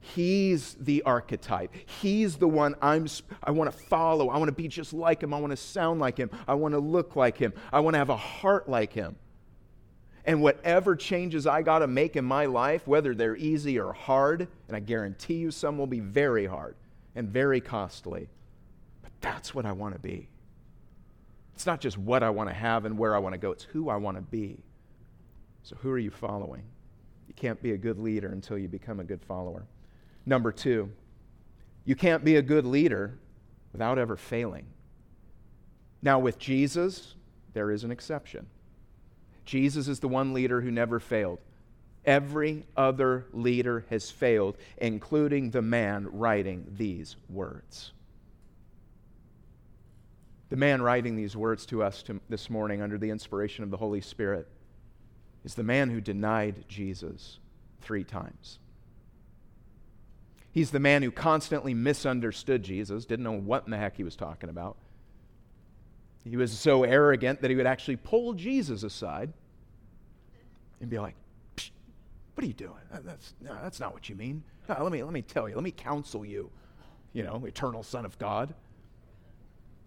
He's 0.00 0.74
the 0.74 1.02
archetype. 1.02 1.74
He's 2.00 2.36
the 2.36 2.46
one 2.46 2.76
I'm, 2.80 3.08
I 3.42 3.50
want 3.50 3.72
to 3.72 3.76
follow. 3.76 4.28
I 4.28 4.38
want 4.38 4.48
to 4.48 4.54
be 4.54 4.68
just 4.68 4.92
like 4.92 5.20
him. 5.22 5.34
I 5.34 5.40
want 5.40 5.50
to 5.50 5.56
sound 5.56 6.00
like 6.00 6.16
him. 6.16 6.30
I 6.46 6.54
want 6.54 6.74
to 6.74 6.78
look 6.78 7.16
like 7.16 7.36
him. 7.36 7.52
I 7.72 7.80
want 7.80 7.94
to 7.94 7.98
have 7.98 8.10
a 8.10 8.16
heart 8.16 8.68
like 8.68 8.92
him. 8.92 9.16
And 10.26 10.42
whatever 10.42 10.96
changes 10.96 11.46
I 11.46 11.62
got 11.62 11.78
to 11.78 11.86
make 11.86 12.16
in 12.16 12.24
my 12.24 12.46
life, 12.46 12.86
whether 12.86 13.14
they're 13.14 13.36
easy 13.36 13.78
or 13.78 13.92
hard, 13.92 14.48
and 14.66 14.76
I 14.76 14.80
guarantee 14.80 15.34
you 15.34 15.52
some 15.52 15.78
will 15.78 15.86
be 15.86 16.00
very 16.00 16.46
hard 16.46 16.74
and 17.14 17.28
very 17.28 17.60
costly, 17.60 18.28
but 19.02 19.12
that's 19.20 19.54
what 19.54 19.64
I 19.64 19.72
want 19.72 19.94
to 19.94 20.00
be. 20.00 20.28
It's 21.54 21.64
not 21.64 21.80
just 21.80 21.96
what 21.96 22.22
I 22.22 22.30
want 22.30 22.50
to 22.50 22.54
have 22.54 22.84
and 22.84 22.98
where 22.98 23.14
I 23.14 23.18
want 23.18 23.34
to 23.34 23.38
go, 23.38 23.52
it's 23.52 23.64
who 23.64 23.88
I 23.88 23.96
want 23.96 24.16
to 24.16 24.22
be. 24.22 24.58
So, 25.62 25.76
who 25.76 25.90
are 25.90 25.98
you 25.98 26.10
following? 26.10 26.62
You 27.28 27.34
can't 27.34 27.60
be 27.62 27.72
a 27.72 27.76
good 27.76 27.98
leader 27.98 28.28
until 28.28 28.58
you 28.58 28.68
become 28.68 29.00
a 29.00 29.04
good 29.04 29.22
follower. 29.22 29.64
Number 30.26 30.52
two, 30.52 30.90
you 31.84 31.94
can't 31.94 32.24
be 32.24 32.36
a 32.36 32.42
good 32.42 32.66
leader 32.66 33.18
without 33.72 33.98
ever 33.98 34.16
failing. 34.16 34.66
Now, 36.02 36.18
with 36.18 36.38
Jesus, 36.38 37.14
there 37.54 37.70
is 37.70 37.84
an 37.84 37.90
exception. 37.90 38.46
Jesus 39.46 39.88
is 39.88 40.00
the 40.00 40.08
one 40.08 40.34
leader 40.34 40.60
who 40.60 40.70
never 40.70 41.00
failed. 41.00 41.38
Every 42.04 42.64
other 42.76 43.26
leader 43.32 43.86
has 43.90 44.10
failed, 44.10 44.56
including 44.76 45.50
the 45.50 45.62
man 45.62 46.08
writing 46.12 46.66
these 46.76 47.16
words. 47.28 47.92
The 50.50 50.56
man 50.56 50.82
writing 50.82 51.16
these 51.16 51.36
words 51.36 51.66
to 51.66 51.82
us 51.82 52.02
to, 52.04 52.20
this 52.28 52.48
morning 52.50 52.82
under 52.82 52.98
the 52.98 53.10
inspiration 53.10 53.64
of 53.64 53.70
the 53.70 53.76
Holy 53.76 54.00
Spirit 54.00 54.46
is 55.44 55.54
the 55.54 55.64
man 55.64 55.90
who 55.90 56.00
denied 56.00 56.64
Jesus 56.68 57.40
three 57.80 58.04
times. 58.04 58.58
He's 60.52 60.70
the 60.70 60.80
man 60.80 61.02
who 61.02 61.10
constantly 61.10 61.74
misunderstood 61.74 62.62
Jesus, 62.62 63.04
didn't 63.04 63.24
know 63.24 63.32
what 63.32 63.64
in 63.64 63.70
the 63.70 63.76
heck 63.76 63.96
he 63.96 64.04
was 64.04 64.16
talking 64.16 64.48
about. 64.48 64.76
He 66.28 66.36
was 66.36 66.58
so 66.58 66.82
arrogant 66.82 67.40
that 67.40 67.50
he 67.50 67.56
would 67.56 67.66
actually 67.66 67.96
pull 67.96 68.32
Jesus 68.32 68.82
aside 68.82 69.32
and 70.80 70.90
be 70.90 70.98
like, 70.98 71.14
What 72.34 72.44
are 72.44 72.48
you 72.48 72.52
doing? 72.52 72.72
That's, 72.90 73.34
no, 73.40 73.56
that's 73.62 73.78
not 73.78 73.94
what 73.94 74.08
you 74.08 74.16
mean. 74.16 74.42
No, 74.68 74.82
let, 74.82 74.90
me, 74.90 75.02
let 75.04 75.12
me 75.12 75.22
tell 75.22 75.48
you, 75.48 75.54
let 75.54 75.62
me 75.62 75.70
counsel 75.70 76.24
you, 76.24 76.50
you 77.12 77.22
know, 77.22 77.44
eternal 77.46 77.84
Son 77.84 78.04
of 78.04 78.18
God. 78.18 78.54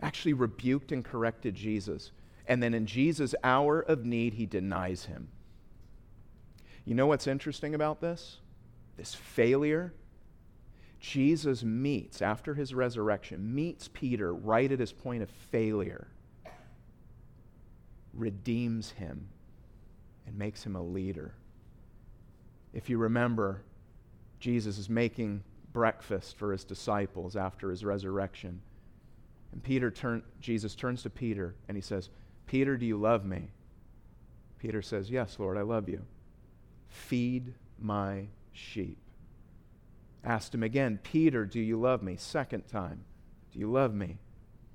Actually 0.01 0.31
rebuked 0.31 0.93
and 0.93 1.03
corrected 1.03 1.55
Jesus. 1.55 2.11
And 2.47 2.63
then 2.63 2.73
in 2.73 2.85
Jesus' 2.85 3.35
hour 3.43 3.81
of 3.81 4.05
need, 4.05 4.35
he 4.35 4.45
denies 4.45 5.05
him. 5.05 5.27
You 6.85 6.95
know 6.95 7.07
what's 7.07 7.27
interesting 7.27 7.75
about 7.75 7.99
this? 7.99 8.37
This 8.95 9.13
failure. 9.13 9.93
Jesus 11.01 11.63
meets, 11.63 12.21
after 12.21 12.53
his 12.53 12.73
resurrection, 12.73 13.53
meets 13.53 13.89
Peter 13.89 14.33
right 14.33 14.71
at 14.71 14.79
his 14.79 14.93
point 14.93 15.21
of 15.21 15.29
failure 15.29 16.07
redeems 18.19 18.91
him 18.91 19.29
and 20.27 20.37
makes 20.37 20.63
him 20.63 20.75
a 20.75 20.83
leader. 20.83 21.33
If 22.73 22.89
you 22.89 22.97
remember, 22.97 23.63
Jesus 24.39 24.77
is 24.77 24.89
making 24.89 25.43
breakfast 25.73 26.37
for 26.37 26.51
his 26.51 26.63
disciples 26.63 27.35
after 27.35 27.69
his 27.69 27.83
resurrection. 27.83 28.61
And 29.51 29.63
Peter 29.63 29.89
turn, 29.89 30.23
Jesus 30.39 30.75
turns 30.75 31.03
to 31.03 31.09
Peter 31.09 31.55
and 31.67 31.75
he 31.75 31.81
says, 31.81 32.09
Peter, 32.45 32.77
do 32.77 32.85
you 32.85 32.97
love 32.97 33.25
me? 33.25 33.49
Peter 34.59 34.81
says, 34.81 35.09
Yes, 35.09 35.37
Lord, 35.39 35.57
I 35.57 35.61
love 35.61 35.89
you. 35.89 36.05
Feed 36.87 37.53
my 37.79 38.27
sheep. 38.51 38.97
Asked 40.23 40.53
him 40.53 40.63
again, 40.63 40.99
Peter, 41.01 41.45
do 41.45 41.59
you 41.59 41.79
love 41.79 42.03
me? 42.03 42.17
Second 42.17 42.67
time, 42.67 43.05
Do 43.53 43.59
you 43.59 43.71
love 43.71 43.93
me? 43.93 44.17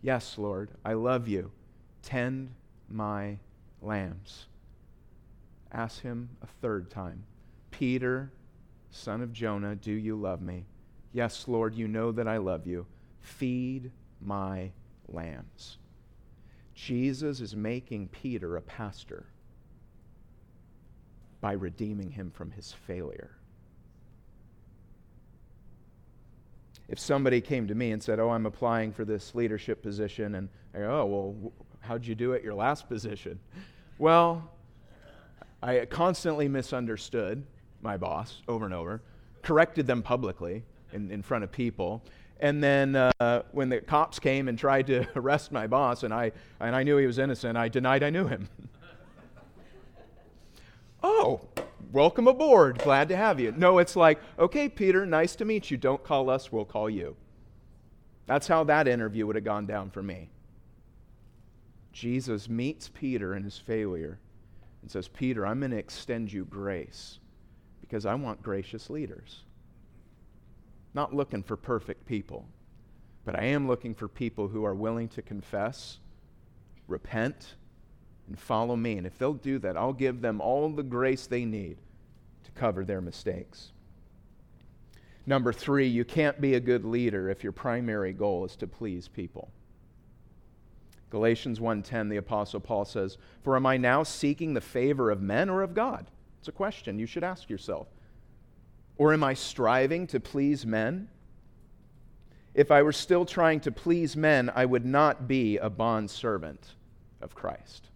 Yes, 0.01 0.39
Lord, 0.39 0.71
I 0.85 0.95
love 0.95 1.29
you. 1.29 1.51
Tend 2.03 2.51
my 2.95 3.39
lambs. 3.83 4.47
Ask 5.73 6.03
him 6.03 6.31
a 6.43 6.47
third 6.47 6.91
time 6.91 7.25
Peter, 7.71 8.31
son 8.91 9.21
of 9.21 9.33
Jonah, 9.33 9.75
do 9.75 9.93
you 9.93 10.17
love 10.17 10.41
me? 10.41 10.65
Yes, 11.13 11.47
Lord, 11.49 11.75
you 11.75 11.89
know 11.89 12.13
that 12.13 12.29
I 12.29 12.39
love 12.39 12.67
you. 12.67 12.87
Feed 13.21 13.91
my 14.21 14.71
lambs. 15.09 15.79
Jesus 16.75 17.41
is 17.41 17.55
making 17.55 18.09
Peter 18.09 18.57
a 18.57 18.63
pastor 18.63 19.27
by 21.41 21.53
redeeming 21.53 22.11
him 22.11 22.31
from 22.31 22.51
his 22.51 22.73
failure. 22.73 23.31
If 26.89 26.99
somebody 26.99 27.41
came 27.41 27.67
to 27.69 27.75
me 27.75 27.93
and 27.93 28.03
said, 28.03 28.19
Oh, 28.19 28.31
I'm 28.31 28.47
applying 28.47 28.93
for 28.93 29.05
this 29.05 29.35
leadership 29.35 29.83
position, 29.83 30.35
and 30.35 30.49
I 30.75 30.79
go, 30.79 31.01
Oh, 31.01 31.07
well, 31.07 31.53
How'd 31.87 32.07
you 32.07 32.15
do 32.15 32.33
at 32.33 32.43
your 32.43 32.55
last 32.55 32.89
position? 32.89 33.39
Well, 33.99 34.51
I 35.63 35.85
constantly 35.85 36.49
misunderstood 36.49 37.45
my 37.83 37.99
boss 37.99 38.41
over 38.49 38.65
and 38.65 38.73
over, 38.73 39.03
corrected 39.43 39.87
them 39.87 40.03
publicly 40.03 40.65
in, 40.93 41.11
in 41.11 41.21
front 41.21 41.45
of 41.45 41.53
people. 41.53 42.03
And 42.41 42.63
then 42.63 42.97
uh, 42.97 43.43
when 43.53 43.69
the 43.69 43.81
cops 43.81 44.19
came 44.19 44.49
and 44.49 44.59
tried 44.59 44.87
to 44.87 45.07
arrest 45.17 45.53
my 45.53 45.67
boss, 45.67 46.05
and 46.05 46.15
I, 46.15 46.33
and 46.59 46.75
I 46.75 46.83
knew 46.83 46.97
he 46.97 47.07
was 47.07 47.19
innocent, 47.19 47.59
I 47.59 47.69
denied 47.69 48.03
I 48.03 48.09
knew 48.09 48.27
him. 48.27 48.49
oh, 51.03 51.43
welcome 51.93 52.29
aboard. 52.29 52.79
Glad 52.79 53.11
to 53.11 53.17
have 53.17 53.39
you. 53.39 53.53
No, 53.57 53.79
it's 53.79 53.95
like, 53.95 54.21
okay, 54.39 54.71
Peter, 54.71 55.05
nice 55.05 55.37
to 55.37 55.45
meet 55.45 55.71
you. 55.71 55.77
Don't 55.77 56.03
call 56.03 56.31
us, 56.31 56.51
we'll 56.51 56.65
call 56.65 56.89
you. 56.89 57.15
That's 58.27 58.49
how 58.49 58.65
that 58.65 58.89
interview 58.89 59.27
would 59.27 59.37
have 59.37 59.45
gone 59.45 59.67
down 59.67 59.91
for 59.91 60.03
me. 60.03 60.31
Jesus 61.95 62.49
meets 62.49 62.89
Peter 62.89 63.37
in 63.37 63.45
his 63.45 63.57
failure 63.57 64.19
and 64.83 64.91
says, 64.91 65.07
Peter, 65.07 65.47
I'm 65.47 65.61
going 65.61 65.71
to 65.71 65.79
extend 65.79 66.31
you 66.31 66.45
grace 66.45 67.21
because 67.81 68.05
I 68.05 68.17
want 68.17 68.43
gracious 68.43 68.91
leaders. 68.91 69.45
Not 70.93 71.15
looking 71.15 71.45
for 71.45 71.57
perfect 71.57 72.05
people, 72.05 72.47
but 73.25 73.39
I 73.39 73.45
am 73.45 73.69
looking 73.69 73.95
for 73.95 74.09
people 74.09 74.49
who 74.49 74.65
are 74.65 74.75
willing 74.75 75.09
to 75.11 75.23
confess, 75.23 76.01
repent, 76.89 77.55
and 78.27 78.37
follow 78.37 78.75
me. 78.75 78.99
And 78.99 79.07
if 79.07 79.17
they'll 79.17 79.33
do 79.33 79.61
that, 79.61 79.77
I'll 79.77 79.93
give 79.93 80.21
them 80.21 80.41
all 80.41 80.69
the 80.71 80.83
grace 80.83 81.29
they 81.29 81.45
need 81.45 81.79
to 82.43 82.51
cover 82.51 82.85
their 82.85 83.01
mistakes. 83.01 83.71
Number 85.27 85.53
three, 85.53 85.87
you 85.87 86.05
can't 86.05 86.41
be 86.41 86.55
a 86.55 86.61
good 86.61 86.85
leader 86.85 87.31
if 87.31 87.45
your 87.45 87.53
primary 87.53 88.13
goal 88.13 88.45
is 88.45 88.57
to 88.57 88.67
please 88.67 89.07
people. 89.07 89.53
Galatians 91.11 91.61
1:10 91.61 92.09
the 92.09 92.17
apostle 92.17 92.61
Paul 92.61 92.85
says, 92.85 93.19
"For 93.43 93.57
am 93.57 93.67
I 93.67 93.77
now 93.77 94.03
seeking 94.03 94.55
the 94.55 94.61
favor 94.61 95.11
of 95.11 95.23
men 95.23 95.49
or 95.49 95.63
of 95.63 95.75
God?" 95.75 96.11
It's 96.39 96.49
a 96.49 96.53
question 96.53 96.99
you 96.99 97.07
should 97.07 97.25
ask 97.25 97.49
yourself. 97.49 97.89
Or 98.97 99.13
am 99.13 99.25
I 99.25 99.35
striving 99.35 100.07
to 100.09 100.21
please 100.21 100.67
men? 100.67 101.09
If 102.55 102.71
I 102.71 102.83
were 102.83 102.93
still 102.93 103.25
trying 103.25 103.61
to 103.61 103.73
please 103.73 104.17
men, 104.17 104.51
I 104.55 104.65
would 104.65 104.85
not 104.85 105.27
be 105.27 105.59
a 105.59 105.69
bond 105.69 106.11
servant 106.11 106.75
of 107.21 107.35
Christ. 107.35 107.89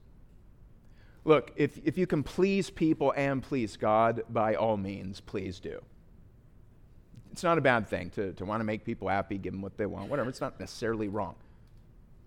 Look, 1.24 1.52
if, 1.56 1.78
if 1.84 1.98
you 1.98 2.06
can 2.06 2.22
please 2.22 2.70
people 2.70 3.12
and 3.16 3.42
please 3.42 3.76
God, 3.76 4.22
by 4.30 4.54
all 4.54 4.76
means, 4.76 5.20
please 5.20 5.60
do. 5.60 5.82
It's 7.30 7.44
not 7.44 7.58
a 7.58 7.60
bad 7.60 7.86
thing 7.86 8.10
to, 8.10 8.32
to 8.32 8.44
want 8.44 8.60
to 8.60 8.64
make 8.64 8.84
people 8.84 9.08
happy, 9.08 9.38
give 9.38 9.52
them 9.52 9.62
what 9.62 9.76
they 9.76 9.86
want, 9.86 10.08
whatever. 10.08 10.28
It's 10.28 10.40
not 10.40 10.58
necessarily 10.58 11.08
wrong. 11.08 11.36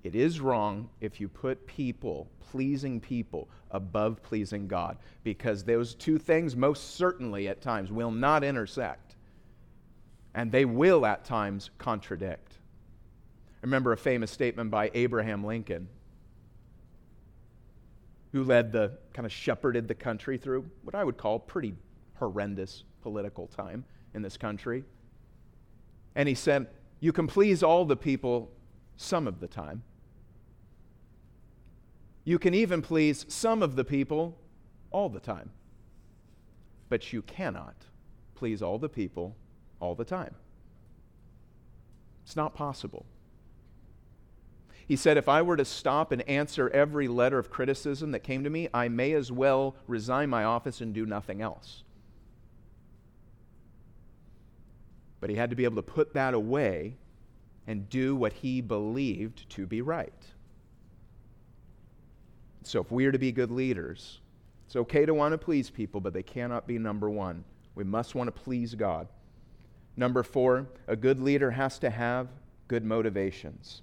It 0.03 0.15
is 0.15 0.41
wrong 0.41 0.89
if 0.99 1.19
you 1.19 1.27
put 1.27 1.67
people, 1.67 2.27
pleasing 2.39 2.99
people, 2.99 3.49
above 3.69 4.21
pleasing 4.23 4.67
God, 4.67 4.97
because 5.23 5.63
those 5.63 5.93
two 5.93 6.17
things 6.17 6.55
most 6.55 6.95
certainly 6.95 7.47
at 7.47 7.61
times 7.61 7.91
will 7.91 8.11
not 8.11 8.43
intersect. 8.43 9.15
And 10.33 10.51
they 10.51 10.65
will 10.65 11.05
at 11.05 11.23
times 11.23 11.69
contradict. 11.77 12.53
I 13.61 13.65
remember 13.65 13.91
a 13.91 13.97
famous 13.97 14.31
statement 14.31 14.71
by 14.71 14.89
Abraham 14.93 15.43
Lincoln, 15.43 15.87
who 18.31 18.43
led 18.43 18.71
the 18.71 18.97
kind 19.13 19.25
of 19.25 19.31
shepherded 19.31 19.87
the 19.87 19.93
country 19.93 20.37
through 20.37 20.65
what 20.83 20.95
I 20.95 21.03
would 21.03 21.17
call 21.17 21.37
pretty 21.37 21.75
horrendous 22.15 22.85
political 23.01 23.47
time 23.47 23.85
in 24.13 24.21
this 24.21 24.37
country. 24.37 24.83
And 26.15 26.27
he 26.27 26.35
said, 26.35 26.67
You 27.01 27.13
can 27.13 27.27
please 27.27 27.61
all 27.61 27.85
the 27.85 27.95
people 27.95 28.51
some 28.95 29.27
of 29.27 29.39
the 29.39 29.47
time. 29.47 29.83
You 32.23 32.37
can 32.37 32.53
even 32.53 32.81
please 32.81 33.25
some 33.27 33.63
of 33.63 33.75
the 33.75 33.83
people 33.83 34.37
all 34.91 35.09
the 35.09 35.19
time. 35.19 35.49
But 36.89 37.13
you 37.13 37.21
cannot 37.21 37.75
please 38.35 38.61
all 38.61 38.77
the 38.77 38.89
people 38.89 39.35
all 39.79 39.95
the 39.95 40.05
time. 40.05 40.35
It's 42.23 42.35
not 42.35 42.53
possible. 42.53 43.05
He 44.87 44.95
said, 44.95 45.15
If 45.15 45.29
I 45.29 45.41
were 45.41 45.57
to 45.57 45.65
stop 45.65 46.11
and 46.11 46.21
answer 46.27 46.69
every 46.69 47.07
letter 47.07 47.39
of 47.39 47.49
criticism 47.49 48.11
that 48.11 48.23
came 48.23 48.43
to 48.43 48.49
me, 48.49 48.67
I 48.73 48.89
may 48.89 49.13
as 49.13 49.31
well 49.31 49.75
resign 49.87 50.29
my 50.29 50.43
office 50.43 50.81
and 50.81 50.93
do 50.93 51.05
nothing 51.05 51.41
else. 51.41 51.83
But 55.19 55.29
he 55.29 55.35
had 55.35 55.49
to 55.51 55.55
be 55.55 55.63
able 55.63 55.77
to 55.77 55.81
put 55.81 56.13
that 56.13 56.33
away 56.33 56.97
and 57.67 57.89
do 57.89 58.15
what 58.15 58.33
he 58.33 58.59
believed 58.59 59.49
to 59.51 59.65
be 59.65 59.81
right. 59.81 60.30
So, 62.63 62.81
if 62.81 62.91
we 62.91 63.05
are 63.05 63.11
to 63.11 63.17
be 63.17 63.31
good 63.31 63.51
leaders, 63.51 64.19
it's 64.65 64.75
okay 64.75 65.05
to 65.05 65.13
want 65.13 65.33
to 65.33 65.37
please 65.37 65.69
people, 65.69 65.99
but 65.99 66.13
they 66.13 66.23
cannot 66.23 66.67
be 66.67 66.77
number 66.77 67.09
one. 67.09 67.43
We 67.75 67.83
must 67.83 68.15
want 68.15 68.27
to 68.27 68.31
please 68.31 68.75
God. 68.75 69.07
Number 69.97 70.23
four, 70.23 70.67
a 70.87 70.95
good 70.95 71.19
leader 71.19 71.51
has 71.51 71.79
to 71.79 71.89
have 71.89 72.27
good 72.67 72.85
motivations. 72.85 73.81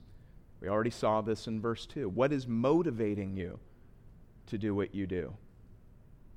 We 0.61 0.69
already 0.69 0.91
saw 0.91 1.21
this 1.21 1.47
in 1.47 1.61
verse 1.61 1.87
2. 1.87 2.09
What 2.09 2.33
is 2.33 2.47
motivating 2.47 3.37
you 3.37 3.59
to 4.47 4.59
do 4.59 4.75
what 4.75 4.95
you 4.95 5.07
do? 5.07 5.35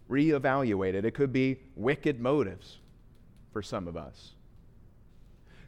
Reevaluate 0.10 0.94
it. 0.94 1.06
It 1.06 1.14
could 1.14 1.32
be 1.32 1.58
wicked 1.76 2.20
motives 2.20 2.80
for 3.54 3.62
some 3.62 3.88
of 3.88 3.96
us. 3.96 4.34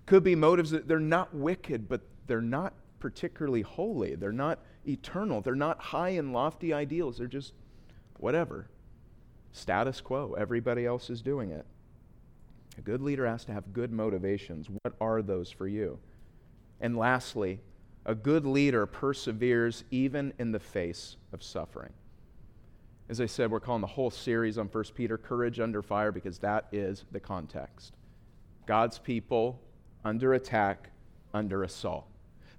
Could 0.05 0.24
be 0.24 0.36
motives 0.36 0.71
that 0.71 0.88
they're 0.88 0.99
not 0.99 1.34
wicked, 1.34 1.88
but 1.88 2.01
they're 2.28 2.41
not 2.41 2.74
particularly 2.99 3.61
holy. 3.61 4.15
They're 4.15 4.32
not 4.32 4.59
eternal. 4.88 5.41
They're 5.41 5.55
not 5.55 5.79
high 5.79 6.09
and 6.09 6.34
lofty 6.34 6.73
ideals. 6.73 7.17
They're 7.17 7.27
just 7.27 7.53
whatever. 8.17 8.67
Status 9.51 10.01
quo. 10.01 10.36
Everybody 10.38 10.86
else 10.86 11.09
is 11.09 11.21
doing 11.21 11.51
it. 11.51 11.65
A 12.77 12.81
good 12.81 13.01
leader 13.01 13.27
has 13.27 13.45
to 13.45 13.53
have 13.53 13.73
good 13.73 13.91
motivations. 13.91 14.67
What 14.69 14.95
are 14.99 15.21
those 15.21 15.51
for 15.51 15.67
you? 15.67 15.99
And 16.81 16.97
lastly, 16.97 17.59
a 18.05 18.15
good 18.15 18.45
leader 18.45 18.86
perseveres 18.86 19.84
even 19.91 20.34
in 20.39 20.51
the 20.51 20.59
face 20.59 21.17
of 21.31 21.43
suffering. 21.43 21.93
As 23.09 23.21
I 23.21 23.25
said, 23.25 23.51
we're 23.51 23.59
calling 23.59 23.81
the 23.81 23.88
whole 23.88 24.09
series 24.09 24.57
on 24.57 24.67
1 24.67 24.84
Peter 24.95 25.17
Courage 25.17 25.59
Under 25.59 25.81
Fire 25.81 26.11
because 26.11 26.39
that 26.39 26.67
is 26.71 27.05
the 27.11 27.19
context. 27.19 27.93
God's 28.65 28.97
people 28.97 29.59
under 30.05 30.34
attack, 30.34 30.89
under 31.34 31.63
assault. 31.63 32.07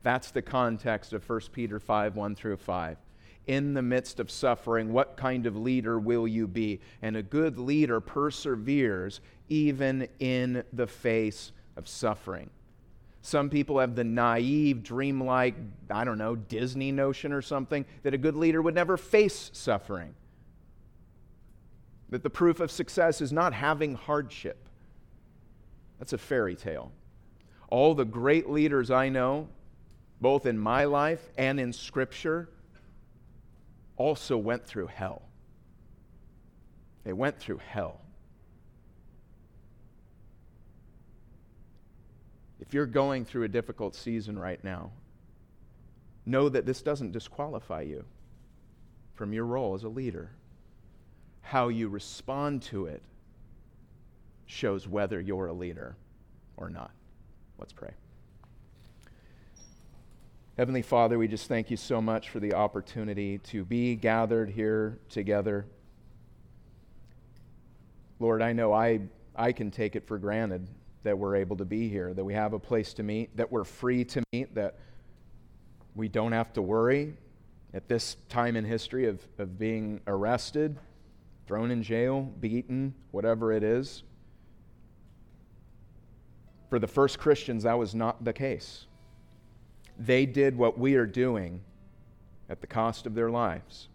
That's 0.04 0.30
the 0.30 0.42
context 0.42 1.14
of 1.14 1.28
1 1.28 1.40
Peter 1.50 1.80
5 1.80 2.14
1 2.14 2.34
through 2.36 2.58
5. 2.58 2.98
In 3.46 3.74
the 3.74 3.82
midst 3.82 4.20
of 4.20 4.30
suffering, 4.30 4.92
what 4.92 5.16
kind 5.16 5.46
of 5.46 5.56
leader 5.56 5.98
will 5.98 6.28
you 6.28 6.46
be? 6.46 6.80
And 7.02 7.16
a 7.16 7.22
good 7.22 7.58
leader 7.58 8.00
perseveres 8.00 9.20
even 9.48 10.08
in 10.18 10.62
the 10.72 10.86
face 10.86 11.52
of 11.76 11.88
suffering. 11.88 12.50
Some 13.22 13.48
people 13.48 13.80
have 13.80 13.94
the 13.94 14.04
naive, 14.04 14.82
dreamlike, 14.82 15.54
I 15.90 16.04
don't 16.04 16.18
know, 16.18 16.36
Disney 16.36 16.92
notion 16.92 17.32
or 17.32 17.40
something 17.40 17.86
that 18.02 18.12
a 18.12 18.18
good 18.18 18.36
leader 18.36 18.60
would 18.60 18.74
never 18.74 18.98
face 18.98 19.50
suffering. 19.54 20.14
That 22.10 22.22
the 22.22 22.30
proof 22.30 22.60
of 22.60 22.70
success 22.70 23.22
is 23.22 23.32
not 23.32 23.54
having 23.54 23.94
hardship. 23.94 24.68
That's 25.98 26.12
a 26.12 26.18
fairy 26.18 26.56
tale. 26.56 26.92
All 27.68 27.94
the 27.94 28.04
great 28.04 28.50
leaders 28.50 28.90
I 28.90 29.08
know, 29.08 29.48
both 30.20 30.46
in 30.46 30.58
my 30.58 30.84
life 30.84 31.30
and 31.36 31.58
in 31.60 31.72
Scripture, 31.72 32.48
also 33.96 34.36
went 34.36 34.66
through 34.66 34.86
hell. 34.86 35.22
They 37.04 37.12
went 37.12 37.38
through 37.38 37.58
hell. 37.58 38.00
If 42.60 42.72
you're 42.72 42.86
going 42.86 43.24
through 43.24 43.42
a 43.44 43.48
difficult 43.48 43.94
season 43.94 44.38
right 44.38 44.62
now, 44.64 44.90
know 46.24 46.48
that 46.48 46.64
this 46.64 46.80
doesn't 46.80 47.12
disqualify 47.12 47.82
you 47.82 48.04
from 49.14 49.32
your 49.32 49.44
role 49.44 49.74
as 49.74 49.84
a 49.84 49.88
leader. 49.88 50.30
How 51.42 51.68
you 51.68 51.88
respond 51.88 52.62
to 52.62 52.86
it 52.86 53.02
shows 54.46 54.88
whether 54.88 55.20
you're 55.20 55.46
a 55.46 55.52
leader 55.52 55.96
or 56.56 56.70
not. 56.70 56.90
Let's 57.58 57.72
pray. 57.72 57.92
Heavenly 60.56 60.82
Father, 60.82 61.18
we 61.18 61.26
just 61.26 61.48
thank 61.48 61.68
you 61.68 61.76
so 61.76 62.00
much 62.00 62.30
for 62.30 62.38
the 62.38 62.54
opportunity 62.54 63.38
to 63.38 63.64
be 63.64 63.96
gathered 63.96 64.48
here 64.48 65.00
together. 65.08 65.66
Lord, 68.20 68.40
I 68.40 68.52
know 68.52 68.72
I, 68.72 69.00
I 69.34 69.50
can 69.50 69.72
take 69.72 69.96
it 69.96 70.06
for 70.06 70.16
granted 70.16 70.68
that 71.02 71.18
we're 71.18 71.34
able 71.34 71.56
to 71.56 71.64
be 71.64 71.88
here, 71.88 72.14
that 72.14 72.22
we 72.22 72.34
have 72.34 72.52
a 72.52 72.58
place 72.60 72.94
to 72.94 73.02
meet, 73.02 73.36
that 73.36 73.50
we're 73.50 73.64
free 73.64 74.04
to 74.04 74.22
meet, 74.32 74.54
that 74.54 74.78
we 75.96 76.06
don't 76.06 76.30
have 76.30 76.52
to 76.52 76.62
worry 76.62 77.16
at 77.72 77.88
this 77.88 78.16
time 78.28 78.54
in 78.54 78.64
history 78.64 79.08
of, 79.08 79.26
of 79.38 79.58
being 79.58 80.00
arrested, 80.06 80.78
thrown 81.48 81.72
in 81.72 81.82
jail, 81.82 82.32
beaten, 82.38 82.94
whatever 83.10 83.52
it 83.52 83.64
is. 83.64 84.04
For 86.70 86.78
the 86.78 86.86
first 86.86 87.18
Christians, 87.18 87.64
that 87.64 87.76
was 87.76 87.92
not 87.92 88.24
the 88.24 88.32
case. 88.32 88.86
They 89.98 90.26
did 90.26 90.56
what 90.56 90.78
we 90.78 90.94
are 90.96 91.06
doing 91.06 91.60
at 92.48 92.60
the 92.60 92.66
cost 92.66 93.06
of 93.06 93.14
their 93.14 93.30
lives. 93.30 93.88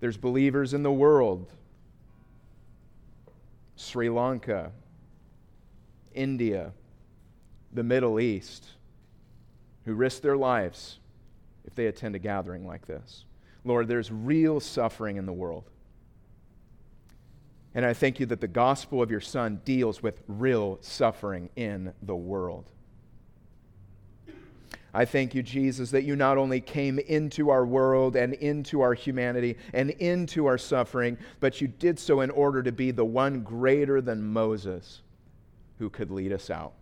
There's 0.00 0.16
believers 0.16 0.74
in 0.74 0.82
the 0.82 0.92
world 0.92 1.52
Sri 3.76 4.08
Lanka, 4.08 4.72
India, 6.14 6.72
the 7.72 7.82
Middle 7.82 8.18
East, 8.18 8.66
who 9.84 9.94
risk 9.94 10.22
their 10.22 10.36
lives 10.36 10.98
if 11.66 11.74
they 11.74 11.86
attend 11.86 12.14
a 12.14 12.18
gathering 12.18 12.66
like 12.66 12.86
this. 12.86 13.24
Lord, 13.64 13.86
there's 13.86 14.10
real 14.10 14.60
suffering 14.60 15.16
in 15.16 15.26
the 15.26 15.32
world. 15.32 15.68
And 17.74 17.84
I 17.84 17.92
thank 17.92 18.18
you 18.18 18.26
that 18.26 18.40
the 18.40 18.48
gospel 18.48 19.02
of 19.02 19.10
your 19.10 19.20
Son 19.20 19.60
deals 19.64 20.02
with 20.02 20.22
real 20.26 20.78
suffering 20.80 21.50
in 21.56 21.92
the 22.00 22.16
world. 22.16 22.72
I 24.96 25.04
thank 25.04 25.34
you, 25.34 25.42
Jesus, 25.42 25.90
that 25.90 26.04
you 26.04 26.16
not 26.16 26.38
only 26.38 26.58
came 26.58 26.98
into 26.98 27.50
our 27.50 27.66
world 27.66 28.16
and 28.16 28.32
into 28.32 28.80
our 28.80 28.94
humanity 28.94 29.58
and 29.74 29.90
into 29.90 30.46
our 30.46 30.56
suffering, 30.56 31.18
but 31.38 31.60
you 31.60 31.68
did 31.68 31.98
so 31.98 32.22
in 32.22 32.30
order 32.30 32.62
to 32.62 32.72
be 32.72 32.92
the 32.92 33.04
one 33.04 33.42
greater 33.42 34.00
than 34.00 34.22
Moses 34.24 35.02
who 35.78 35.90
could 35.90 36.10
lead 36.10 36.32
us 36.32 36.48
out. 36.48 36.72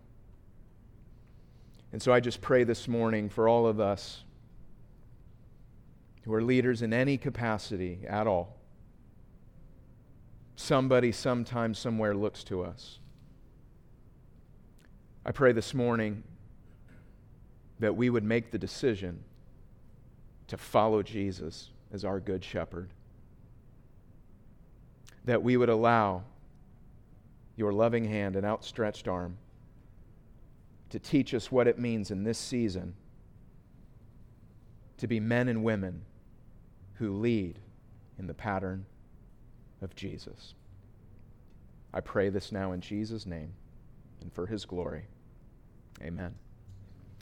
And 1.91 2.01
so 2.01 2.13
I 2.13 2.21
just 2.21 2.39
pray 2.39 2.63
this 2.63 2.87
morning 2.87 3.27
for 3.27 3.49
all 3.49 3.67
of 3.67 3.81
us 3.81 4.23
who 6.23 6.33
are 6.33 6.41
leaders 6.41 6.81
in 6.81 6.93
any 6.93 7.17
capacity 7.17 7.99
at 8.07 8.27
all. 8.27 8.55
Somebody, 10.55 11.11
sometime, 11.11 11.73
somewhere 11.73 12.15
looks 12.15 12.45
to 12.45 12.63
us. 12.63 12.99
I 15.25 15.33
pray 15.33 15.51
this 15.51 15.73
morning 15.73 16.23
that 17.79 17.95
we 17.95 18.09
would 18.09 18.23
make 18.23 18.51
the 18.51 18.57
decision 18.57 19.23
to 20.47 20.57
follow 20.57 21.01
Jesus 21.03 21.71
as 21.91 22.05
our 22.05 22.19
good 22.19 22.43
shepherd. 22.43 22.89
That 25.25 25.41
we 25.43 25.57
would 25.57 25.69
allow 25.69 26.23
your 27.55 27.71
loving 27.71 28.05
hand 28.05 28.35
and 28.35 28.45
outstretched 28.45 29.07
arm 29.07 29.37
to 30.89 30.99
teach 30.99 31.33
us 31.33 31.51
what 31.51 31.67
it 31.67 31.79
means 31.79 32.11
in 32.11 32.23
this 32.23 32.37
season 32.37 32.93
to 34.97 35.07
be 35.07 35.19
men 35.19 35.47
and 35.47 35.63
women 35.63 36.03
who 36.95 37.17
lead 37.17 37.59
in 38.17 38.27
the 38.27 38.33
pattern 38.33 38.85
of 39.81 39.95
Jesus. 39.95 40.53
I 41.93 42.01
pray 42.01 42.29
this 42.29 42.51
now 42.51 42.71
in 42.71 42.81
Jesus' 42.81 43.25
name 43.25 43.53
and 44.21 44.31
for 44.31 44.45
his 44.45 44.65
glory. 44.65 45.05
Amen. 46.01 46.35